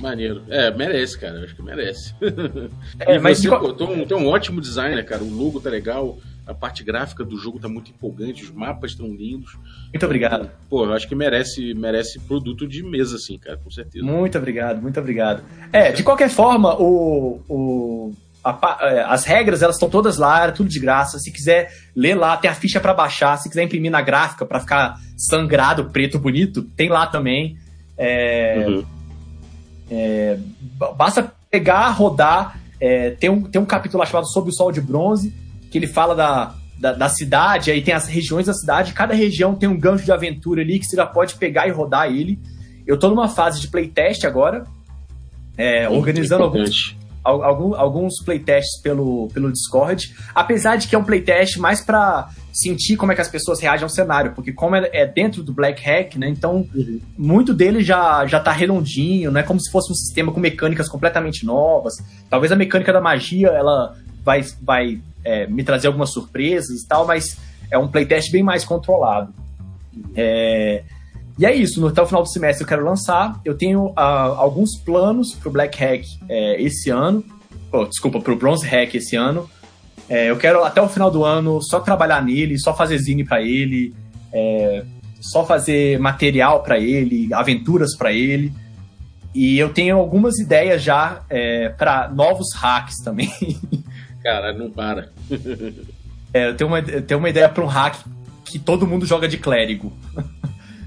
Maneiro. 0.00 0.42
É, 0.48 0.70
merece, 0.70 1.18
cara. 1.18 1.42
Acho 1.42 1.54
que 1.54 1.62
merece. 1.62 2.14
É, 2.98 3.16
mas 3.20 3.38
você, 3.38 3.48
pô, 3.48 3.72
tem, 3.72 3.86
um, 3.86 4.04
tem 4.04 4.16
um 4.16 4.28
ótimo 4.28 4.60
design, 4.60 4.94
né, 4.94 5.02
cara? 5.02 5.22
O 5.22 5.30
logo 5.30 5.60
tá 5.60 5.70
legal, 5.70 6.18
a 6.46 6.54
parte 6.54 6.84
gráfica 6.84 7.24
do 7.24 7.36
jogo 7.36 7.58
tá 7.58 7.68
muito 7.68 7.90
empolgante, 7.90 8.44
os 8.44 8.50
mapas 8.50 8.92
estão 8.92 9.08
lindos. 9.08 9.58
Muito 9.92 10.06
obrigado. 10.06 10.50
Pô, 10.70 10.84
eu 10.84 10.92
acho 10.92 11.08
que 11.08 11.14
merece, 11.14 11.74
merece 11.74 12.20
produto 12.20 12.68
de 12.68 12.82
mesa, 12.82 13.16
assim, 13.16 13.36
cara, 13.36 13.56
com 13.56 13.70
certeza. 13.70 14.04
Muito 14.04 14.38
obrigado, 14.38 14.80
muito 14.80 15.00
obrigado. 15.00 15.42
É, 15.72 15.90
de 15.90 16.02
qualquer 16.04 16.30
forma, 16.30 16.74
o, 16.80 17.40
o 17.48 18.12
a, 18.44 18.78
é, 18.82 19.00
as 19.02 19.24
regras 19.24 19.60
elas 19.60 19.74
estão 19.74 19.90
todas 19.90 20.16
lá, 20.18 20.52
tudo 20.52 20.68
de 20.68 20.78
graça. 20.78 21.18
Se 21.18 21.32
quiser 21.32 21.72
ler 21.96 22.14
lá, 22.14 22.36
tem 22.36 22.48
a 22.48 22.54
ficha 22.54 22.78
para 22.78 22.94
baixar. 22.94 23.36
Se 23.38 23.48
quiser 23.48 23.64
imprimir 23.64 23.90
na 23.90 24.00
gráfica 24.00 24.46
para 24.46 24.60
ficar 24.60 25.00
sangrado, 25.16 25.90
preto, 25.90 26.18
bonito, 26.18 26.62
tem 26.62 26.88
lá 26.88 27.08
também. 27.08 27.58
É, 27.98 28.66
uhum. 28.68 28.84
É, 29.90 30.38
basta 30.96 31.32
pegar, 31.50 31.90
rodar. 31.90 32.60
É, 32.80 33.10
tem, 33.10 33.30
um, 33.30 33.42
tem 33.42 33.60
um 33.60 33.66
capítulo 33.66 34.00
lá 34.00 34.06
chamado 34.06 34.28
Sob 34.28 34.48
o 34.48 34.52
Sol 34.52 34.70
de 34.70 34.80
Bronze, 34.80 35.34
que 35.76 35.84
ele 35.84 35.92
fala 35.92 36.14
da, 36.14 36.54
da, 36.78 36.92
da, 36.92 37.08
cidade, 37.08 37.70
aí 37.70 37.82
tem 37.82 37.92
as 37.92 38.08
regiões 38.08 38.46
da 38.46 38.54
cidade, 38.54 38.94
cada 38.94 39.14
região 39.14 39.54
tem 39.54 39.68
um 39.68 39.78
gancho 39.78 40.06
de 40.06 40.12
aventura 40.12 40.62
ali 40.62 40.78
que 40.78 40.86
você 40.86 40.96
já 40.96 41.06
pode 41.06 41.34
pegar 41.34 41.68
e 41.68 41.70
rodar 41.70 42.06
ele. 42.06 42.38
Eu 42.86 42.98
tô 42.98 43.10
numa 43.10 43.28
fase 43.28 43.60
de 43.60 43.68
playtest 43.68 44.24
agora, 44.24 44.64
é, 45.58 45.86
organizando 45.88 46.44
alguns, 46.44 46.96
alguns, 47.22 47.76
alguns 47.76 48.24
playtests 48.24 48.80
pelo, 48.80 49.28
pelo 49.34 49.52
Discord, 49.52 50.14
apesar 50.34 50.76
de 50.76 50.88
que 50.88 50.94
é 50.94 50.98
um 50.98 51.04
playtest 51.04 51.58
mais 51.58 51.84
para 51.84 52.30
sentir 52.52 52.96
como 52.96 53.12
é 53.12 53.14
que 53.14 53.20
as 53.20 53.28
pessoas 53.28 53.60
reagem 53.60 53.82
ao 53.82 53.90
cenário, 53.90 54.32
porque 54.34 54.50
como 54.50 54.76
é, 54.76 54.88
é 54.94 55.06
dentro 55.06 55.42
do 55.42 55.52
Black 55.52 55.82
Hack, 55.82 56.16
né, 56.16 56.28
então 56.30 56.66
uhum. 56.74 57.00
muito 57.18 57.52
dele 57.52 57.82
já, 57.82 58.24
já 58.24 58.40
tá 58.40 58.50
redondinho, 58.50 59.30
não 59.30 59.40
é 59.40 59.42
como 59.42 59.60
se 59.60 59.70
fosse 59.70 59.92
um 59.92 59.94
sistema 59.94 60.32
com 60.32 60.40
mecânicas 60.40 60.88
completamente 60.88 61.44
novas, 61.44 61.94
talvez 62.30 62.50
a 62.50 62.56
mecânica 62.56 62.94
da 62.94 63.00
magia, 63.00 63.48
ela 63.48 63.94
vai, 64.24 64.42
vai 64.62 65.00
é, 65.26 65.46
me 65.46 65.64
trazer 65.64 65.88
algumas 65.88 66.12
surpresas 66.12 66.82
e 66.82 66.88
tal, 66.88 67.06
mas 67.06 67.36
é 67.70 67.76
um 67.76 67.88
playtest 67.88 68.30
bem 68.30 68.42
mais 68.42 68.64
controlado. 68.64 69.34
É, 70.14 70.84
e 71.38 71.44
é 71.44 71.54
isso, 71.54 71.84
até 71.86 72.00
o 72.00 72.06
final 72.06 72.22
do 72.22 72.28
semestre 72.28 72.64
eu 72.64 72.68
quero 72.68 72.84
lançar. 72.84 73.40
Eu 73.44 73.56
tenho 73.56 73.88
uh, 73.88 73.94
alguns 73.96 74.78
planos 74.78 75.34
pro 75.34 75.50
Black 75.50 75.78
Hack 75.78 76.04
é, 76.28 76.62
esse 76.62 76.88
ano. 76.90 77.24
Oh, 77.72 77.84
desculpa, 77.84 78.20
pro 78.20 78.36
Bronze 78.36 78.66
Hack 78.66 78.94
esse 78.94 79.16
ano. 79.16 79.50
É, 80.08 80.30
eu 80.30 80.36
quero 80.36 80.64
até 80.64 80.80
o 80.80 80.88
final 80.88 81.10
do 81.10 81.24
ano 81.24 81.60
só 81.60 81.80
trabalhar 81.80 82.22
nele, 82.24 82.58
só 82.58 82.72
fazer 82.72 82.96
zine 82.98 83.24
para 83.24 83.42
ele, 83.42 83.92
é, 84.32 84.84
só 85.20 85.44
fazer 85.44 85.98
material 85.98 86.62
para 86.62 86.78
ele, 86.78 87.28
aventuras 87.34 87.96
para 87.96 88.12
ele. 88.12 88.52
E 89.34 89.58
eu 89.58 89.68
tenho 89.68 89.98
algumas 89.98 90.38
ideias 90.38 90.82
já 90.82 91.22
é, 91.28 91.68
para 91.68 92.08
novos 92.08 92.54
hacks 92.54 92.96
também. 93.04 93.30
Cara, 94.26 94.52
não 94.52 94.68
para. 94.68 95.10
É, 96.34 96.48
eu 96.48 96.56
tenho 96.56 96.68
uma, 96.68 96.80
eu 96.80 97.00
tenho 97.00 97.18
uma 97.20 97.30
ideia 97.30 97.48
para 97.48 97.62
um 97.62 97.68
hack 97.68 98.00
que 98.44 98.58
todo 98.58 98.84
mundo 98.84 99.06
joga 99.06 99.28
de 99.28 99.38
clérigo. 99.38 99.96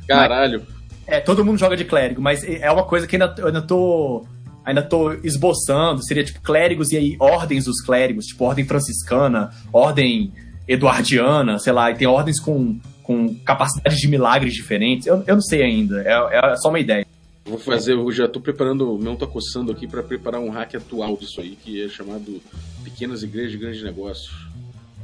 Caralho. 0.05 0.65
Mas, 0.67 1.07
é, 1.07 1.21
todo 1.21 1.45
mundo 1.45 1.57
joga 1.57 1.77
de 1.77 1.85
clérigo, 1.85 2.21
mas 2.21 2.43
é 2.43 2.69
uma 2.69 2.83
coisa 2.83 3.07
que 3.07 3.15
ainda, 3.15 3.33
eu 3.37 3.47
ainda 3.47 3.61
tô. 3.61 4.25
Ainda 4.65 4.81
tô 4.81 5.13
esboçando. 5.23 6.03
Seria 6.03 6.25
tipo 6.25 6.41
clérigos 6.41 6.91
e 6.91 6.97
aí 6.97 7.15
ordens 7.17 7.63
dos 7.63 7.81
clérigos, 7.81 8.25
tipo 8.25 8.43
ordem 8.43 8.65
franciscana, 8.65 9.51
ordem 9.71 10.33
eduardiana, 10.67 11.57
sei 11.59 11.71
lá, 11.71 11.89
e 11.89 11.95
tem 11.95 12.07
ordens 12.07 12.41
com, 12.41 12.77
com 13.01 13.33
capacidades 13.45 13.99
de 13.99 14.07
milagres 14.09 14.53
diferentes. 14.53 15.07
Eu, 15.07 15.23
eu 15.25 15.35
não 15.35 15.41
sei 15.41 15.63
ainda, 15.63 16.01
é, 16.01 16.51
é 16.51 16.55
só 16.57 16.67
uma 16.67 16.79
ideia. 16.79 17.07
Vou 17.49 17.57
fazer, 17.57 17.93
eu 17.93 18.11
já 18.11 18.27
tô 18.27 18.39
preparando, 18.39 18.93
o 18.93 18.99
meu 18.99 19.15
tá 19.15 19.25
coçando 19.25 19.71
aqui 19.71 19.87
para 19.87 20.03
preparar 20.03 20.39
um 20.39 20.51
hack 20.51 20.75
atual 20.75 21.17
disso 21.17 21.41
aí, 21.41 21.55
que 21.55 21.83
é 21.83 21.89
chamado 21.89 22.39
Pequenas 22.83 23.23
Igrejas 23.23 23.51
de 23.51 23.57
Grandes 23.57 23.81
Negócios. 23.81 24.47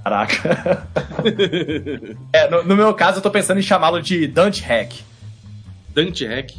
Caraca. 0.04 0.88
é, 2.32 2.48
no, 2.48 2.64
no, 2.64 2.76
meu 2.76 2.94
caso, 2.94 3.18
eu 3.18 3.24
tô 3.24 3.32
pensando 3.32 3.60
em 3.60 3.64
chamá-lo 3.64 4.00
de 4.00 4.28
Dante 4.28 4.62
Hack. 4.62 4.94
Dante 5.90 6.24
Hack? 6.28 6.52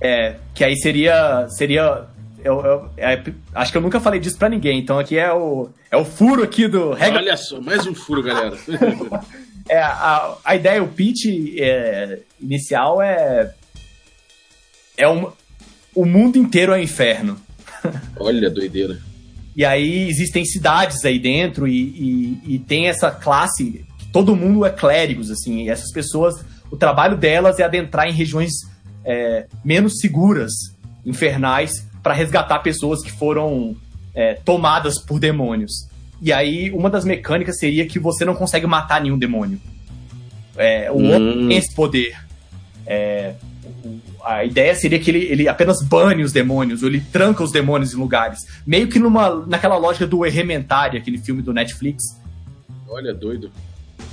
É, 0.00 0.36
que 0.54 0.62
aí 0.62 0.76
seria. 0.76 1.48
seria 1.48 2.06
eu, 2.44 2.64
eu 2.64 2.90
é, 2.96 3.20
acho 3.52 3.72
que 3.72 3.78
eu 3.78 3.82
nunca 3.82 3.98
falei 3.98 4.20
disso 4.20 4.38
pra 4.38 4.48
ninguém, 4.48 4.78
então 4.78 4.98
aqui 4.98 5.18
é 5.18 5.32
o, 5.32 5.70
é 5.90 5.96
o 5.96 6.04
furo 6.04 6.44
aqui 6.44 6.68
do. 6.68 6.92
Regra... 6.92 7.18
Olha 7.18 7.36
só, 7.36 7.60
mais 7.60 7.84
um 7.86 7.94
furo, 7.94 8.22
galera. 8.22 8.56
é, 9.68 9.80
a, 9.80 10.36
a 10.44 10.54
ideia, 10.54 10.82
o 10.82 10.88
pitch 10.88 11.26
é, 11.58 12.20
inicial 12.40 13.02
é. 13.02 13.52
É 15.02 15.08
um, 15.08 15.32
o 15.96 16.04
mundo 16.04 16.38
inteiro 16.38 16.72
é 16.72 16.76
um 16.76 16.82
inferno. 16.82 17.36
Olha, 18.18 18.48
doideira. 18.48 18.98
E 19.54 19.66
aí 19.66 20.08
existem 20.08 20.46
cidades 20.46 21.04
aí 21.04 21.18
dentro 21.18 21.68
e, 21.68 21.78
e, 21.78 22.54
e 22.54 22.58
tem 22.58 22.88
essa 22.88 23.10
classe, 23.10 23.84
todo 24.10 24.34
mundo 24.34 24.64
é 24.64 24.70
clérigos, 24.70 25.30
assim, 25.30 25.64
e 25.64 25.68
essas 25.68 25.92
pessoas, 25.92 26.42
o 26.70 26.76
trabalho 26.78 27.18
delas 27.18 27.58
é 27.58 27.62
adentrar 27.62 28.08
em 28.08 28.14
regiões 28.14 28.50
é, 29.04 29.46
menos 29.62 29.98
seguras, 29.98 30.52
infernais, 31.04 31.86
para 32.02 32.14
resgatar 32.14 32.60
pessoas 32.60 33.02
que 33.02 33.12
foram 33.12 33.76
é, 34.14 34.32
tomadas 34.42 34.98
por 34.98 35.20
demônios. 35.20 35.86
E 36.22 36.32
aí, 36.32 36.70
uma 36.70 36.88
das 36.88 37.04
mecânicas 37.04 37.58
seria 37.58 37.86
que 37.86 37.98
você 37.98 38.24
não 38.24 38.34
consegue 38.34 38.66
matar 38.66 39.02
nenhum 39.02 39.18
demônio. 39.18 39.60
É, 40.56 40.90
o 40.90 40.96
hum. 40.96 41.14
homem 41.14 41.48
tem 41.48 41.58
esse 41.58 41.74
poder. 41.74 42.16
É, 42.86 43.34
a 44.24 44.44
ideia 44.44 44.74
seria 44.74 44.98
que 44.98 45.10
ele, 45.10 45.24
ele 45.24 45.48
apenas 45.48 45.82
bane 45.82 46.22
os 46.22 46.32
demônios, 46.32 46.82
ou 46.82 46.88
ele 46.88 47.00
tranca 47.00 47.42
os 47.42 47.52
demônios 47.52 47.92
em 47.92 47.96
lugares. 47.96 48.40
Meio 48.66 48.88
que 48.88 48.98
numa, 48.98 49.44
naquela 49.46 49.76
lógica 49.76 50.06
do 50.06 50.24
Elementary, 50.24 50.98
aquele 50.98 51.18
filme 51.18 51.42
do 51.42 51.52
Netflix. 51.52 52.02
Olha, 52.88 53.12
doido. 53.12 53.50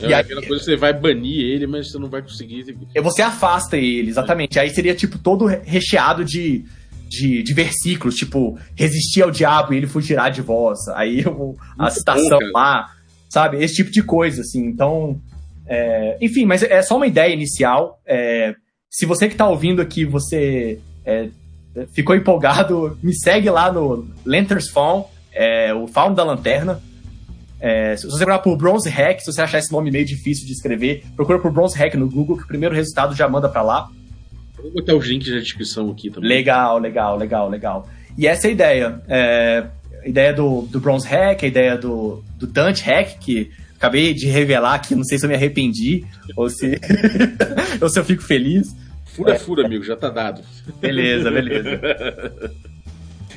É 0.02 0.10
e 0.10 0.14
aquela 0.14 0.42
aí, 0.42 0.48
coisa 0.48 0.64
que 0.64 0.72
você 0.72 0.78
vai 0.78 0.94
banir 0.94 1.40
ele, 1.40 1.68
mas 1.68 1.92
você 1.92 1.98
não 2.00 2.10
vai 2.10 2.22
conseguir. 2.22 2.76
Você 3.02 3.22
afasta 3.22 3.78
ele, 3.78 4.10
exatamente. 4.10 4.60
Aí 4.60 4.70
seria 4.70 4.96
tipo 4.96 5.18
todo 5.18 5.46
recheado 5.46 6.24
de, 6.24 6.64
de, 7.08 7.44
de 7.44 7.54
versículos, 7.54 8.16
tipo, 8.16 8.58
resistir 8.76 9.22
ao 9.22 9.32
diabo 9.32 9.74
e 9.74 9.78
ele 9.78 9.88
fugirá 9.88 10.30
de 10.30 10.42
vós. 10.42 10.88
Aí 10.90 11.26
o, 11.28 11.56
a 11.78 11.90
citação 11.90 12.40
bom, 12.40 12.52
lá, 12.54 12.90
sabe? 13.30 13.64
Esse 13.64 13.76
tipo 13.76 13.92
de 13.92 14.02
coisa, 14.02 14.42
assim. 14.42 14.66
Então, 14.66 15.20
É, 15.72 16.18
enfim, 16.20 16.46
mas 16.46 16.64
é 16.64 16.82
só 16.82 16.96
uma 16.96 17.06
ideia 17.06 17.32
inicial. 17.32 18.02
É, 18.04 18.56
se 18.90 19.06
você 19.06 19.28
que 19.28 19.34
está 19.34 19.48
ouvindo 19.48 19.82
aqui, 19.82 20.04
você 20.04 20.80
é, 21.06 21.30
ficou 21.94 22.16
empolgado, 22.16 22.98
me 23.04 23.14
segue 23.14 23.50
lá 23.50 23.72
no 23.72 24.08
Lanterns 24.26 24.70
Fawn, 24.70 25.06
é, 25.32 25.74
o 25.74 25.88
Fawn 25.88 26.14
da 26.14 26.24
Lanterna. 26.24 26.82
É, 27.62 27.96
se 27.98 28.06
você 28.06 28.18
procurar 28.18 28.40
por 28.40 28.56
Bronze 28.56 28.90
Hack, 28.90 29.20
se 29.20 29.32
você 29.32 29.42
achar 29.42 29.60
esse 29.60 29.72
nome 29.72 29.92
meio 29.92 30.06
difícil 30.06 30.48
de 30.48 30.54
escrever, 30.54 31.04
procura 31.16 31.40
por 31.40 31.52
Bronze 31.52 31.78
Hack 31.78 31.94
no 31.96 32.10
Google, 32.10 32.38
que 32.38 32.44
o 32.44 32.48
primeiro 32.48 32.74
resultado 32.74 33.14
já 33.14 33.28
manda 33.28 33.50
para 33.50 33.62
lá. 33.62 33.90
Vou 34.58 34.72
botar 34.72 34.96
os 34.96 35.06
links 35.06 35.30
na 35.30 35.40
descrição 35.40 35.92
aqui 35.92 36.10
também. 36.10 36.30
Legal, 36.30 36.80
legal, 36.80 37.18
legal, 37.18 37.50
legal. 37.50 37.90
E 38.18 38.28
essa 38.28 38.48
é 38.48 38.50
a 38.50 38.54
ideia. 38.54 39.02
É, 39.08 39.66
a 40.04 40.08
ideia 40.08 40.34
do, 40.34 40.62
do 40.64 40.80
Bronze 40.80 41.08
Hack, 41.08 41.44
a 41.44 41.48
ideia 41.48 41.78
do, 41.78 42.24
do 42.38 42.48
Dante 42.48 42.84
Hack, 42.84 43.20
que 43.20 43.52
acabei 43.80 44.14
de 44.14 44.28
revelar 44.28 44.76
aqui, 44.76 44.94
não 44.94 45.06
sei 45.06 45.18
se 45.18 45.26
eu 45.26 45.30
me 45.30 45.36
arrependi 45.36 46.06
ou 46.36 46.50
se, 46.50 46.78
ou 47.82 47.88
se 47.88 47.98
eu 47.98 48.04
fico 48.04 48.22
feliz. 48.22 48.76
Fura, 49.06 49.36
é. 49.36 49.40
fura, 49.40 49.66
amigo, 49.66 49.86
já 49.86 49.96
tá 49.96 50.10
dado. 50.10 50.42
Beleza, 50.82 51.32
beleza. 51.32 51.80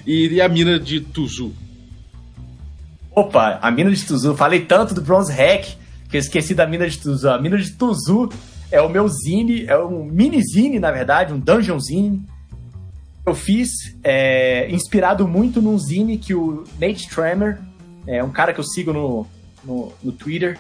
e, 0.05 0.27
e 0.27 0.41
a 0.41 0.49
mina 0.49 0.81
de 0.81 1.01
Tuzu? 1.01 1.55
Opa, 3.13 3.61
a 3.63 3.71
mina 3.71 3.91
de 3.93 4.05
Tuzu. 4.05 4.35
Falei 4.35 4.61
tanto 4.65 4.95
do 4.95 5.01
Bronze 5.01 5.33
Hack 5.33 5.77
que 6.11 6.17
eu 6.17 6.21
esqueci 6.21 6.55
da 6.55 6.67
mina 6.67 6.89
de 6.89 6.99
Tuzu. 6.99 7.29
A 7.29 7.41
mina 7.41 7.57
de 7.57 7.71
Tuzu 7.71 8.29
é 8.71 8.81
o 8.81 8.89
meu 8.89 9.07
zine, 9.09 9.65
é 9.67 9.79
um 9.79 10.05
mini 10.05 10.43
zine, 10.43 10.81
na 10.81 10.91
verdade, 10.91 11.33
um 11.33 11.39
dungeon 11.39 11.79
zine. 11.79 12.21
Eu 13.25 13.35
fiz 13.37 13.71
é, 14.03 14.69
inspirado 14.71 15.29
muito 15.29 15.63
num 15.63 15.79
zine 15.79 16.19
que 16.19 16.35
o 16.35 16.65
Nate 16.81 17.09
Tremor, 17.09 17.59
é 18.09 18.25
um 18.25 18.31
cara 18.31 18.53
que 18.53 18.59
eu 18.59 18.65
sigo 18.65 18.93
no, 18.93 19.27
no, 19.65 19.93
no 20.03 20.13
Twitter, 20.13 20.59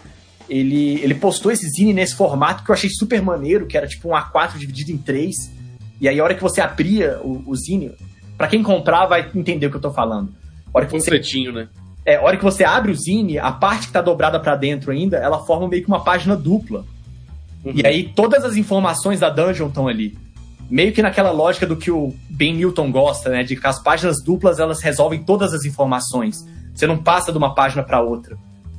ele, 0.48 1.00
ele 1.03 1.14
postou 1.14 1.53
esse 1.53 1.68
zine 1.68 1.92
nesse 1.92 2.14
formato 2.14 2.64
que 2.64 2.70
eu 2.70 2.74
achei 2.74 2.90
super 2.90 3.22
maneiro, 3.22 3.66
que 3.66 3.76
era 3.76 3.86
tipo 3.86 4.09
um 4.09 4.12
A4 4.12 4.59
dividido 4.59 4.92
em 4.92 4.98
três. 4.98 5.34
E 6.00 6.09
aí, 6.09 6.18
a 6.18 6.24
hora 6.24 6.34
que 6.34 6.42
você 6.42 6.61
abria 6.61 7.20
o, 7.22 7.42
o 7.46 7.57
zine, 7.57 7.92
para 8.36 8.48
quem 8.48 8.62
comprar 8.62 9.07
vai 9.07 9.30
entender 9.34 9.66
o 9.66 9.70
que 9.70 9.76
eu 9.76 9.80
tô 9.80 9.92
falando. 9.92 10.32
A 10.72 10.78
hora 10.78 10.86
que 10.86 10.92
você, 10.92 11.11
né? 11.53 11.68
É, 12.05 12.16
a 12.16 12.22
hora 12.22 12.36
que 12.36 12.42
você 12.42 12.64
abre 12.64 12.90
o 12.90 12.94
zine, 12.94 13.38
a 13.38 13.53
parte 13.53 13.86
que 13.86 13.92
tá 13.92 14.03
dobrada 14.03 14.40
para 14.40 14.57
dentro 14.57 14.90
ainda, 14.90 15.16
ela 15.16 15.44
forma 15.44 15.68
meio 15.68 15.82
que 15.82 15.88
uma 15.88 16.03
página 16.03 16.36
dupla. 16.36 16.84
Uhum. 17.64 17.72
E 17.76 17.86
aí 17.86 18.12
todas 18.14 18.44
as 18.44 18.57
informações 18.57 19.20
da 19.20 19.30
dungeon 19.30 19.68
estão 19.68 19.86
ali. 19.86 20.18
Meio 20.68 20.92
que 20.92 21.03
naquela 21.03 21.30
lógica 21.30 21.66
do 21.66 21.76
que 21.76 21.90
o 21.90 22.14
Ben 22.28 22.55
Newton 22.55 22.90
gosta, 22.90 23.30
né? 23.30 23.44
De 23.44 23.55
que 23.55 23.66
as 23.66 23.80
páginas 23.80 24.16
duplas 24.24 24.59
elas 24.59 24.80
resolvem 24.80 25.22
todas 25.22 25.55
as 25.55 25.64
informações. 25.64 26.44
Você 26.74 26.86
não 26.86 26.98
passa 26.98 27.30
de 27.30 27.38
uma 27.38 27.55
página 27.55 27.82
para 27.82 28.00
outra. 28.00 28.36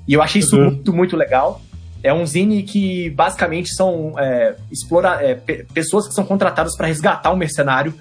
E 0.08 0.14
eu 0.14 0.22
achei 0.22 0.42
isso 0.42 0.56
uhum. 0.58 0.66
muito, 0.66 0.94
muito 0.94 1.18
legal. 1.18 1.62
É 2.02 2.14
um 2.14 2.26
zine 2.26 2.64
que 2.64 3.10
basicamente 3.12 3.74
são 3.74 4.14
é, 4.20 4.56
explora, 4.72 5.20
é, 5.22 5.36
pessoas 5.74 6.08
que 6.08 6.14
são 6.14 6.26
contratadas 6.26 6.76
para 6.76 6.88
resgatar 6.88 7.32
um 7.32 7.38
mercenário 7.38 7.94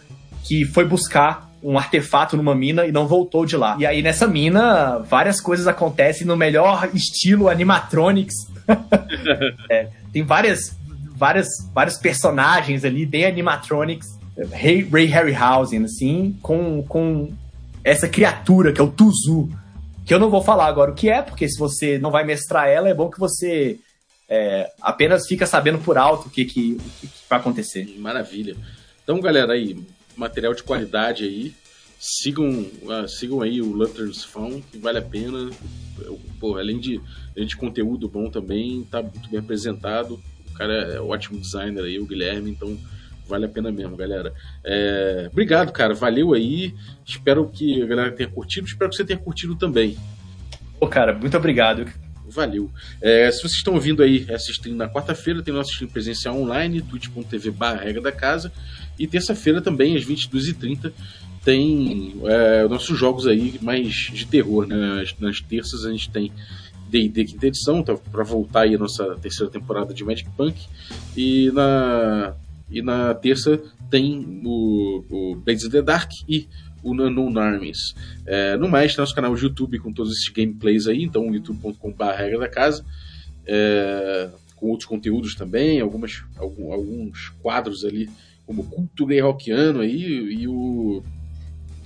que 0.43 0.65
foi 0.65 0.85
buscar 0.85 1.51
um 1.63 1.79
artefato 1.79 2.37
numa 2.37 2.55
mina 2.55 2.85
e 2.85 2.91
não 2.91 3.07
voltou 3.07 3.47
de 3.47 3.57
lá. 3.57 3.77
E 3.79 3.87
aí 3.87 4.03
nessa 4.03 4.27
mina, 4.27 4.99
várias 4.99 5.41
coisas 5.41 5.69
acontecem 5.69 6.27
no 6.27 6.37
melhor 6.37 6.91
estilo 6.93 7.49
animatronics. 7.49 8.35
é, 9.71 9.89
tem 10.13 10.25
várias, 10.25 10.77
várias, 11.17 11.47
vários 11.73 11.97
personagens 11.97 12.85
ali, 12.85 13.07
bem 13.07 13.25
animatronics. 13.25 14.19
Ray, 14.51 14.83
Ray 14.91 15.07
Harryhausen, 15.07 15.85
assim, 15.85 16.37
com, 16.43 16.83
com 16.89 17.31
essa 17.85 18.09
criatura 18.09 18.73
que 18.73 18.81
é 18.81 18.85
o 18.85 18.89
Tuzu. 18.89 19.49
Que 20.07 20.15
eu 20.15 20.19
não 20.19 20.31
vou 20.31 20.43
falar 20.43 20.67
agora 20.67 20.91
o 20.91 20.95
que 20.95 21.09
é, 21.09 21.23
porque 21.23 21.49
se 21.49 21.59
você 21.59 21.99
não 21.99 22.11
vai 22.11 22.25
mestrar 22.25 22.69
ela, 22.69 22.89
é 22.89 22.95
bom 22.95 23.11
que 23.11 23.21
você 23.21 23.79
é, 24.29 24.71
apenas 24.81 25.27
fica 25.27 25.47
sabendo 25.47 25.79
por 25.79 25.99
alto 25.99 26.29
o 26.29 26.31
que, 26.31 26.45
que, 26.45 26.77
que, 27.01 27.07
que 27.07 27.29
vai 27.29 27.39
acontecer. 27.39 27.85
Maravilha. 27.99 28.57
Então, 29.03 29.21
galera, 29.21 29.53
aí, 29.53 29.79
material 30.17 30.55
de 30.55 30.63
qualidade 30.63 31.25
aí. 31.25 31.55
Sigam, 31.99 32.49
uh, 32.51 33.07
sigam 33.07 33.43
aí 33.43 33.63
o 33.63 33.73
Lanterns 33.77 34.25
Fawn, 34.25 34.61
que 34.61 34.79
vale 34.79 34.99
a 34.99 35.03
pena. 35.03 35.51
Pô, 36.41 36.57
além 36.57 36.81
de, 36.81 37.01
além 37.37 37.47
de 37.47 37.57
conteúdo 37.57 38.09
bom 38.09 38.29
também, 38.29 38.83
tá 38.91 39.01
muito 39.03 39.31
bem 39.31 39.39
apresentado. 39.39 40.21
O 40.51 40.55
cara 40.55 40.73
é 40.95 41.01
ótimo 41.01 41.39
designer 41.39 41.85
aí, 41.85 42.01
o 42.01 42.07
Guilherme, 42.07 42.51
então 42.51 42.77
vale 43.27 43.47
a 43.47 43.49
pena 43.49 43.71
mesmo, 43.71 43.97
galera. 43.97 44.33
É, 44.65 45.29
obrigado, 45.31 45.73
cara. 45.73 45.95
Valeu 45.95 46.35
aí. 46.35 46.75
Espero 47.05 47.49
que 47.49 47.83
a 47.83 47.87
galera 47.87 48.13
tenha 48.13 48.29
curtido. 48.29 48.67
Espero 48.67 48.91
que 48.91 48.97
você 48.97 49.05
tenha 49.05 49.19
curtido 49.19 49.55
também. 49.55 49.97
Pô, 50.79 50.87
cara, 50.87 51.13
muito 51.13 51.37
obrigado. 51.37 51.87
Valeu. 52.29 52.71
É, 53.01 53.31
se 53.31 53.41
vocês 53.41 53.55
estão 53.55 53.75
ouvindo 53.75 54.03
aí 54.03 54.25
essa 54.29 54.51
stream 54.51 54.77
na 54.77 54.89
quarta-feira, 54.89 55.43
tem 55.43 55.53
nosso 55.53 55.71
stream 55.73 55.91
presencial 55.91 56.41
online, 56.41 56.81
twitch.tv 56.81 57.51
barra 57.51 57.83
regra 57.83 58.01
da 58.01 58.13
casa. 58.13 58.53
E 58.99 59.07
terça-feira 59.07 59.61
também, 59.61 59.97
às 59.97 60.05
22h30, 60.05 60.93
tem 61.45 62.15
é, 62.25 62.67
nossos 62.69 62.99
jogos 62.99 63.27
aí 63.27 63.59
mais 63.61 63.93
de 64.13 64.27
terror. 64.27 64.67
Né? 64.67 64.77
Nas, 64.77 65.15
nas 65.19 65.41
terças 65.41 65.85
a 65.85 65.91
gente 65.91 66.11
tem 66.11 66.33
D&D 66.89 67.25
quinta 67.25 67.47
edição, 67.47 67.83
tá, 67.83 67.95
para 67.95 68.23
voltar 68.23 68.63
aí 68.63 68.75
a 68.75 68.79
nossa 68.79 69.17
terceira 69.17 69.51
temporada 69.51 69.95
de 69.95 70.05
Magic 70.05 70.29
Punk. 70.37 70.67
E 71.17 71.51
na, 71.53 72.35
e 72.71 72.83
na 72.83 73.15
terça 73.15 73.61
tem 73.91 74.41
o, 74.45 75.05
o 75.11 75.37
Blades 75.37 75.65
in 75.65 75.71
the 75.71 75.83
Dark 75.83 76.11
e 76.29 76.49
o 76.83 76.93
Unknown 76.93 77.39
Armies. 77.39 77.95
É, 78.27 78.57
no 78.57 78.69
mais, 78.69 78.97
nosso 78.97 79.15
canal 79.15 79.35
de 79.35 79.43
YouTube 79.43 79.79
com 79.79 79.93
todos 79.93 80.13
esses 80.13 80.29
gameplays 80.29 80.87
aí, 80.87 81.03
então 81.03 81.33
youtube.com.br 81.33 82.05
regra 82.17 82.39
da 82.39 82.49
casa. 82.49 82.85
É, 83.47 84.31
com 84.57 84.69
outros 84.69 84.89
conteúdos 84.89 85.35
também, 85.35 85.81
algumas, 85.81 86.23
algum, 86.37 86.73
alguns 86.73 87.31
quadros 87.43 87.85
ali 87.85 88.09
como 88.47 88.65
culto 88.65 89.07
gay 89.07 89.21
rockiano 89.21 89.81
aí 89.81 90.03
e 90.03 90.47
o 90.47 91.03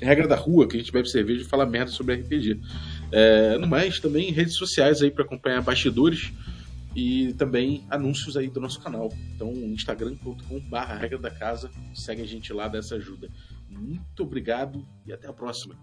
regra 0.00 0.28
da 0.28 0.36
rua, 0.36 0.68
que 0.68 0.76
a 0.76 0.78
gente 0.78 0.92
bebe 0.92 1.08
cerveja 1.08 1.42
e 1.42 1.44
fala 1.44 1.64
merda 1.64 1.90
sobre 1.90 2.14
RPG. 2.16 2.60
É, 3.10 3.56
no 3.56 3.66
mais, 3.66 3.98
também 3.98 4.30
redes 4.30 4.54
sociais 4.54 5.00
aí 5.00 5.10
para 5.10 5.24
acompanhar 5.24 5.62
bastidores 5.62 6.32
e 6.96 7.34
também 7.34 7.86
anúncios 7.90 8.38
aí 8.38 8.48
do 8.48 8.58
nosso 8.58 8.80
canal. 8.80 9.12
Então, 9.34 9.52
instagram.com/barra 9.52 10.94
regra 10.96 11.18
da 11.18 11.30
casa, 11.30 11.70
segue 11.94 12.22
a 12.22 12.26
gente 12.26 12.54
lá, 12.54 12.66
dessa 12.68 12.96
ajuda. 12.96 13.28
Muito 13.68 14.22
obrigado 14.22 14.82
e 15.04 15.12
até 15.12 15.28
a 15.28 15.32
próxima. 15.32 15.76